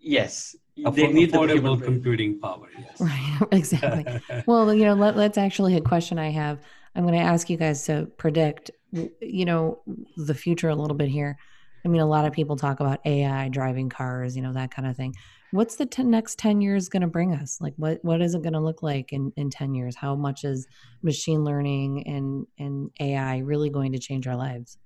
yes 0.00 0.54
they 0.76 1.12
need 1.12 1.32
affordable 1.32 1.82
computing 1.82 2.38
power. 2.38 2.68
Yes. 2.78 3.00
Right. 3.00 3.22
Exactly. 3.52 4.20
well, 4.46 4.72
you 4.72 4.84
know, 4.84 4.94
let, 4.94 5.16
let's 5.16 5.38
actually 5.38 5.76
a 5.76 5.80
question 5.80 6.18
I 6.18 6.30
have. 6.30 6.58
I'm 6.94 7.06
going 7.06 7.18
to 7.18 7.24
ask 7.24 7.50
you 7.50 7.56
guys 7.56 7.84
to 7.86 8.06
predict, 8.16 8.70
you 8.92 9.44
know, 9.44 9.80
the 10.16 10.34
future 10.34 10.68
a 10.68 10.74
little 10.74 10.96
bit 10.96 11.08
here. 11.08 11.36
I 11.84 11.88
mean, 11.88 12.00
a 12.00 12.06
lot 12.06 12.24
of 12.24 12.32
people 12.32 12.56
talk 12.56 12.80
about 12.80 13.00
AI 13.04 13.48
driving 13.48 13.88
cars, 13.88 14.34
you 14.34 14.42
know, 14.42 14.52
that 14.54 14.70
kind 14.70 14.88
of 14.88 14.96
thing. 14.96 15.14
What's 15.52 15.76
the 15.76 15.86
ten, 15.86 16.10
next 16.10 16.38
10 16.38 16.60
years 16.60 16.88
going 16.88 17.02
to 17.02 17.06
bring 17.06 17.34
us? 17.34 17.58
Like, 17.60 17.74
what, 17.76 17.98
what 18.02 18.20
is 18.20 18.34
it 18.34 18.42
going 18.42 18.54
to 18.54 18.60
look 18.60 18.82
like 18.82 19.12
in, 19.12 19.32
in 19.36 19.50
10 19.50 19.74
years? 19.74 19.94
How 19.94 20.16
much 20.16 20.44
is 20.44 20.66
machine 21.02 21.44
learning 21.44 22.06
and, 22.06 22.46
and 22.58 22.90
AI 23.00 23.38
really 23.38 23.70
going 23.70 23.92
to 23.92 23.98
change 23.98 24.26
our 24.26 24.36
lives? 24.36 24.78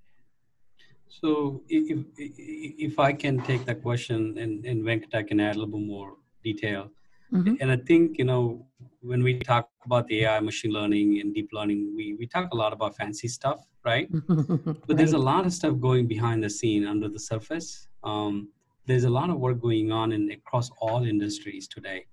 So 1.10 1.62
if, 1.68 2.04
if 2.16 2.98
I 2.98 3.12
can 3.12 3.42
take 3.42 3.64
that 3.66 3.82
question 3.82 4.38
and, 4.38 4.64
and 4.64 4.84
Venkat 4.84 5.26
can 5.28 5.40
add 5.40 5.56
a 5.56 5.58
little 5.58 5.80
more 5.80 6.14
detail. 6.44 6.90
Mm-hmm. 7.32 7.54
And 7.60 7.70
I 7.70 7.76
think, 7.76 8.18
you 8.18 8.24
know, 8.24 8.66
when 9.02 9.22
we 9.22 9.38
talk 9.40 9.68
about 9.84 10.06
the 10.06 10.24
AI, 10.24 10.40
machine 10.40 10.72
learning 10.72 11.20
and 11.20 11.34
deep 11.34 11.50
learning, 11.52 11.94
we, 11.96 12.14
we 12.14 12.26
talk 12.26 12.48
a 12.52 12.56
lot 12.56 12.72
about 12.72 12.96
fancy 12.96 13.28
stuff, 13.28 13.66
right? 13.84 14.08
right. 14.28 14.76
But 14.86 14.96
there's 14.96 15.12
a 15.12 15.18
lot 15.18 15.46
of 15.46 15.52
stuff 15.52 15.78
going 15.80 16.06
behind 16.06 16.42
the 16.42 16.50
scene 16.50 16.86
under 16.86 17.08
the 17.08 17.18
surface. 17.18 17.88
Um, 18.04 18.48
there's 18.86 19.04
a 19.04 19.10
lot 19.10 19.30
of 19.30 19.38
work 19.38 19.60
going 19.60 19.92
on 19.92 20.12
in 20.12 20.30
across 20.30 20.70
all 20.78 21.04
industries 21.04 21.68
today. 21.68 22.06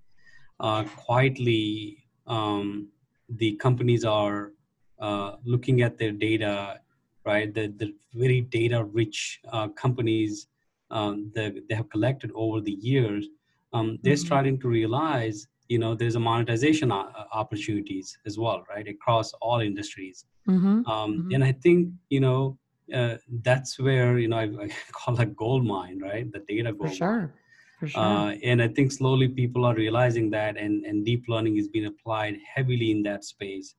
Uh, 0.59 0.83
quietly, 0.83 2.05
um, 2.25 2.89
the 3.29 3.53
companies 3.53 4.05
are 4.05 4.51
uh, 4.99 5.35
looking 5.43 5.81
at 5.81 5.97
their 5.97 6.11
data 6.11 6.79
right? 7.27 7.53
The, 7.53 7.67
the 7.81 7.93
very 8.13 8.41
data 8.41 8.83
rich 8.85 9.39
uh, 9.51 9.67
companies 9.83 10.47
um, 10.89 11.31
that 11.35 11.51
they 11.67 11.75
have 11.75 11.89
collected 11.89 12.31
over 12.33 12.61
the 12.61 12.77
years, 12.91 13.27
um, 13.73 13.99
they're 14.01 14.13
mm-hmm. 14.13 14.25
starting 14.25 14.59
to 14.61 14.67
realize, 14.69 15.47
you 15.67 15.79
know, 15.79 15.93
there's 15.93 16.15
a 16.15 16.19
monetization 16.19 16.91
uh, 16.91 17.03
opportunities 17.33 18.17
as 18.25 18.39
well, 18.39 18.63
right? 18.69 18.87
Across 18.87 19.33
all 19.33 19.59
industries. 19.59 20.25
Mm-hmm. 20.47 20.89
Um, 20.89 21.11
mm-hmm. 21.11 21.33
And 21.33 21.43
I 21.43 21.51
think, 21.51 21.89
you 22.09 22.21
know, 22.21 22.57
uh, 22.93 23.15
that's 23.43 23.77
where, 23.77 24.17
you 24.17 24.29
know, 24.29 24.37
I, 24.37 24.47
I 24.63 24.69
call 24.93 25.13
that 25.15 25.35
gold 25.35 25.65
mine, 25.65 25.99
right? 25.99 26.31
The 26.31 26.43
data 26.47 26.71
gold 26.71 26.91
For 26.91 26.95
sure. 26.95 27.19
Mine. 27.19 27.33
For 27.79 27.87
sure. 27.89 28.01
Uh, 28.01 28.31
and 28.43 28.61
I 28.61 28.69
think 28.69 28.91
slowly 28.91 29.27
people 29.27 29.65
are 29.65 29.75
realizing 29.75 30.31
that, 30.31 30.57
and, 30.57 30.83
and 30.85 31.05
deep 31.05 31.25
learning 31.27 31.57
is 31.57 31.67
being 31.67 31.85
applied 31.85 32.37
heavily 32.55 32.89
in 32.91 33.03
that 33.03 33.23
space. 33.23 33.75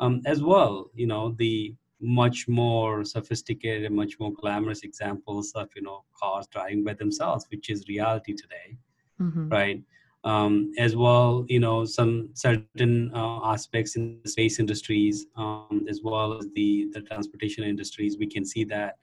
Um, 0.00 0.22
as 0.24 0.42
well, 0.42 0.90
you 0.94 1.06
know, 1.06 1.34
the 1.38 1.74
much 2.02 2.48
more 2.48 3.04
sophisticated 3.04 3.84
and 3.84 3.94
much 3.94 4.18
more 4.18 4.32
glamorous 4.32 4.82
examples 4.82 5.52
of 5.54 5.68
you 5.76 5.82
know 5.82 6.04
cars 6.20 6.46
driving 6.48 6.82
by 6.84 6.92
themselves 6.94 7.46
which 7.50 7.70
is 7.70 7.86
reality 7.88 8.34
today 8.34 8.76
mm-hmm. 9.20 9.48
right 9.48 9.82
um, 10.24 10.72
as 10.78 10.96
well 10.96 11.44
you 11.48 11.60
know 11.60 11.84
some 11.84 12.28
certain 12.34 13.10
uh, 13.14 13.40
aspects 13.44 13.96
in 13.96 14.20
the 14.22 14.28
space 14.28 14.58
industries 14.58 15.26
um, 15.36 15.86
as 15.88 16.00
well 16.02 16.36
as 16.36 16.46
the 16.54 16.88
the 16.92 17.00
transportation 17.02 17.64
industries 17.64 18.18
we 18.18 18.26
can 18.26 18.44
see 18.44 18.64
that 18.64 18.98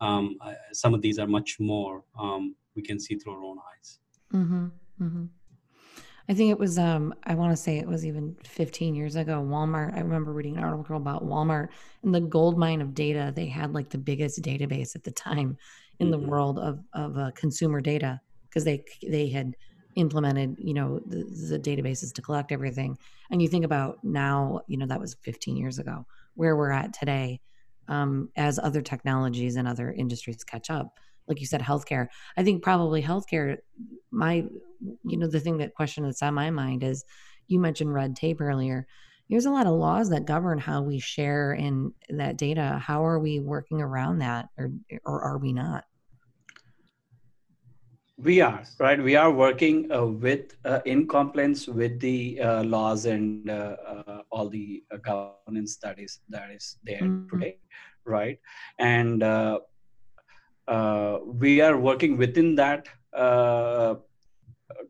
um, 0.00 0.36
uh, 0.40 0.54
some 0.72 0.92
of 0.94 1.00
these 1.00 1.18
are 1.18 1.26
much 1.26 1.58
more 1.58 2.04
um, 2.18 2.54
we 2.76 2.82
can 2.82 3.00
see 3.00 3.14
through 3.14 3.34
our 3.34 3.44
own 3.44 3.58
eyes 3.72 3.98
mm-hmm. 4.32 4.66
Mm-hmm. 5.00 5.24
I 6.28 6.34
think 6.34 6.50
it 6.50 6.58
was 6.58 6.78
um 6.78 7.14
I 7.24 7.34
want 7.34 7.52
to 7.52 7.56
say 7.56 7.78
it 7.78 7.86
was 7.86 8.06
even 8.06 8.36
15 8.44 8.94
years 8.94 9.16
ago 9.16 9.44
Walmart 9.46 9.94
I 9.94 10.00
remember 10.00 10.32
reading 10.32 10.56
an 10.56 10.64
article 10.64 10.96
about 10.96 11.26
Walmart 11.26 11.68
and 12.02 12.14
the 12.14 12.20
gold 12.20 12.58
mine 12.58 12.80
of 12.80 12.94
data. 12.94 13.32
They 13.34 13.46
had 13.46 13.74
like 13.74 13.90
the 13.90 13.98
biggest 13.98 14.40
database 14.42 14.96
at 14.96 15.04
the 15.04 15.10
time 15.10 15.56
in 15.98 16.08
mm-hmm. 16.08 16.22
the 16.22 16.28
world 16.28 16.58
of 16.58 16.80
of 16.92 17.18
uh, 17.18 17.30
consumer 17.34 17.80
data 17.80 18.20
because 18.48 18.64
they 18.64 18.84
they 19.06 19.28
had 19.28 19.54
implemented 19.96 20.56
you 20.58 20.74
know 20.74 21.00
the, 21.06 21.24
the 21.50 21.58
databases 21.58 22.12
to 22.14 22.22
collect 22.22 22.52
everything. 22.52 22.96
And 23.30 23.42
you 23.42 23.48
think 23.48 23.64
about 23.64 23.98
now 24.02 24.60
you 24.66 24.78
know 24.78 24.86
that 24.86 25.00
was 25.00 25.14
15 25.22 25.56
years 25.56 25.78
ago 25.78 26.06
where 26.34 26.56
we're 26.56 26.70
at 26.70 26.92
today 26.94 27.40
um, 27.88 28.30
as 28.36 28.58
other 28.58 28.80
technologies 28.80 29.56
and 29.56 29.68
other 29.68 29.92
industries 29.92 30.42
catch 30.42 30.70
up 30.70 30.98
like 31.28 31.40
you 31.40 31.46
said 31.46 31.60
healthcare. 31.60 32.08
I 32.36 32.42
think 32.42 32.62
probably 32.62 33.02
healthcare 33.02 33.58
my 34.10 34.44
you 35.04 35.16
know 35.16 35.26
the 35.26 35.40
thing 35.40 35.58
that 35.58 35.74
question 35.74 36.04
that's 36.04 36.22
on 36.22 36.34
my 36.34 36.50
mind 36.50 36.82
is 36.82 37.04
you 37.48 37.58
mentioned 37.58 37.92
red 37.92 38.16
tape 38.16 38.40
earlier. 38.40 38.86
There's 39.30 39.46
a 39.46 39.50
lot 39.50 39.66
of 39.66 39.72
laws 39.72 40.10
that 40.10 40.26
govern 40.26 40.58
how 40.58 40.82
we 40.82 40.98
share 40.98 41.54
in 41.54 41.92
that 42.10 42.36
data. 42.36 42.80
How 42.82 43.04
are 43.06 43.18
we 43.18 43.40
working 43.40 43.80
around 43.80 44.18
that 44.18 44.48
or 44.58 44.70
or 45.04 45.22
are 45.22 45.38
we 45.38 45.52
not? 45.52 45.84
We 48.16 48.40
are 48.42 48.62
right? 48.78 49.02
We 49.02 49.16
are 49.16 49.32
working 49.32 49.90
uh, 49.90 50.06
with 50.06 50.56
uh, 50.64 50.80
in 50.84 51.08
compliance 51.08 51.66
with 51.66 51.98
the 52.00 52.40
uh, 52.40 52.62
laws 52.62 53.06
and 53.06 53.50
uh, 53.50 53.76
uh, 53.86 54.22
all 54.30 54.48
the 54.48 54.84
uh, 54.92 54.98
governance 54.98 55.76
that 55.78 55.98
is 55.98 56.20
that 56.28 56.50
is 56.50 56.76
there 56.84 57.00
mm-hmm. 57.00 57.28
today 57.28 57.58
right? 58.06 58.38
And 58.78 59.22
uh, 60.68 61.18
we 61.24 61.60
are 61.60 61.76
working 61.78 62.16
within 62.16 62.54
that 62.54 62.88
uh, 63.12 63.96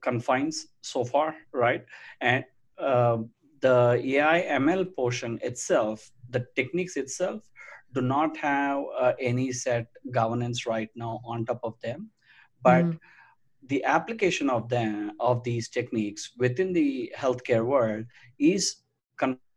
confines 0.03 0.67
so 0.83 1.05
far, 1.05 1.35
right? 1.53 1.85
And 2.21 2.45
uh, 2.79 3.19
the 3.61 4.01
AI 4.05 4.43
ML 4.59 4.95
portion 4.95 5.39
itself, 5.43 6.11
the 6.31 6.47
techniques 6.55 6.97
itself, 6.97 7.43
do 7.93 8.01
not 8.01 8.37
have 8.37 8.85
uh, 8.99 9.13
any 9.21 9.53
set 9.53 9.87
governance 10.11 10.67
right 10.67 10.91
now 10.95 11.21
on 11.25 11.45
top 11.45 11.61
of 11.63 11.81
them, 11.81 12.11
but 12.63 12.85
mm. 12.85 12.99
the 13.69 13.85
application 13.85 14.51
of 14.51 14.69
them 14.69 15.13
of 15.21 15.45
these 15.45 15.69
techniques 15.69 16.33
within 16.37 16.73
the 16.73 17.13
healthcare 17.17 17.65
world 17.65 18.05
is 18.39 18.77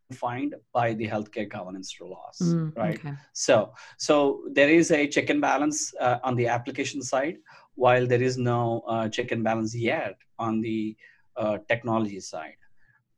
defined 0.10 0.56
by 0.74 0.94
the 0.94 1.08
healthcare 1.08 1.50
governance 1.50 1.96
laws 2.02 2.40
mm, 2.42 2.76
right 2.78 3.00
okay. 3.00 3.14
so 3.34 3.74
so 3.98 4.44
there 4.52 4.70
is 4.70 4.92
a 4.92 5.08
check 5.08 5.30
and 5.30 5.42
balance 5.42 5.94
uh, 6.00 6.20
on 6.24 6.36
the 6.36 6.48
application 6.48 7.02
side 7.02 7.38
while 7.76 8.08
there 8.08 8.22
is 8.22 8.38
no 8.38 8.84
uh, 8.88 9.08
check 9.10 9.32
and 9.32 9.44
balance 9.44 9.76
yet 9.76 10.18
on 10.40 10.62
the 10.62 10.96
uh, 11.36 11.58
technology 11.68 12.20
side 12.20 12.58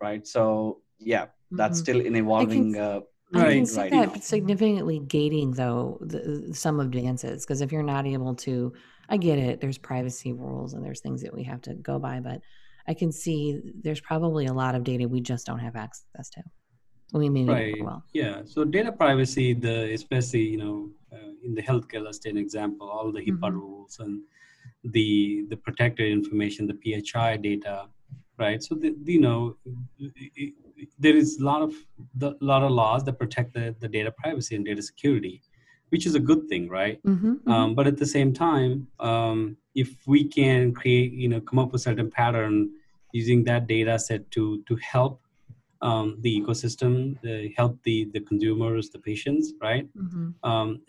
right 0.02 0.26
so 0.28 0.82
yeah 1.00 1.28
that's 1.52 1.78
mm-hmm. 1.78 1.84
still 1.84 2.06
an 2.06 2.16
evolving 2.16 2.78
uh, 2.78 3.00
Right, 3.32 3.48
I 3.48 3.54
can 3.58 3.66
see 3.68 3.80
right. 3.82 3.92
that 3.92 4.24
significantly 4.24 5.00
gating 5.00 5.52
though 5.52 6.00
the, 6.02 6.50
some 6.52 6.80
advances 6.80 7.46
because 7.46 7.62
if 7.62 7.72
you're 7.72 7.84
not 7.84 8.08
able 8.08 8.34
to, 8.36 8.74
I 9.08 9.18
get 9.18 9.38
it. 9.38 9.62
There's 9.62 9.78
privacy 9.78 10.34
rules 10.34 10.74
and 10.74 10.84
there's 10.84 11.02
things 11.02 11.22
that 11.22 11.34
we 11.34 11.44
have 11.44 11.62
to 11.62 11.76
go 11.76 12.00
by, 12.00 12.22
but 12.22 12.42
I 12.88 12.96
can 12.96 13.12
see 13.12 13.62
there's 13.84 14.02
probably 14.02 14.48
a 14.48 14.54
lot 14.54 14.74
of 14.74 14.84
data 14.84 15.08
we 15.08 15.22
just 15.22 15.46
don't 15.46 15.60
have 15.60 15.76
access 15.76 16.30
to. 16.32 16.42
We 17.14 17.30
may 17.30 17.46
right. 17.46 17.84
well. 17.84 18.04
Yeah. 18.14 18.42
So 18.46 18.64
data 18.64 18.92
privacy, 18.92 19.54
the 19.54 19.94
especially 19.94 20.44
you 20.44 20.58
know 20.58 20.90
uh, 21.12 21.32
in 21.44 21.56
the 21.56 21.62
healthcare, 21.62 22.04
let's 22.04 22.20
take 22.20 22.34
an 22.34 22.38
example, 22.38 22.90
all 22.90 23.12
the 23.12 23.22
HIPAA 23.22 23.40
mm-hmm. 23.40 23.60
rules 23.60 24.00
and 24.00 24.22
the 24.84 25.46
the 25.50 25.58
protected 25.58 26.12
information, 26.12 26.68
the 26.68 26.78
PHI 26.84 27.38
data, 27.38 27.88
right? 28.38 28.62
So 28.62 28.76
the, 28.76 28.96
you 29.06 29.22
know 29.22 29.58
there 30.98 31.16
is 31.16 31.40
a 31.40 31.44
lot 31.44 31.62
of 31.62 31.74
the 32.16 32.36
lot 32.42 32.64
of 32.64 32.72
laws 32.72 33.04
that 33.06 33.14
protect 33.14 33.54
the, 33.54 33.76
the 33.80 33.88
data 33.88 34.12
privacy 34.12 34.56
and 34.56 34.66
data 34.66 34.82
security, 34.82 35.42
which 35.90 36.06
is 36.06 36.16
a 36.16 36.20
good 36.20 36.48
thing, 36.48 36.70
right? 36.70 37.02
Mm-hmm, 37.04 37.32
mm-hmm. 37.32 37.52
Um, 37.52 37.76
but 37.76 37.88
at 37.88 37.98
the 37.98 38.06
same 38.06 38.34
time, 38.34 38.88
um, 39.00 39.58
if 39.76 39.96
we 40.08 40.24
can 40.24 40.74
create, 40.74 41.12
you 41.14 41.28
know, 41.28 41.42
come 41.42 41.60
up 41.60 41.72
with 41.72 41.82
certain 41.82 42.10
pattern 42.10 42.70
using 43.12 43.44
that 43.46 43.68
data 43.68 43.98
set 43.98 44.30
to 44.32 44.62
to 44.68 44.76
help 44.76 45.22
um, 45.82 46.18
the 46.22 46.42
ecosystem, 46.42 47.20
the, 47.22 47.54
help 47.56 47.82
the 47.84 48.10
the 48.14 48.20
consumers, 48.20 48.90
the 48.90 49.00
patients, 49.00 49.54
right? 49.62 49.88
Mm-hmm. 49.98 50.50
Um, 50.50 50.82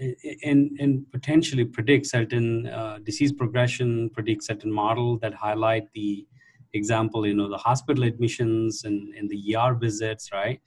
and 0.43 0.77
and 0.81 1.11
potentially 1.13 1.65
predict 1.65 2.07
certain 2.07 2.67
uh, 2.67 2.99
disease 3.03 3.33
progression, 3.33 4.11
predict 4.11 4.45
certain 4.45 4.73
model 4.73 5.19
that 5.19 5.35
highlight 5.35 5.93
the 5.93 6.27
example, 6.73 7.27
you 7.27 7.35
know, 7.35 7.49
the 7.49 7.59
hospital 7.59 8.05
admissions 8.05 8.85
and, 8.85 9.15
and 9.15 9.29
the 9.29 9.57
ER 9.57 9.75
visits, 9.75 10.31
right? 10.33 10.61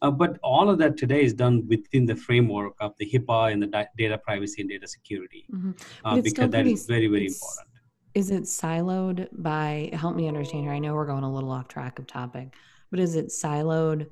Uh, 0.00 0.10
but 0.10 0.38
all 0.42 0.70
of 0.70 0.78
that 0.78 0.96
today 0.96 1.22
is 1.22 1.34
done 1.34 1.66
within 1.68 2.06
the 2.06 2.14
framework 2.14 2.74
of 2.80 2.94
the 2.98 3.10
HIPAA 3.10 3.52
and 3.52 3.62
the 3.62 3.66
di- 3.66 3.88
data 3.96 4.16
privacy 4.16 4.60
and 4.62 4.70
data 4.70 4.86
security, 4.86 5.46
mm-hmm. 5.52 5.72
uh, 6.04 6.20
because 6.20 6.50
that 6.50 6.66
is 6.66 6.86
very, 6.86 7.08
very 7.08 7.26
important. 7.26 7.68
Is 8.14 8.30
it 8.30 8.44
siloed 8.44 9.28
by, 9.32 9.90
help 9.92 10.14
me 10.14 10.28
understand 10.28 10.64
here, 10.64 10.72
I 10.72 10.78
know 10.78 10.94
we're 10.94 11.06
going 11.06 11.24
a 11.24 11.32
little 11.32 11.50
off 11.50 11.68
track 11.68 11.98
of 11.98 12.06
topic, 12.06 12.54
but 12.90 13.00
is 13.00 13.16
it? 13.16 13.28
Siloed 13.28 14.08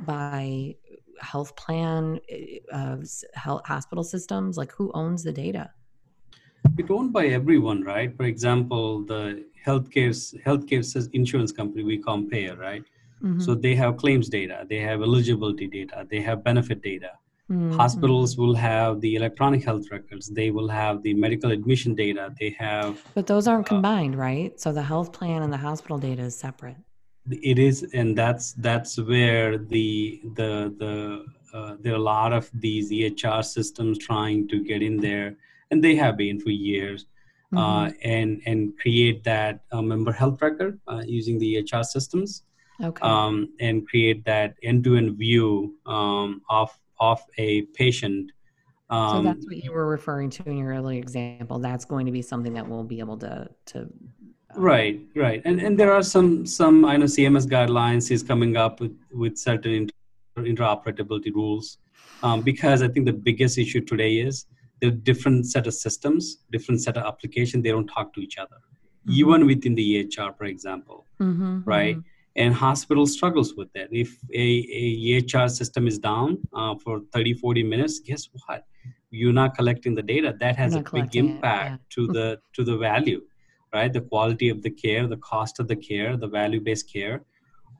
by 0.00 0.74
health 1.20 1.56
plan 1.56 2.20
uh, 2.72 2.96
health 3.34 3.62
hospital 3.66 4.04
systems? 4.04 4.56
Like 4.56 4.72
who 4.72 4.90
owns 4.94 5.22
the 5.22 5.32
data? 5.32 5.70
It's 6.78 6.90
owned 6.90 7.12
by 7.12 7.26
everyone 7.26 7.82
right? 7.82 8.14
For 8.16 8.24
example 8.24 9.02
the 9.04 9.44
healthcare 9.64 10.12
healthcare 10.44 11.08
insurance 11.12 11.52
company 11.52 11.82
we 11.84 11.98
compare 11.98 12.56
right? 12.56 12.84
Mm-hmm. 13.22 13.40
so 13.40 13.54
they 13.54 13.74
have 13.74 13.96
claims 13.96 14.28
data 14.28 14.66
they 14.68 14.76
have 14.76 15.00
eligibility 15.00 15.66
data 15.66 16.06
they 16.10 16.20
have 16.20 16.44
benefit 16.44 16.82
data. 16.82 17.12
Mm-hmm. 17.50 17.72
hospitals 17.78 18.36
will 18.36 18.54
have 18.54 19.00
the 19.00 19.14
electronic 19.14 19.64
health 19.64 19.86
records 19.90 20.28
they 20.28 20.50
will 20.50 20.68
have 20.68 21.02
the 21.02 21.14
medical 21.14 21.50
admission 21.50 21.94
data 21.94 22.34
they 22.38 22.50
have 22.58 23.00
but 23.14 23.26
those 23.26 23.48
aren't 23.48 23.66
uh, 23.66 23.68
combined 23.68 24.18
right? 24.18 24.60
So 24.60 24.70
the 24.72 24.82
health 24.82 25.12
plan 25.14 25.42
and 25.42 25.50
the 25.50 25.56
hospital 25.56 25.96
data 25.96 26.22
is 26.24 26.36
separate 26.36 26.76
it 27.30 27.58
is 27.58 27.82
and 27.94 28.16
that's 28.16 28.52
that's 28.54 28.98
where 28.98 29.58
the 29.58 30.20
the 30.34 30.74
the 30.78 31.24
uh, 31.56 31.76
there 31.80 31.94
are 31.94 31.96
a 31.96 32.10
lot 32.16 32.32
of 32.32 32.50
these 32.54 32.90
EHR 32.90 33.44
systems 33.44 33.98
trying 33.98 34.46
to 34.48 34.62
get 34.62 34.82
in 34.82 34.98
there, 34.98 35.36
and 35.70 35.82
they 35.82 35.94
have 35.96 36.16
been 36.16 36.38
for 36.38 36.50
years, 36.50 37.06
uh, 37.54 37.58
mm-hmm. 37.58 37.86
uh, 37.86 37.90
and 38.02 38.42
and 38.46 38.78
create 38.78 39.24
that 39.24 39.60
uh, 39.72 39.80
member 39.80 40.12
health 40.12 40.42
record 40.42 40.78
uh, 40.86 41.02
using 41.06 41.38
the 41.38 41.56
EHR 41.56 41.84
systems, 41.84 42.42
okay. 42.82 43.00
um, 43.00 43.48
and 43.60 43.88
create 43.88 44.24
that 44.24 44.54
end-to-end 44.62 45.16
view 45.16 45.74
um, 45.86 46.42
of 46.50 46.70
of 47.00 47.22
a 47.38 47.62
patient. 47.74 48.32
Um, 48.88 49.16
so 49.16 49.22
that's 49.22 49.46
what 49.46 49.56
you 49.64 49.72
were 49.72 49.86
referring 49.86 50.30
to 50.30 50.48
in 50.48 50.58
your 50.58 50.70
early 50.70 50.98
example. 50.98 51.58
That's 51.58 51.84
going 51.84 52.06
to 52.06 52.12
be 52.12 52.22
something 52.22 52.52
that 52.54 52.68
we'll 52.68 52.84
be 52.84 53.00
able 53.00 53.16
to 53.18 53.48
to 53.66 53.88
right 54.56 55.00
right 55.14 55.42
and 55.44 55.60
and 55.60 55.78
there 55.78 55.92
are 55.92 56.02
some 56.02 56.46
some 56.46 56.84
i 56.84 56.96
know 56.96 57.04
cms 57.04 57.46
guidelines 57.46 58.10
is 58.10 58.22
coming 58.22 58.56
up 58.56 58.80
with 58.80 58.96
with 59.12 59.36
certain 59.36 59.72
inter- 59.72 59.92
interoperability 60.38 61.32
rules 61.34 61.78
um, 62.22 62.40
because 62.40 62.82
i 62.82 62.88
think 62.88 63.06
the 63.06 63.12
biggest 63.12 63.58
issue 63.58 63.80
today 63.80 64.14
is 64.16 64.46
the 64.80 64.90
different 64.90 65.46
set 65.46 65.66
of 65.66 65.74
systems 65.74 66.38
different 66.50 66.80
set 66.80 66.96
of 66.96 67.04
application. 67.04 67.62
they 67.62 67.70
don't 67.70 67.86
talk 67.86 68.12
to 68.14 68.20
each 68.20 68.38
other 68.38 68.56
mm-hmm. 68.56 69.12
even 69.12 69.46
within 69.46 69.74
the 69.74 69.98
ehr 70.00 70.32
for 70.32 70.44
example 70.44 71.06
mm-hmm, 71.20 71.60
right 71.64 71.96
mm-hmm. 71.96 72.42
and 72.42 72.54
hospital 72.54 73.06
struggles 73.06 73.54
with 73.54 73.72
that 73.74 73.88
if 73.90 74.18
a, 74.32 74.46
a 74.82 74.84
ehr 75.14 75.48
system 75.48 75.86
is 75.86 75.98
down 75.98 76.38
uh, 76.54 76.74
for 76.82 77.00
30 77.12 77.34
40 77.34 77.62
minutes 77.62 78.00
guess 78.00 78.28
what 78.32 78.64
you're 79.10 79.32
not 79.32 79.54
collecting 79.54 79.94
the 79.94 80.02
data 80.02 80.34
that 80.40 80.56
has 80.56 80.74
a 80.74 80.82
big 80.92 81.14
impact 81.14 81.74
it, 81.74 82.00
yeah. 82.00 82.06
to 82.06 82.06
the 82.12 82.40
to 82.52 82.64
the 82.64 82.76
value 82.76 83.22
right? 83.76 83.92
The 83.92 84.06
quality 84.12 84.48
of 84.54 84.62
the 84.66 84.74
care, 84.84 85.06
the 85.06 85.22
cost 85.32 85.60
of 85.60 85.68
the 85.72 85.80
care, 85.88 86.16
the 86.16 86.30
value 86.40 86.60
based 86.68 86.86
care, 86.92 87.16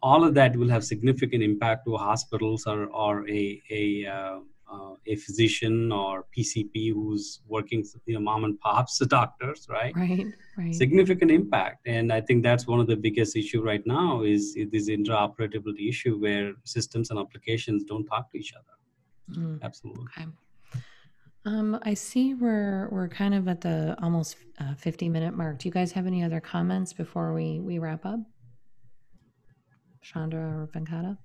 all 0.02 0.24
of 0.24 0.34
that 0.34 0.56
will 0.56 0.68
have 0.76 0.84
significant 0.84 1.42
impact 1.42 1.86
to 1.86 1.96
hospitals 1.96 2.66
or, 2.66 2.80
or 3.04 3.12
a, 3.28 3.62
a, 3.70 4.06
uh, 4.16 4.38
uh, 4.74 4.94
a 5.06 5.16
physician 5.16 5.92
or 5.92 6.26
PCP 6.36 6.92
who's 6.92 7.40
working, 7.48 7.84
you 8.06 8.14
know, 8.14 8.20
mom 8.20 8.44
and 8.44 8.58
pops, 8.60 8.98
the 8.98 9.06
doctors, 9.18 9.66
right? 9.70 9.94
Right, 9.96 10.26
right. 10.58 10.74
Significant 10.74 11.30
impact. 11.30 11.86
And 11.86 12.12
I 12.12 12.20
think 12.20 12.42
that's 12.42 12.66
one 12.66 12.80
of 12.80 12.88
the 12.92 12.96
biggest 12.96 13.36
issue 13.36 13.62
right 13.62 13.84
now 13.86 14.22
is, 14.22 14.54
is 14.56 14.70
this 14.70 14.90
interoperability 14.90 15.88
issue 15.88 16.18
where 16.24 16.52
systems 16.64 17.10
and 17.10 17.18
applications 17.18 17.84
don't 17.84 18.06
talk 18.06 18.30
to 18.32 18.38
each 18.38 18.52
other. 18.60 19.40
Mm. 19.40 19.62
Absolutely. 19.62 20.04
Okay. 20.04 20.26
Um, 21.46 21.78
I 21.82 21.94
see 21.94 22.34
we're 22.34 22.88
we're 22.90 23.06
kind 23.06 23.32
of 23.32 23.46
at 23.46 23.60
the 23.60 23.96
almost 24.02 24.36
uh, 24.58 24.74
50 24.74 25.08
minute 25.08 25.32
mark. 25.32 25.60
Do 25.60 25.68
you 25.68 25.72
guys 25.72 25.92
have 25.92 26.04
any 26.06 26.24
other 26.24 26.40
comments 26.40 26.92
before 26.92 27.32
we 27.32 27.60
we 27.60 27.78
wrap 27.78 28.04
up? 28.04 28.18
Chandra 30.02 30.40
or 30.40 30.68
Venkata? 30.74 31.16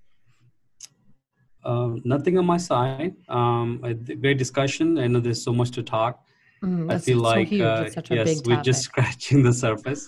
Uh, 1.63 1.95
nothing 2.03 2.38
on 2.38 2.45
my 2.45 2.57
side. 2.57 3.15
Um, 3.30 3.82
a 3.84 3.93
great 3.95 4.38
discussion. 4.38 4.99
I 4.99 5.07
know 5.07 5.19
there's 5.19 5.43
so 5.43 5.53
much 5.53 5.72
to 5.72 5.84
talk. 5.84 6.24
Mm, 6.63 6.91
I 6.91 6.99
feel 6.99 7.17
like 7.17 7.49
so 7.49 7.65
uh, 7.65 7.89
yes, 8.11 8.41
we're 8.45 8.61
just 8.61 8.84
scratching 8.84 9.41
the 9.41 9.53
surface. 9.53 10.07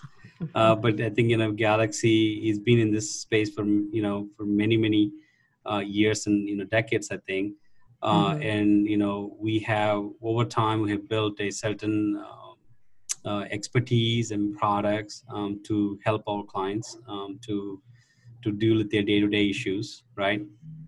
uh, 0.53 0.76
but 0.76 1.01
I 1.01 1.09
think 1.09 1.32
you 1.32 1.38
know, 1.38 1.51
Galaxy 1.51 2.47
has 2.49 2.59
been 2.59 2.78
in 2.78 2.91
this 2.91 3.09
space 3.22 3.49
for 3.49 3.66
you 3.66 4.03
know 4.03 4.28
for 4.38 4.45
many 4.45 4.78
many 4.78 5.11
uh, 5.66 5.80
years 5.80 6.28
and 6.28 6.47
you 6.47 6.55
know 6.55 6.66
decades. 6.66 7.09
I 7.09 7.18
think 7.18 7.55
uh, 8.04 8.32
mm-hmm. 8.32 8.41
and 8.41 8.86
you 8.86 8.97
know 8.97 9.36
we 9.39 9.60
have 9.60 10.04
over 10.22 10.43
time 10.43 10.82
we 10.82 10.91
have 10.91 11.08
built 11.08 11.39
a 11.39 11.49
certain 11.49 12.22
uh, 12.24 13.30
uh, 13.30 13.45
expertise 13.49 14.32
and 14.32 14.58
products 14.58 15.24
um, 15.34 15.62
to 15.64 15.97
help 16.04 16.22
our 16.28 16.43
clients 16.43 16.97
um, 17.08 17.39
to 17.41 17.82
to 18.43 18.51
deal 18.51 18.78
with 18.78 18.91
their 18.91 19.04
day-to-day 19.04 19.49
issues 19.49 20.04
right 20.16 20.41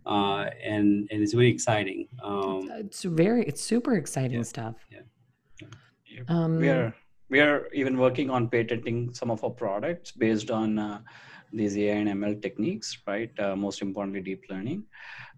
uh, 0.06 0.46
and 0.62 1.08
and 1.10 1.24
it's 1.24 1.34
very 1.34 1.50
exciting 1.50 2.08
um, 2.22 2.70
it's 2.74 3.04
very 3.04 3.44
it's 3.46 3.62
super 3.62 3.96
exciting 3.96 4.38
yeah, 4.38 4.44
stuff 4.44 4.76
yeah, 4.92 5.00
yeah. 6.06 6.22
Um, 6.28 6.58
we 6.58 6.68
are 6.70 6.94
we 7.30 7.40
are 7.40 7.70
even 7.74 7.98
working 7.98 8.30
on 8.30 8.50
patenting 8.50 9.14
some 9.14 9.32
of 9.32 9.44
our 9.44 9.50
products 9.50 10.12
based 10.12 10.52
on 10.52 10.78
uh, 10.78 11.00
these 11.52 11.78
AI 11.78 11.96
and 11.96 12.10
ML 12.10 12.42
techniques, 12.42 12.98
right? 13.08 13.32
Uh, 13.40 13.56
most 13.56 13.82
importantly, 13.82 14.22
deep 14.22 14.44
learning. 14.50 14.84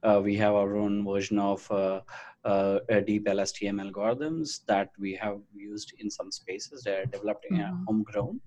Uh, 0.03 0.21
we 0.23 0.35
have 0.35 0.53
our 0.53 0.75
own 0.77 1.05
version 1.05 1.39
of 1.39 1.69
uh, 1.71 2.01
uh 2.45 2.79
deep 3.05 3.25
LSTM 3.25 3.77
algorithms 3.85 4.59
that 4.67 4.89
we 4.97 5.13
have 5.15 5.39
used 5.53 5.93
in 5.99 6.09
some 6.09 6.31
spaces. 6.31 6.83
They're 6.83 7.05
developing 7.05 7.57
mm-hmm. 7.57 7.73
a 7.73 7.85
homegrown, 7.85 8.39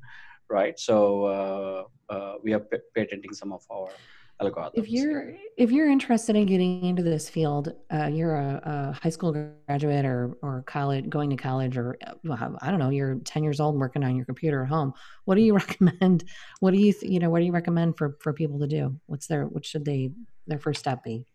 right? 0.49 0.79
So 0.79 1.25
uh, 1.25 2.13
uh, 2.13 2.35
we 2.43 2.53
are 2.55 2.61
p- 2.61 2.79
patenting 2.95 3.35
some 3.35 3.53
of 3.53 3.63
our 3.71 3.91
algorithms. 4.41 4.72
If 4.74 4.88
you're 4.88 5.34
if 5.57 5.70
you're 5.70 5.88
interested 5.88 6.36
in 6.36 6.47
getting 6.47 6.84
into 6.84 7.03
this 7.03 7.28
field, 7.28 7.74
uh, 7.93 8.07
you're 8.07 8.34
a, 8.34 8.61
a, 8.64 8.99
high 9.03 9.11
school 9.11 9.32
graduate 9.66 10.05
or 10.05 10.36
or 10.43 10.62
college 10.66 11.09
going 11.09 11.30
to 11.30 11.36
college, 11.36 11.76
or 11.76 11.97
I 12.61 12.70
don't 12.70 12.78
know, 12.78 12.91
you're 12.91 13.16
10 13.16 13.43
years 13.43 13.61
old 13.61 13.76
working 13.76 14.03
on 14.05 14.16
your 14.16 14.24
computer 14.24 14.62
at 14.62 14.68
home. 14.68 14.93
What 15.24 15.34
do 15.34 15.43
you 15.43 15.55
recommend? 15.62 16.24
What 16.61 16.72
do 16.72 16.80
you 16.80 16.95
you 17.03 17.18
know? 17.18 17.30
What 17.30 17.41
do 17.41 17.45
you 17.45 17.53
recommend 17.53 17.97
for 17.97 18.16
for 18.20 18.32
people 18.32 18.59
to 18.61 18.66
do? 18.66 18.97
What's 19.07 19.26
their 19.26 19.47
what 19.47 19.64
should 19.64 19.84
they 19.84 20.12
their 20.47 20.59
first 20.59 20.80
step 20.80 21.05
be? 21.05 21.26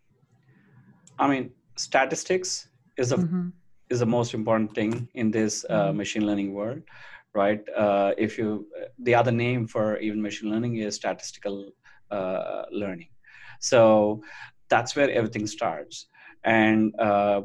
I 1.18 1.28
mean, 1.28 1.51
statistics 1.76 2.68
is 2.97 3.12
a 3.12 3.18
mm-hmm. 3.18 3.49
is 3.89 3.99
the 3.99 4.06
most 4.06 4.34
important 4.34 4.74
thing 4.74 5.08
in 5.14 5.32
this 5.32 5.66
uh, 5.70 5.88
mm-hmm. 5.88 5.97
machine 5.97 6.26
learning 6.26 6.53
world 6.53 6.82
right 7.34 7.62
uh, 7.76 8.14
if 8.18 8.38
you 8.38 8.68
the 8.99 9.14
other 9.14 9.32
name 9.32 9.68
for 9.68 9.97
even 9.97 10.22
machine 10.22 10.49
learning 10.49 10.78
is 10.78 10.95
statistical 10.95 11.70
uh, 12.12 12.64
learning. 12.72 13.10
So 13.60 14.22
that's 14.70 14.95
where 14.95 15.10
everything 15.10 15.47
starts. 15.47 16.08
And 16.43 16.93
uh, 16.99 17.41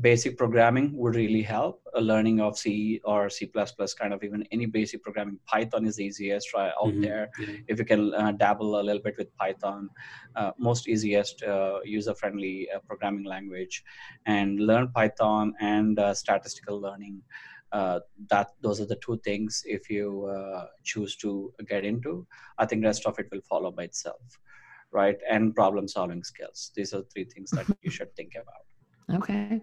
basic 0.00 0.38
programming 0.38 0.96
would 0.96 1.14
really 1.14 1.42
help. 1.42 1.82
A 1.94 2.00
learning 2.00 2.40
of 2.40 2.58
C 2.58 3.00
or 3.04 3.28
C++, 3.30 3.50
kind 3.98 4.12
of 4.12 4.24
even 4.24 4.44
any 4.50 4.66
basic 4.66 5.02
programming. 5.02 5.38
Python 5.46 5.86
is 5.86 5.96
the 5.96 6.04
easiest 6.04 6.54
right 6.54 6.72
out 6.80 6.88
mm-hmm. 6.88 7.02
there. 7.02 7.30
Yeah. 7.38 7.56
If 7.68 7.78
you 7.78 7.84
can 7.84 8.14
uh, 8.14 8.32
dabble 8.32 8.80
a 8.80 8.82
little 8.82 9.02
bit 9.02 9.16
with 9.16 9.34
Python, 9.36 9.88
uh, 10.36 10.52
most 10.58 10.88
easiest 10.88 11.42
uh, 11.42 11.80
user-friendly 11.84 12.68
uh, 12.74 12.78
programming 12.86 13.24
language, 13.24 13.84
and 14.26 14.58
learn 14.58 14.88
Python 14.88 15.54
and 15.60 15.98
uh, 15.98 16.14
statistical 16.14 16.80
learning. 16.80 17.22
Uh, 17.74 17.98
that 18.30 18.48
those 18.62 18.80
are 18.80 18.86
the 18.86 19.00
two 19.04 19.18
things. 19.24 19.62
If 19.66 19.90
you 19.90 20.06
choose 20.84 21.16
to 21.16 21.52
get 21.68 21.84
into, 21.84 22.26
I 22.56 22.66
think 22.66 22.84
rest 22.84 23.04
of 23.04 23.18
it 23.18 23.26
will 23.32 23.40
follow 23.48 23.72
by 23.72 23.84
itself, 23.90 24.22
right? 24.92 25.18
And 25.28 25.54
problem-solving 25.54 26.22
skills. 26.22 26.70
These 26.76 26.94
are 26.94 27.02
three 27.12 27.24
things 27.24 27.50
that 27.50 27.66
you 27.82 27.90
should 27.90 28.14
think 28.16 28.34
about. 28.34 28.64
Okay. 29.18 29.60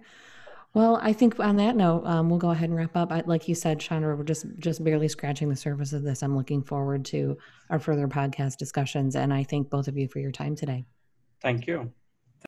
Well, 0.73 0.99
I 1.01 1.13
think 1.13 1.39
on 1.39 1.57
that 1.57 1.75
note, 1.75 2.03
um, 2.05 2.29
we'll 2.29 2.39
go 2.39 2.51
ahead 2.51 2.69
and 2.69 2.77
wrap 2.77 2.95
up. 2.95 3.11
I, 3.11 3.23
like 3.25 3.47
you 3.47 3.55
said, 3.55 3.79
Chandra, 3.79 4.15
we're 4.15 4.23
just 4.23 4.45
just 4.59 4.83
barely 4.83 5.07
scratching 5.07 5.49
the 5.49 5.55
surface 5.55 5.91
of 5.93 6.03
this. 6.03 6.21
I'm 6.23 6.37
looking 6.37 6.63
forward 6.63 7.03
to 7.05 7.37
our 7.69 7.79
further 7.79 8.07
podcast 8.07 8.57
discussions, 8.57 9.15
and 9.15 9.33
I 9.33 9.43
thank 9.43 9.69
both 9.69 9.87
of 9.87 9.97
you 9.97 10.07
for 10.07 10.19
your 10.19 10.31
time 10.31 10.55
today. 10.55 10.85
Thank 11.41 11.67
you. 11.67 11.91